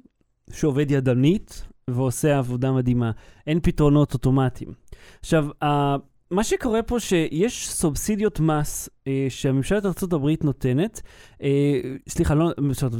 [0.53, 3.11] שעובד ידנית ועושה עבודה מדהימה.
[3.47, 4.73] אין פתרונות אוטומטיים.
[5.21, 5.97] עכשיו, ה-
[6.33, 11.03] מה שקורה פה שיש סובסידיות מס אה, שממשלת ארה"ב נותנת,
[11.43, 12.51] אה, סליחה, לא,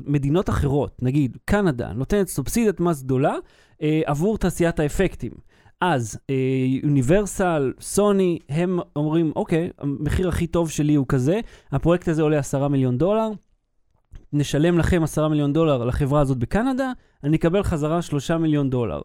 [0.07, 3.35] מדינות אחרות, נגיד קנדה, נותנת סובסידיית מס גדולה
[3.83, 5.33] אה, עבור תעשיית האפקטים.
[5.81, 6.19] אז
[6.83, 11.41] יוניברסל, סוני, הם אומרים, אוקיי, המחיר הכי טוב שלי הוא כזה,
[11.73, 13.29] הפרויקט הזה עולה 10 מיליון דולר,
[14.33, 16.93] נשלם לכם 10 מיליון דולר לחברה הזאת בקנדה,
[17.25, 19.01] אני אקבל חזרה 3 מיליון דולר.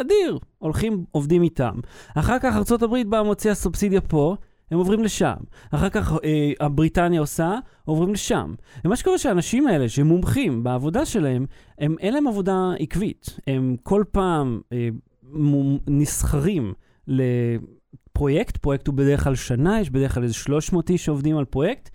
[0.00, 1.74] אדיר, הולכים, עובדים איתם.
[2.14, 4.36] אחר כך ארה"ב באה מוציאה סובסידיה פה,
[4.70, 5.34] הם עוברים לשם.
[5.70, 8.54] אחר כך אה, הבריטניה עושה, עוברים לשם.
[8.84, 11.46] ומה שקורה שהאנשים האלה, שהם מומחים בעבודה שלהם,
[11.78, 13.36] הם, אין להם עבודה עקבית.
[13.46, 14.88] הם כל פעם אה,
[15.22, 16.72] מום- נסחרים
[17.06, 21.90] לפרויקט, פרויקט הוא בדרך כלל שנה, יש בדרך כלל איזה 300 איש שעובדים על פרויקט,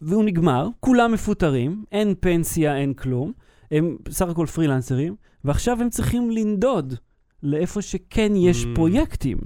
[0.00, 3.32] והוא נגמר, כולם מפוטרים, אין פנסיה, אין כלום.
[3.70, 6.94] הם בסך הכל פרילנסרים, ועכשיו הם צריכים לנדוד
[7.42, 8.68] לאיפה שכן יש Mm.
[8.74, 9.38] פרויקטים.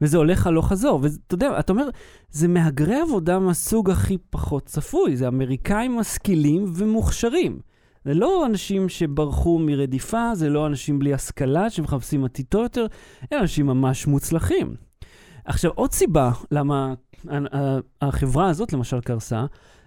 [0.00, 1.00] וזה הולך הלוך חזור.
[1.02, 1.88] ואתה יודע, אתה אומר,
[2.30, 7.58] זה מהגרי עבודה מהסוג הכי פחות צפוי, זה אמריקאים משכילים ומוכשרים.
[8.04, 12.86] זה לא אנשים שברחו מרדיפה, זה לא אנשים בלי השכלה שמחפשים עתיד טוב יותר,
[13.30, 14.74] הם אנשים ממש מוצלחים.
[15.44, 16.94] עכשיו, עוד סיבה למה
[18.02, 19.44] החברה הזאת למשל קרסה,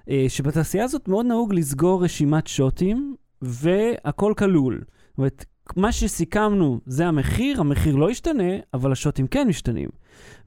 [0.09, 4.81] אה, שבתעשייה הזאת מאוד נהוג לסגור רשימת שוטים, והכל כלול.
[5.09, 5.45] זאת אומרת,
[5.75, 9.89] מה שסיכמנו זה המחיר, המחיר לא ישתנה, אבל השוטים כן משתנים.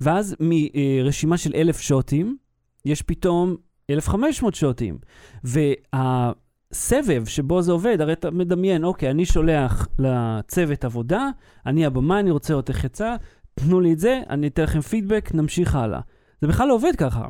[0.00, 2.36] ואז מרשימה של אלף שוטים,
[2.84, 3.56] יש פתאום
[3.90, 4.98] 1,500 שוטים.
[5.44, 11.28] והסבב שבו זה עובד, הרי אתה מדמיין, אוקיי, אני שולח לצוות עבודה,
[11.66, 13.16] אני הבמה, אני רוצה לראות איך יצא,
[13.54, 16.00] תנו לי את זה, אני אתן לכם פידבק, נמשיך הלאה.
[16.40, 17.28] זה בכלל לא עובד ככה.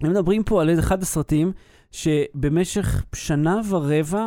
[0.00, 1.52] הם מדברים פה על אחד הסרטים
[1.90, 4.26] שבמשך שנה ורבע,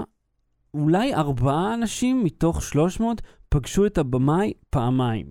[0.77, 5.25] אולי ארבעה אנשים מתוך 300 פגשו את הבמאי פעמיים.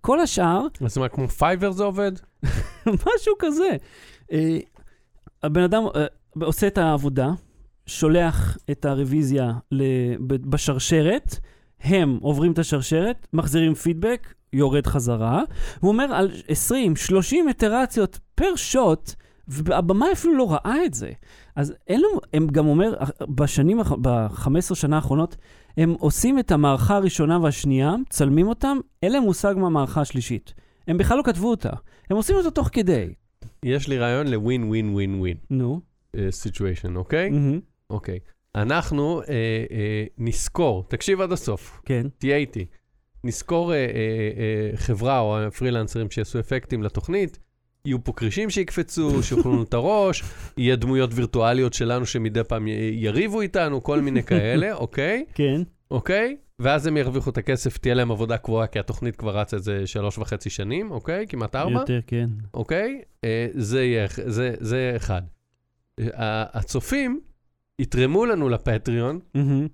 [0.00, 2.12] כל השאר, אז מה, כמו Fiverr זה עובד?
[2.86, 3.76] משהו כזה.
[4.32, 4.58] אה,
[5.42, 6.06] הבן אדם אה,
[6.42, 7.30] עושה את העבודה,
[7.86, 11.38] שולח את הרוויזיה ל- ב- בשרשרת,
[11.80, 15.42] הם עוברים את השרשרת, מחזירים פידבק, יורד חזרה,
[15.80, 16.30] והוא אומר על
[16.70, 19.14] 20-30 איטרציות per shot,
[19.48, 21.10] והבמאי אפילו לא ראה את זה.
[21.56, 22.94] אז אין לו, הם גם אומר,
[23.28, 25.36] בשנים, האח- ב-15 שנה האחרונות,
[25.76, 30.54] הם עושים את המערכה הראשונה והשנייה, צלמים אותם, אין להם מושג מהמערכה השלישית.
[30.88, 31.70] הם בכלל לא כתבו אותה,
[32.10, 33.06] הם עושים אותה תוך כדי.
[33.62, 35.80] יש לי רעיון לווין ווין ווין ווין נו.
[36.30, 37.30] סיטואשן, אוקיי?
[37.30, 37.60] מהמם.
[37.90, 38.18] אוקיי.
[38.54, 39.26] אנחנו אה,
[39.70, 42.06] אה, נזכור, תקשיב עד הסוף, כן.
[42.18, 42.66] תהיה איתי.
[43.24, 47.38] נזכור אה, אה, אה, חברה או פרילנסרים שיעשו אפקטים לתוכנית,
[47.86, 50.22] יהיו פה כרישים שיקפצו, שיאכלו לנו את הראש,
[50.56, 55.24] יהיה דמויות וירטואליות שלנו שמדי פעם יריבו איתנו, כל מיני כאלה, אוקיי?
[55.34, 55.62] כן.
[55.90, 56.36] אוקיי?
[56.58, 60.18] ואז הם ירוויחו את הכסף, תהיה להם עבודה קבועה, כי התוכנית כבר רצה איזה שלוש
[60.18, 61.26] וחצי שנים, אוקיי?
[61.28, 61.80] כמעט ארבע.
[61.80, 62.30] יותר, כן.
[62.54, 63.02] אוקיי?
[63.24, 65.22] אה, זה יהיה, זה, זה אחד.
[66.00, 67.20] אה, הצופים
[67.80, 69.66] יתרמו לנו לפטריון מהמם.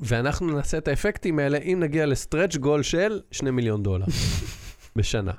[0.00, 4.06] ואנחנו נעשה את האפקטים האלה אם נגיע ל stretch goal של 2 מיליון דולר
[4.96, 5.32] בשנה.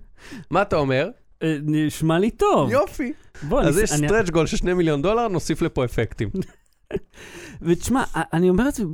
[0.50, 1.08] מה אתה אומר?
[1.42, 2.70] אה, נשמע לי טוב.
[2.70, 3.12] יופי.
[3.48, 6.28] בוא, אז אני- יש אני- סטרץ' גול של 2 מיליון דולר, נוסיף לפה אפקטים.
[7.62, 8.84] ותשמע, אני אומר את זה,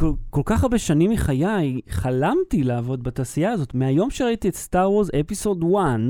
[0.00, 3.74] כל, כל כך הרבה שנים מחיי, חלמתי לעבוד בתעשייה הזאת.
[3.74, 6.00] מהיום שראיתי את Star Wars Episode 1,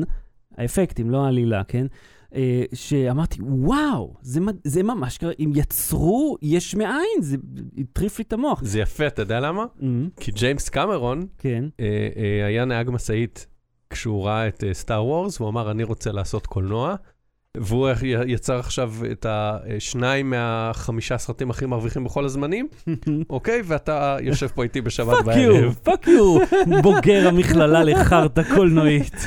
[0.58, 1.86] האפקטים, לא העלילה, כן?
[2.34, 7.36] אה, שאמרתי, וואו, זה, זה ממש קרה, אם יצרו יש מאין, זה
[7.78, 8.60] הטריף לי את המוח.
[8.64, 9.64] זה יפה, אתה יודע למה?
[9.82, 11.64] אמ, כי ג'יימס קמרון כן.
[11.80, 13.46] אה, אה, היה נהג משאית
[13.90, 16.94] כשהוא ראה את Star Wars, והוא אמר, אני רוצה לעשות קולנוע.
[17.60, 17.88] והוא
[18.26, 22.68] יצר עכשיו את השניים מהחמישה סרטים הכי מרוויחים בכל הזמנים,
[23.30, 23.62] אוקיי?
[23.64, 25.74] ואתה יושב פה איתי בשבת פאק יו, בערב.
[25.82, 26.38] פאק יו,
[26.82, 29.26] בוגר המכללה לחרטא קולנועית.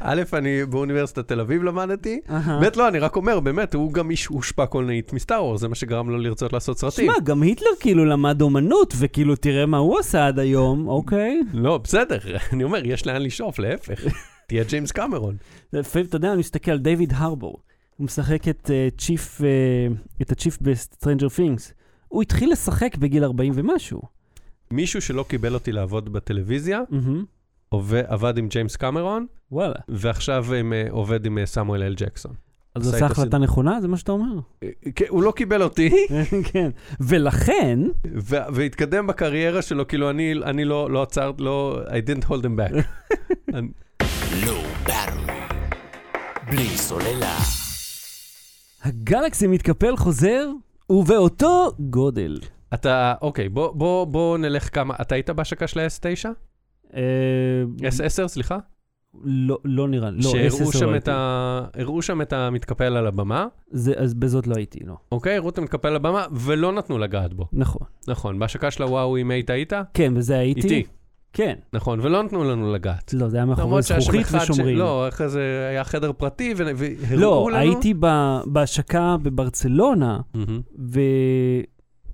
[0.00, 2.20] א', אני באוניברסיטת תל אביב למדתי.
[2.60, 5.68] ב', לא, אני רק אומר, באמת, הוא גם איש הושפע קולנועית מ Star Wars, זה
[5.68, 7.06] מה שגרם לו לרצות לעשות סרטים.
[7.06, 11.40] שמע, גם היטלר כאילו למד אומנות, וכאילו תראה מה הוא עשה עד היום, אוקיי?
[11.52, 12.18] לא, בסדר,
[12.52, 14.04] אני אומר, יש לאן לשאוף, להפך.
[14.46, 15.36] תהיה ג'יימס קמרון.
[15.72, 17.58] לפעמים, אתה יודע, אני מסתכל על דיוויד הרבור.
[17.96, 19.46] הוא משחק את אה, צ'יף, אה,
[20.22, 21.72] את הצ'יף ב Stranger Things.
[22.08, 24.02] הוא התחיל לשחק בגיל 40 ומשהו.
[24.70, 26.80] מישהו שלא קיבל אותי לעבוד בטלוויזיה,
[28.06, 29.74] עבד עם ג'יימס קמרון, וואלה.
[29.88, 32.32] ועכשיו אה, עובד עם סמואל אל ג'קסון.
[32.74, 33.80] אז עשה איתו החלטה נכונה?
[33.80, 34.40] זה מה שאתה אומר?
[34.94, 35.90] כן, הוא לא קיבל אותי,
[36.52, 36.70] כן.
[37.00, 37.78] ולכן,
[38.54, 42.74] והתקדם בקריירה שלו, כאילו אני, לא, לא עצר, לא, I didn't hold him back.
[44.42, 45.64] Low Battery.
[46.46, 47.36] בלי סוללה.
[48.82, 50.48] הגלקסי מתקפל חוזר,
[50.90, 52.40] ובאותו גודל.
[52.74, 56.28] אתה, אוקיי, בוא, בוא, בוא נלך כמה, אתה היית בהשקה של ה-S9?
[56.94, 57.00] אה,
[57.88, 58.58] S10, סליחה?
[59.24, 60.16] לא, לא נראה לי.
[60.16, 61.60] לא, שהראו S10 שם, לא את ה...
[61.74, 64.94] הראו שם את המתקפל על הבמה, זה, אז בזאת לא הייתי, לא.
[65.12, 65.36] אוקיי?
[65.36, 67.46] הראו את המתקפל על הבמה, ולא נתנו לגעת בו.
[67.52, 67.86] נכון.
[68.08, 69.72] נכון, בהשקה של הוואו, אם היית היית?
[69.94, 70.60] כן, בזה הייתי.
[70.60, 70.84] איתי.
[71.34, 71.54] כן.
[71.72, 73.14] נכון, ולא נתנו לנו לגעת.
[73.14, 74.50] לא, זה היה מאחורי זכוכית אחד ש...
[74.50, 74.76] ושומרים.
[74.78, 77.56] לא, אחרי זה היה חדר פרטי, והראו לא, לנו...
[77.60, 80.18] הייתי ב- בהשקה בברצלונה.
[80.78, 81.00] ו...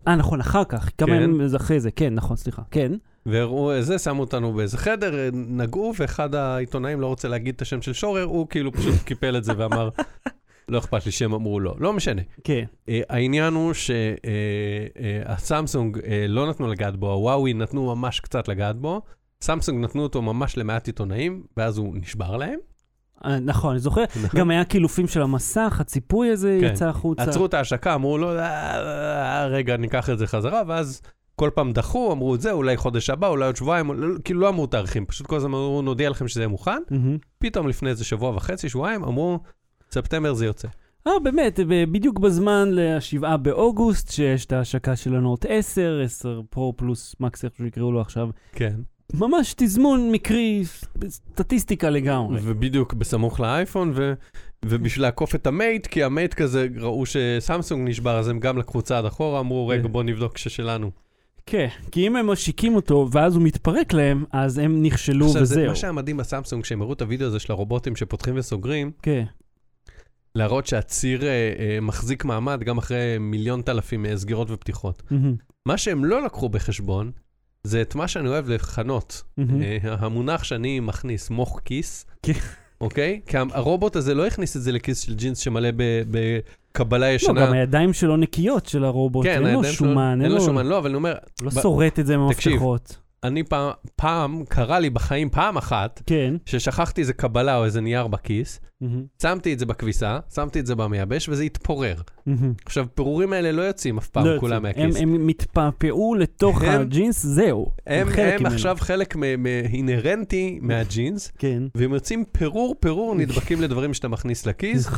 [0.09, 1.23] אה, נכון, אחר כך, כמה כן.
[1.23, 2.93] ימים אחרי זה, כן, נכון, סליחה, כן.
[3.27, 7.83] והראו את זה, שמו אותנו באיזה חדר, נגעו, ואחד העיתונאים לא רוצה להגיד את השם
[7.83, 9.89] של שורר, הוא כאילו פשוט קיפל את זה ואמר,
[10.71, 11.75] לא אכפת לי שהם אמרו לא.
[11.79, 12.23] לא משנה.
[12.45, 12.65] כן.
[12.89, 13.73] אה, העניין הוא
[15.29, 15.99] שהסמסונג
[16.29, 19.03] לא נתנו לגעת בו, הוואוי נתנו ממש קצת לגעת בו.
[19.43, 22.59] סמסונג נתנו אותו ממש למעט עיתונאים, ואז הוא נשבר להם.
[23.25, 24.05] אה, נכון, אני זוכר,
[24.37, 26.67] גם היה קילופים של המסך, הציפוי הזה כן.
[26.67, 27.23] יצא החוצה.
[27.23, 28.43] עצרו את ההשקה, אמרו לו, "אה,
[29.41, 31.03] אה, רגע, ניקח את זה חזרה, ואז
[31.37, 34.49] כל פעם דחו, אמרו את זה, אולי חודש הבא, אולי עוד שבועיים, לא- כאילו לא
[34.49, 36.83] אמרו תאריכים, פשוט כל הזמן אמרו, נודיע לכם שזה יהיה מוכן.
[37.39, 39.39] פתאום לפני איזה שבוע וחצי, שבועיים, אמרו,
[39.95, 40.69] ספטמבר זה יוצא.
[41.07, 47.17] אה, באמת, בדיוק בזמן לשבעה באוגוסט, שיש את ההשקה של הנוט 10, 10 פרו פלוס
[47.21, 48.29] מקס, איך שיקראו לו עכשיו.
[48.53, 48.75] כן.
[49.15, 50.63] ממש תזמון מקרי,
[51.09, 52.41] סטטיסטיקה לגמרי.
[52.43, 54.13] ובדיוק בסמוך לאייפון, ו...
[54.65, 59.05] ובשביל לעקוף את המייט, כי המייט כזה, ראו שסמסונג נשבר, אז הם גם לקחו צעד
[59.05, 59.93] אחורה, אמרו, רגע, כן.
[59.93, 60.91] בוא נבדוק ששלנו.
[61.47, 65.55] כן, כי אם הם משיקים אותו ואז הוא מתפרק להם, אז הם נכשלו עכשיו, זה,
[65.55, 65.69] וזהו.
[65.69, 69.25] מה שהיה מדהים בסמסונג, כשהם הראו את הוידאו הזה של הרובוטים שפותחים וסוגרים, כן.
[70.35, 75.03] להראות שהציר אה, אה, מחזיק מעמד גם אחרי מיליון אלפים אה, סגירות ופתיחות.
[75.11, 75.35] מהמם,
[75.67, 77.11] מה שהם לא לקחו בחשבון,
[77.65, 79.23] זה את מה שאני אוהב לכנות.
[79.37, 79.63] מהמם.
[79.63, 82.33] אה, המונח שאני מכניס, מוח כיס, כן.
[82.81, 83.21] אוקיי?
[83.27, 87.47] כי הרובוט הזה לא הכניס את זה לכיס של ג'ינס שמלא ב- בקבלה לא, ישנה.
[87.47, 90.87] גם הידיים שלו נקיות של הרובוט, כן, אין לו שומן, אין לו שומן, לא, אבל
[90.87, 92.53] אני אומר, לא שורט את זה תקשיב.
[92.53, 92.97] מהמפתחות.
[93.25, 96.35] אני פעם, פעם, קרה לי בחיים פעם אחת, כן.
[96.47, 100.75] ששכחתי איזה קבלה או איזה נייר בכיס, מהמם, שמתי את זה בכביסה, שמתי את זה
[100.75, 101.95] במייבש וזה התפורר.
[102.27, 102.53] מהמם.
[102.67, 104.87] עכשיו, פירורים האלה לא יוצאים אף פעם לא כולם יוצאים.
[104.89, 105.03] מהכיס.
[105.03, 107.67] הם- הם מתפעפעו לתוך הם- הג'ינס, זהו.
[107.87, 108.47] הם, חלק הם.
[108.47, 111.63] עכשיו חלק מ- מ- אינהרנטי מהג'ינס, כן.
[111.75, 114.89] והם יוצאים פירור פירור נדבקים לדברים שאתה מכניס לכיס,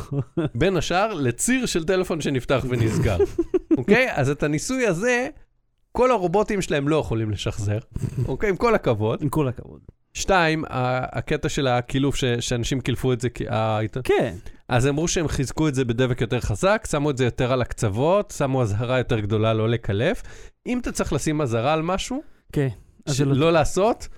[0.54, 3.18] בין השאר לציר של טלפון שנפתח ונסגר.
[3.78, 4.06] אוקיי?
[4.14, 5.28] אז את הניסוי הזה,
[5.92, 7.78] כל הרובוטים שלהם לא יכולים לשחזר,
[8.28, 8.50] אוקיי?
[8.50, 9.22] עם כל הכבוד.
[9.22, 9.80] עם כל הכבוד.
[10.14, 13.44] שתיים, הקטע של הקילוף, ש- שאנשים קילפו את זה, כי-
[14.04, 14.34] כן.
[14.68, 18.30] אז אמרו שהם חיזקו את זה בדבק יותר חזק, שמו את זה יותר על הקצוות,
[18.36, 20.22] שמו אזהרה יותר גדולה לא לקלף.
[20.66, 22.22] אם אתה צריך לשים אזהרה על משהו,
[22.52, 22.68] כן.
[23.06, 24.08] אז לא- שלא לעשות,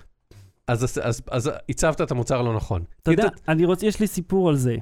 [0.67, 2.83] אז, אז, אז, אז הצבת את המוצר לא נכון.
[3.03, 4.75] אתה יודע, אני רוצה, יש לי סיפור על זה.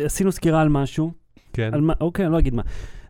[0.00, 1.12] עשינו סקירה על משהו,
[1.52, 1.70] כן.
[1.74, 2.62] על מה, אוקיי, אני לא אגיד מה.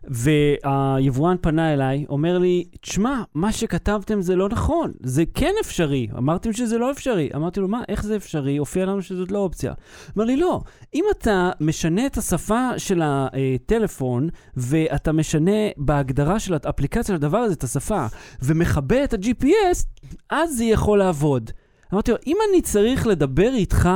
[0.07, 6.07] והיבואן פנה אליי, אומר לי, תשמע, מה שכתבתם זה לא נכון, זה כן אפשרי.
[6.17, 7.29] אמרתם שזה לא אפשרי.
[7.35, 8.57] אמרתי לו, מה, איך זה אפשרי?
[8.57, 9.73] הופיע לנו שזאת לא אופציה.
[10.17, 10.61] אמר לי, לא,
[10.93, 17.53] אם אתה משנה את השפה של הטלפון, ואתה משנה בהגדרה של האפליקציה של הדבר הזה
[17.53, 18.05] את השפה,
[18.43, 19.85] ומכבה את ה-GPS,
[20.29, 21.51] אז זה יכול לעבוד.
[21.93, 23.89] אמרתי לו, אם אני צריך לדבר איתך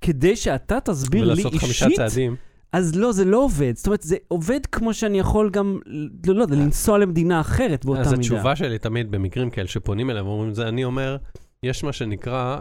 [0.00, 2.36] כדי שאתה תסביר לי ולעשות חמישה אישית, צעדים.
[2.72, 3.76] אז לא, זה לא עובד.
[3.76, 5.78] זאת אומרת, זה עובד כמו שאני יכול גם,
[6.26, 8.20] לא, לא יודע, לנסוע למדינה אחרת באותה אז מידה.
[8.20, 11.16] התשובה שלי תמיד במקרים כאלה שפונים אליי ואומרים את זה, אני אומר,
[11.62, 12.58] יש מה שנקרא,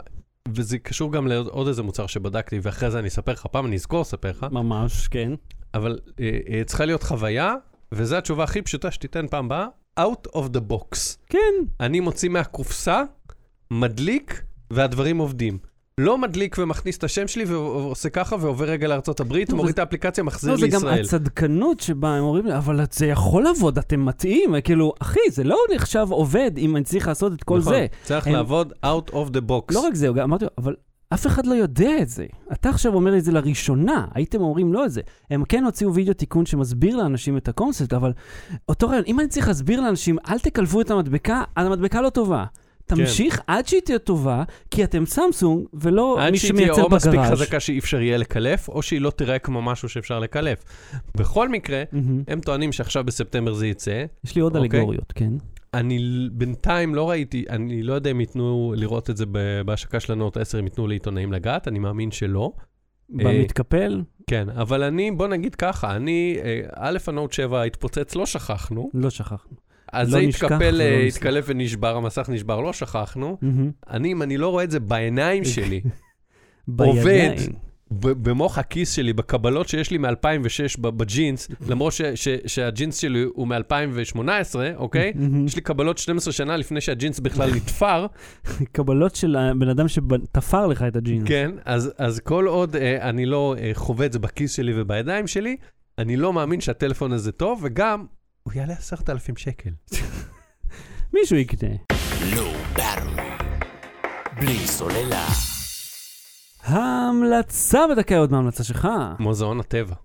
[0.53, 4.01] וזה קשור גם לעוד איזה מוצר שבדקתי, ואחרי זה אני אספר לך פעם, אני אזכור
[4.01, 5.31] לספר לך, ממש, כן.
[5.73, 7.55] אבל אה, אה, צריכה להיות חוויה,
[7.91, 9.67] וזו התשובה הכי פשוטה שתיתן פעם הבאה,
[9.99, 11.17] out of the box.
[11.29, 11.39] כן.
[11.79, 13.03] אני מוציא מהקופסה,
[13.71, 15.57] מדליק, והדברים עובדים.
[15.99, 20.23] לא מדליק ומכניס את השם שלי ועושה ככה ועובר רגע הברית, לא, מוריד את האפליקציה,
[20.23, 21.01] מחזיר לא, זה גם לישראל.
[21.03, 24.55] הצדקנות שבה הם אומרים אבל זה יכול לעבוד, אתם מטעים.
[24.63, 27.85] כאילו, אחי, זה לא נחשב עובד אם אני צריך לעשות את כל נכון, זה.
[28.03, 29.73] צריך הם- לעבוד out of the box.
[29.73, 30.75] לא רק זה, אמרתי לו, אבל
[31.13, 32.25] אף אחד לא יודע את זה.
[32.53, 35.01] אתה עכשיו אומר את זה לראשונה, הייתם אומרים לא את זה.
[35.31, 38.11] הם כן הוציאו וידאו תיקון שמסביר לאנשים את הקונספט, אבל
[38.69, 42.45] אותו רעיון, אם אני צריך להסביר לאנשים, אל תקלפו את המדבקה, המדבקה לא טובה.
[42.87, 46.89] תמשיך עד שהיא תהיה טובה, כי אתם סמסונג ולא עד מי שהיא תהיה שמייצר או
[46.89, 47.31] מספיק בגראז'.
[47.31, 50.63] חזקה שאי אפשר יהיה לקלף, או שהיא לא תראה כמו משהו שאפשר לקלף.
[51.15, 52.23] בכל מקרה, מהמם.
[52.27, 54.05] הם טוענים שעכשיו בספטמבר זה יצא.
[54.23, 54.79] יש לי עוד אוקיי.
[54.79, 55.33] אלגוריות, כן.
[55.73, 59.25] אני בינתיים לא ראיתי, אני לא יודע אם ייתנו לראות את זה
[59.65, 62.51] בהשקה של הנוט 10, אם ייתנו לעיתונאים לגעת, אני מאמין שלא.
[63.09, 68.89] במתקפל, כן, אבל אני, בוא נגיד ככה, אני, אה, א', הנוט 7 התפוצץ, לא שכחנו.
[68.93, 69.66] לא שכחנו.
[69.93, 71.03] אז לא זה נשכח התקפל, ולא אה.
[71.07, 73.37] התקלף ונשבר, המסך נשבר, לא שכחנו.
[73.41, 73.71] מהמם.
[73.89, 75.81] אני, אם אני לא רואה את זה בעיניים שלי.
[77.91, 80.11] ב- במוח הכיס שלי, בקבלות שיש לי מ-2006
[80.81, 84.19] בג'ינס, למרות ש- ש- שהג'ינס שלי הוא מ-2018,
[84.75, 85.11] אוקיי?
[85.15, 85.45] מהמם.
[85.45, 88.05] יש לי קבלות 12 שנה לפני שהג'ינס בכלל נתפר,
[88.71, 91.27] קבלות של הבן אדם שתפר לך את הג'ינס.
[91.27, 91.51] כן?
[91.65, 95.55] אז, אז כל עוד אה, אני לא אה, חווה את זה בכיס שלי ובידיים שלי,
[95.97, 98.05] אני לא מאמין שהטלפון הזה טוב, וגם,
[98.47, 99.69] הוא יעלה 10,000 שקל.
[101.13, 101.69] מישהו יקנה.
[102.75, 103.43] Battery.
[104.39, 105.27] בלי סוללה.
[106.63, 108.87] ההמלצה בדקה עוד מההמלצה שלך.
[109.19, 109.95] מוזיאון הטבע,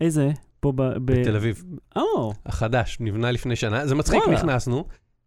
[0.00, 0.30] איזה?
[0.60, 0.82] פה ב...
[0.82, 1.64] ב- בתל אביב,
[1.96, 3.86] או, החדש, נבנה לפני שנה.
[3.86, 4.38] זה מצחיק, וואלה.
[4.38, 4.84] נכנסנו,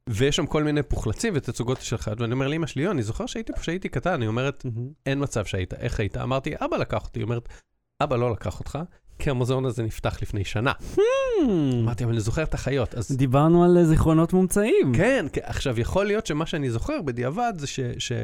[0.10, 3.26] ויש שם כל מיני פוחלצים ותצוגות של חיות, ואני אומר לאמא שלי, "יו, אני זוכר
[3.26, 4.66] שהייתי פה כשהייתי קטן, היא אומרת,
[5.06, 6.18] אין מצב שהיית, איך היית?
[6.18, 7.20] אמרתי, אבא לקח אותי.
[7.20, 7.50] היא אומרת,
[8.04, 8.80] אבא לא לקח אותך,
[9.20, 10.72] כי המוזיאון הזה נפתח לפני שנה.
[10.96, 11.00] Hmm.
[11.84, 12.96] אמרתי, אבל אני זוכר את החיות.
[12.96, 14.94] אז דיברנו על זיכרונות מומצאים.
[14.94, 17.80] כן, כן, עכשיו יכול להיות שמה שאני זוכר בדיעבד זה ש...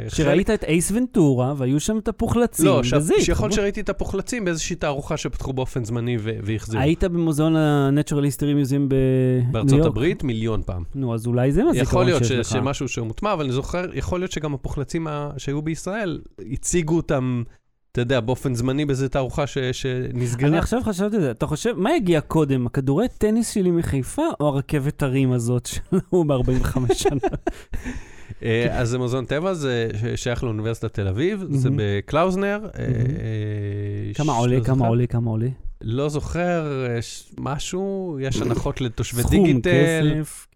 [0.07, 3.51] שראית את אייס ונטורה, והיו שם את הפוחלצים, לא, שיכול התחבר.
[3.51, 6.83] שראיתי את הפוחלצים באיזושהי תערוכה שפתחו באופן זמני והחזירו.
[6.83, 9.87] היית במוזיאון ה-Natural History Museum בניו בארצות יורק?
[9.87, 10.83] הברית מיליון פעם.
[10.95, 12.53] נו, אז אולי זה מה יכול להיות שיש לך.
[12.53, 16.21] שמשהו שהוא מוטמע, אבל אני זוכר, יכול להיות שגם הפוחלצים שהיו בישראל,
[16.51, 17.43] הציגו אותם,
[17.91, 20.49] אתה יודע, באופן זמני באיזו תערוכה ש- שנסגרה.
[20.49, 24.47] אני עכשיו חשבתי על זה, אתה חושב, מה יגיע קודם, הכדורי טניס שלי מחיפה, או
[24.47, 27.19] הרכבת הרים הזאת שלו ב-45 שנה?
[28.43, 31.69] אה, אז זה מוזיאון טבע, זה שייך לאוניברסיטת תל אביב, זה.
[31.75, 32.59] בקלאוזנר.
[32.79, 32.83] אה.
[32.85, 34.87] אה, כמה ש- עולה, לא כמה.
[34.87, 35.47] עולה, כמה עולה?
[35.81, 40.11] לא זוכר, אה, ש- משהו, יש הנחות לתושבי סכום, דיגיטל.
[40.19, 40.47] כסף.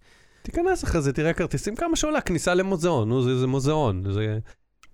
[0.41, 4.03] תיכנס אחרי זה, תראה כרטיסים, כמה שעולה כניסה למוזיאון, נו, זה, זה מוזיאון.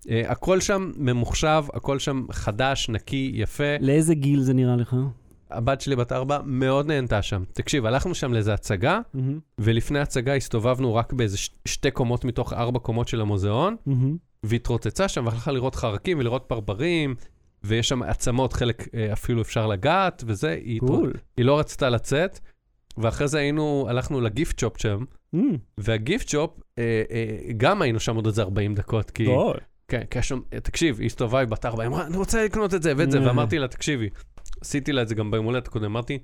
[0.02, 3.64] Uh, הכל שם ממוחשב, הכל שם חדש, נקי, יפה.
[3.80, 4.96] לאיזה גיל זה נראה לך?
[5.52, 7.44] הבת שלי בת ארבע מאוד נהנתה שם.
[7.54, 12.54] תקשיב, הלכנו שם לאיזה הצגה, מהמם, ולפני ההצגה הסתובבנו רק באיזה ש- שתי קומות מתוך
[12.54, 14.18] ארבע קומות של המוזיאון, מהמם.
[14.44, 17.16] והתרוצצה שם והלכה לראות חרקים ולראות פרברים,
[17.64, 20.88] ויש שם עצמות, חלק uh, אפילו אפשר לגעת, וזה, היא, התר...
[20.88, 21.14] קול.
[21.38, 22.40] היא לא רצתה לצאת,
[22.98, 28.16] ואחרי זה היינו, הלכנו לגיפט שופ שם, מהמם, והגיפט שופ, אה, אה, גם היינו שם
[28.16, 29.24] עוד איזה 40 דקות, כי...
[29.24, 29.58] גדול.
[29.90, 32.74] כן, כי יש שם, תקשיב, היא הסתובבה, היא בת ארבע, היא אמרה, אני רוצה לקנות
[32.74, 33.28] את זה ואת זה, אה.
[33.28, 34.10] ואמרתי לה, תקשיבי,
[34.62, 36.20] עשיתי לה את זה גם ביום הולדת הקודם, אמרתי,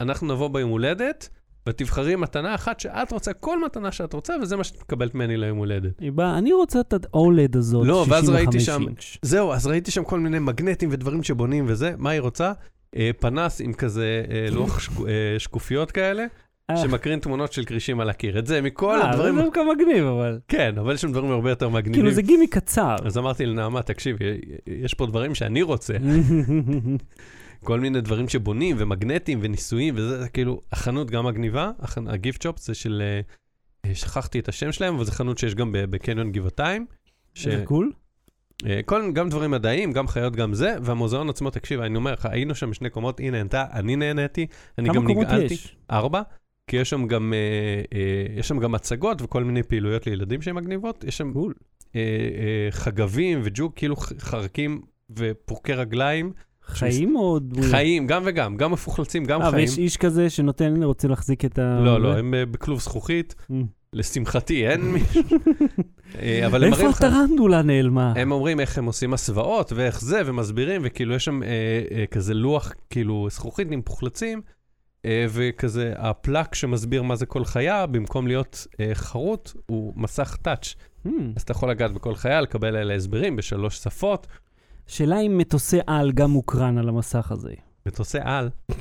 [0.00, 1.28] אנחנו נבוא ביום הולדת,
[1.68, 5.58] ותבחרי מתנה אחת שאת רוצה, כל מתנה שאת רוצה, וזה מה שאת מקבלת ממני ליום
[5.58, 6.00] הולדת.
[6.00, 8.84] היא באה, אני רוצה את ה-OLED הזאת, לא, ואז 65 ראיתי שם-.
[9.22, 12.52] זהו, אז ראיתי שם כל מיני מגנטים ודברים שבונים וזה, מה היא רוצה?
[12.96, 15.04] אה, פנס עם כזה אה, לוח שקו-
[15.38, 16.26] שקופיות כאלה,
[16.74, 18.38] שמקרין תמונות של כרישים על הקיר.
[18.38, 19.36] את זה, מכל אה, הדברים...
[19.36, 20.38] זה דווקא מגניב, אבל.
[20.48, 21.92] כן, אבל יש שם דברים הרבה יותר מגניבים.
[21.92, 22.96] כאילו, זה גימי קצר.
[23.04, 24.24] אז אמרתי לנעמה, תקשיבי,
[24.66, 25.94] יש פה דברים שאני רוצה.
[27.64, 31.70] כל מיני דברים שבונים, ומגנטים, וניסויים, וזה זה כאילו, החנות גם מגניבה,
[32.06, 33.20] הגיפט שופ זה של, אה,
[33.90, 36.86] אה, שכחתי את השם שלהם, אבל זו חנות שיש גם בקניון גבעתיים.
[37.36, 37.92] זה קול?
[38.66, 42.26] אה, כל, גם דברים מדעיים, גם חיות, גם זה, והמוזיאון עצמו, תקשיב, אני אומר לך,
[42.26, 44.46] היינו שם בשני קומות, היא נהנתה, אני נהניתי,
[44.78, 45.54] אני כמה גם קומות נגעלתי.
[45.54, 45.76] יש?
[45.90, 46.22] ארבע,
[46.66, 50.54] כי יש שם גם, אה, אה, יש שם גם הצגות וכל מיני פעילויות לילדים שהן
[50.54, 51.04] מגניבות.
[51.04, 51.54] יש שם קול.
[51.96, 54.80] אה, אה, חגבים וג'וק, כאילו חרקים
[55.16, 56.32] ופורקי רגליים.
[56.64, 57.70] חיים או דמויות?
[57.70, 59.64] חיים, גם וגם, גם מפוחלצים, גם אה, חיים.
[59.68, 61.80] ויש איש כזה שנותן, רוצה להחזיק את ה...
[61.84, 62.18] לא, לא?
[62.18, 63.34] הם אה, בכלוב זכוכית.
[63.50, 63.54] Mm.
[63.92, 65.22] לשמחתי, אין מישהו.
[66.18, 67.02] אה, אבל הם איפה מראים לך...
[67.02, 68.12] הטרנדולה נעלמה?
[68.16, 71.48] הם אומרים איך הם עושים הסוואות ואיך זה, ומסבירים, וכאילו יש שם אה,
[71.90, 74.40] אה, כזה לוח, כאילו זכוכית עם פוחלצים,
[75.28, 80.74] וכזה הפלאק שמסביר מה זה כל חיה, במקום להיות אה, חרוט, הוא מסך טאץ'.
[81.06, 81.10] Hmm.
[81.36, 84.26] אז אתה יכול לגעת בכל חיה, לקבל עליה הסברים בשלוש שפות,
[84.86, 87.52] שאלה אם מטוסי על גם מוקרן על המסך הזה.
[87.86, 88.50] מטוסי על.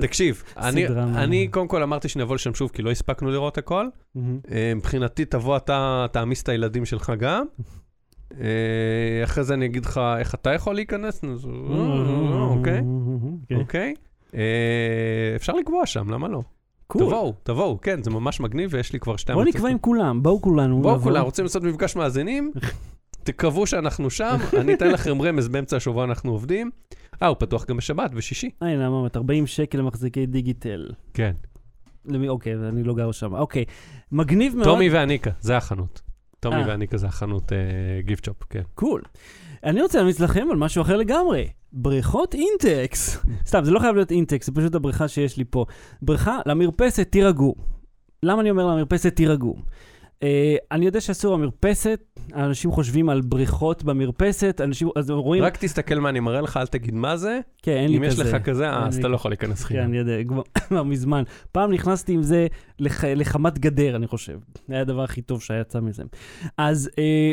[0.00, 3.88] תקשיב, אני, אני קודם כל אמרתי שנבוא לשם שוב, כי לא הספקנו לראות הכל.
[4.14, 4.38] מהמם.
[4.50, 7.44] אה, מבחינתי, תבוא אתה, תעמיס את הילדים שלך גם.
[8.40, 11.30] אה, אחרי זה אני אגיד לך איך אתה יכול להיכנס, אה,
[12.40, 12.82] אוקיי,
[13.54, 13.94] אוקיי.
[14.34, 16.42] אה, אפשר לקבוע שם, למה לא?
[16.86, 17.02] קול.
[17.02, 20.42] תבואו, תבואו, כן, זה ממש מגניב, ויש לי כבר שתי בוא נקבע עם כולם, בואו
[20.42, 20.82] כולנו.
[20.82, 21.00] בואו.
[21.00, 22.52] כולם, רוצים לעשות מפגש מאזינים?
[23.24, 26.70] תקוו שאנחנו שם, אני אתן לכם רמז באמצע השבוע אנחנו עובדים.
[27.22, 28.50] אה, הוא פתוח גם בשבת, בשישי.
[28.62, 30.88] אה, הנה, אמרת, 40 שקל למחזיקי דיגיטל.
[31.14, 31.32] כן.
[32.06, 33.34] למי, אוקיי, אני לא גר שם.
[33.34, 33.64] אוקיי.
[34.12, 34.64] מגניב מאוד.
[34.64, 36.02] טומי ואניקה, זה החנות.
[36.40, 36.68] טומי אה.
[36.68, 37.52] ואניקה זה החנות
[38.00, 38.62] gift shop, כן.
[38.74, 39.02] Cool.
[39.64, 41.48] אני רוצה להמליץ לכם על משהו אחר לגמרי.
[41.72, 43.18] בריכות אינטקס.
[43.46, 45.64] סתם, זה לא חייב להיות אינטקס, זה פשוט הבריכה שיש לי פה.
[46.02, 47.54] בריכה למרפסת, תירגעו.
[48.22, 49.56] למה אני אומר למרפסת, תירגעו?
[50.20, 50.26] Uh,
[50.72, 52.00] אני יודע שאסור במרפסת,
[52.34, 56.66] אנשים חושבים על בריכות במרפסת, אנשים, אז רואים, רק תסתכל מה אני מראה לך, אל
[56.66, 57.40] תגיד מה זה.
[57.62, 58.24] כן, אין לי אם יש כזה.
[58.24, 59.82] לך כזה, אה, אז לי- אתה לא יכול להיכנס כן, חינם.
[59.84, 60.12] אני יודע,
[60.68, 61.22] כבר מזמן.
[61.52, 62.46] פעם נכנסתי עם זה
[62.78, 63.04] לח...
[63.04, 64.38] לחמת גדר, אני חושב.
[64.68, 66.02] זה היה הדבר הכי טוב שיצא מזה.
[66.58, 67.32] אז אה,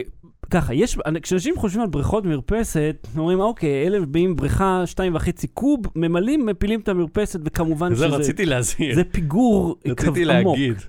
[0.49, 5.79] ככה, יש, כשאנשים חושבים על בריכות במרפסת, אומרים, אוקיי, אלה באים בריכה שתיים וחצי קוב,
[5.95, 8.15] ממלאים, מפילים את המרפסת, וכמובן זה שזה...
[8.15, 8.95] רציתי להזהיר.
[8.95, 10.57] זה פיגור רציתי עמוק.
[10.57, 10.87] להגיד כן.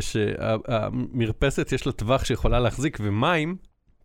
[0.00, 3.56] שהמרפסת יש לה טווח שיכולה להחזיק, ומים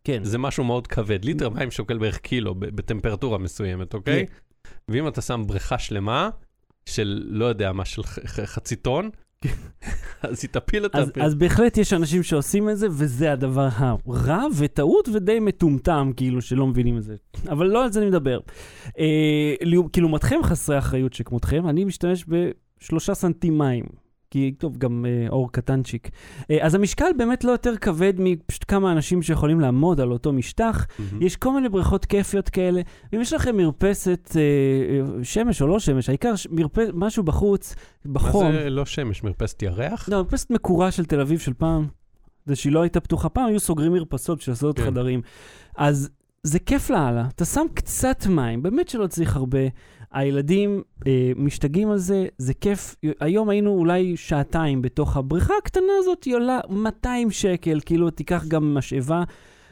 [0.04, 0.24] כן.
[0.24, 1.26] זה משהו מאוד כבד.
[1.26, 4.26] ליטר מים שוקל בערך קילו בטמפרטורה מסוימת, אוקיי?
[4.88, 6.30] ואם אתה שם בריכה שלמה,
[6.86, 8.04] של לא יודע מה, של
[8.46, 9.10] חצי טון,
[10.22, 11.18] אז היא תפיל את אז, הפ...
[11.18, 16.68] אז בהחלט יש אנשים שעושים את זה, וזה הדבר הרע וטעות ודי מטומטם, כאילו, שלא
[16.68, 17.16] מבינים את זה.
[17.50, 18.40] אבל לא על זה אני מדבר.
[19.00, 23.86] אה, לעו- כלעומתכם חסרי אחריות שכמותכם, אני משתמש בשלושה סנטים מים.
[24.32, 26.10] כי, טוב, גם אה, אור קטנצ'יק.
[26.52, 30.88] אה, אז המשקל באמת לא יותר כבד מפשוט כמה אנשים שיכולים לעמוד על אותו משטח.
[31.00, 31.22] מהמם.
[31.22, 32.82] יש כל מיני בריכות כיפיות כאלה.
[33.16, 36.78] אם יש לכם מרפסת, אה, אה, שמש או לא שמש, העיקר ש- מרפ...
[36.94, 37.76] משהו בחוץ,
[38.06, 38.46] בחום.
[38.46, 40.10] מה זה לא שמש, מרפסת ירח?
[40.10, 41.88] לא, מרפסת מקורה של תל אביב של פעם,
[42.46, 44.86] זה שהיא לא הייתה פתוחה פעם, היו סוגרים מרפסות בשביל לעשות כן.
[44.86, 45.22] חדרים.
[45.78, 46.10] אז
[46.44, 49.60] זה כיף לאללה, אתה שם קצת מים, באמת שלא צריך הרבה.
[50.12, 52.96] הילדים אה, משתגעים על זה, זה כיף.
[53.20, 58.74] היום היינו אולי שעתיים בתוך הבריכה הקטנה הזאת, היא עולה 200 שקל, כאילו תיקח גם
[58.74, 59.24] משאבה,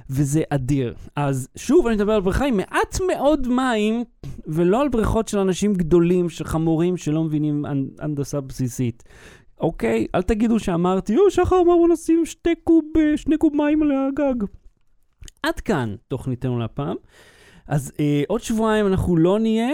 [0.10, 0.96] וזה אדיר.
[1.16, 4.04] אז שוב, אני מדבר על בריכה עם מעט מאוד מים,
[4.48, 9.04] ולא על בריכות של אנשים גדולים, של חמורים שלא מבינים הנ- הנדסה בסיסית.
[9.60, 10.08] אוקיי?
[10.16, 13.92] אל תגידו שאמרתי, או, שחר אמר בוא נשים שתי קוב, אה, שני קוב מים על
[13.92, 14.44] הגג.
[15.44, 16.96] עד כאן תוכניתנו להפעם.
[17.68, 19.70] אז אה, עוד שבועיים אנחנו לא נהיה,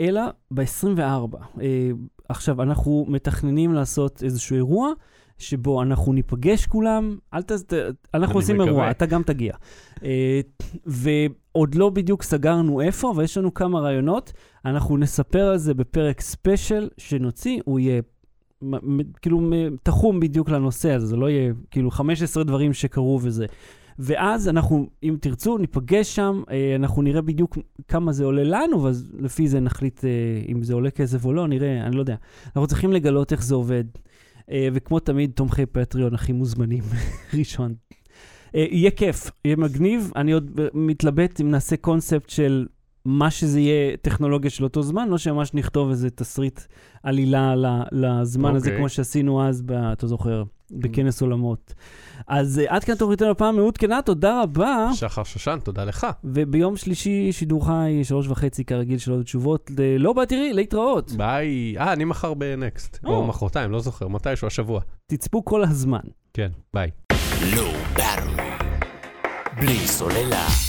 [0.00, 1.36] אלא ב-24.
[1.60, 1.90] אה,
[2.28, 4.92] עכשיו, אנחנו מתכננים לעשות איזשהו אירוע,
[5.38, 7.72] שבו אנחנו ניפגש כולם, אל ת...
[8.14, 8.70] אנחנו עושים מקווה.
[8.70, 9.54] אירוע, אתה גם תגיע.
[10.04, 10.40] אה,
[10.86, 14.32] ועוד לא בדיוק סגרנו איפה, אבל יש לנו כמה רעיונות.
[14.64, 18.02] אנחנו נספר על זה בפרק ספיישל שנוציא, הוא יהיה
[19.22, 19.50] כאילו
[19.82, 23.46] תחום בדיוק לנושא הזה, זה לא יהיה כאילו 15 דברים שקרו וזה.
[23.98, 27.58] ואז אנחנו, אם תרצו, ניפגש שם, אה, אנחנו נראה בדיוק
[27.88, 30.10] כמה זה עולה לנו, ואז לפי זה נחליט אה,
[30.48, 32.16] אם זה עולה כסף או לא, נראה, אני לא יודע.
[32.46, 33.84] אנחנו צריכים לגלות איך זה עובד.
[34.50, 36.84] אה, וכמו תמיד, תומכי פטריון הכי מוזמנים
[37.38, 37.74] ראשון.
[38.54, 40.12] יהיה כיף, יהיה מגניב.
[40.16, 42.66] אני עוד מתלבט אם נעשה קונספט של
[43.04, 46.60] מה שזה יהיה טכנולוגיה של אותו זמן, לא שממש נכתוב איזה תסריט
[47.02, 47.54] עלילה
[47.92, 48.78] לזמן הזה, אוקיי.
[48.78, 51.74] כמו שעשינו אז, ב, אתה זוכר, בכנס עולמות.
[52.28, 54.88] אז אה, עד כאן תוכניתנו הפעם מעודכנה, תודה רבה.
[54.94, 56.06] שחר שושן, תודה לך.
[56.24, 59.70] וביום שלישי שידור חי, שלוש וחצי כרגיל, שאלות ותשובות.
[59.78, 61.12] ל- לא בא תראי, להתראות.
[61.12, 61.74] ביי.
[61.78, 62.98] אה, אני מחר בנקסט.
[63.04, 63.26] או.
[63.26, 64.80] מחרתיים, לא זוכר, מתישהו השבוע.
[65.06, 66.00] תצפו כל הזמן.
[66.34, 66.90] כן, ביי.
[67.52, 68.42] Low Battery.
[69.60, 70.65] בלי סוללה.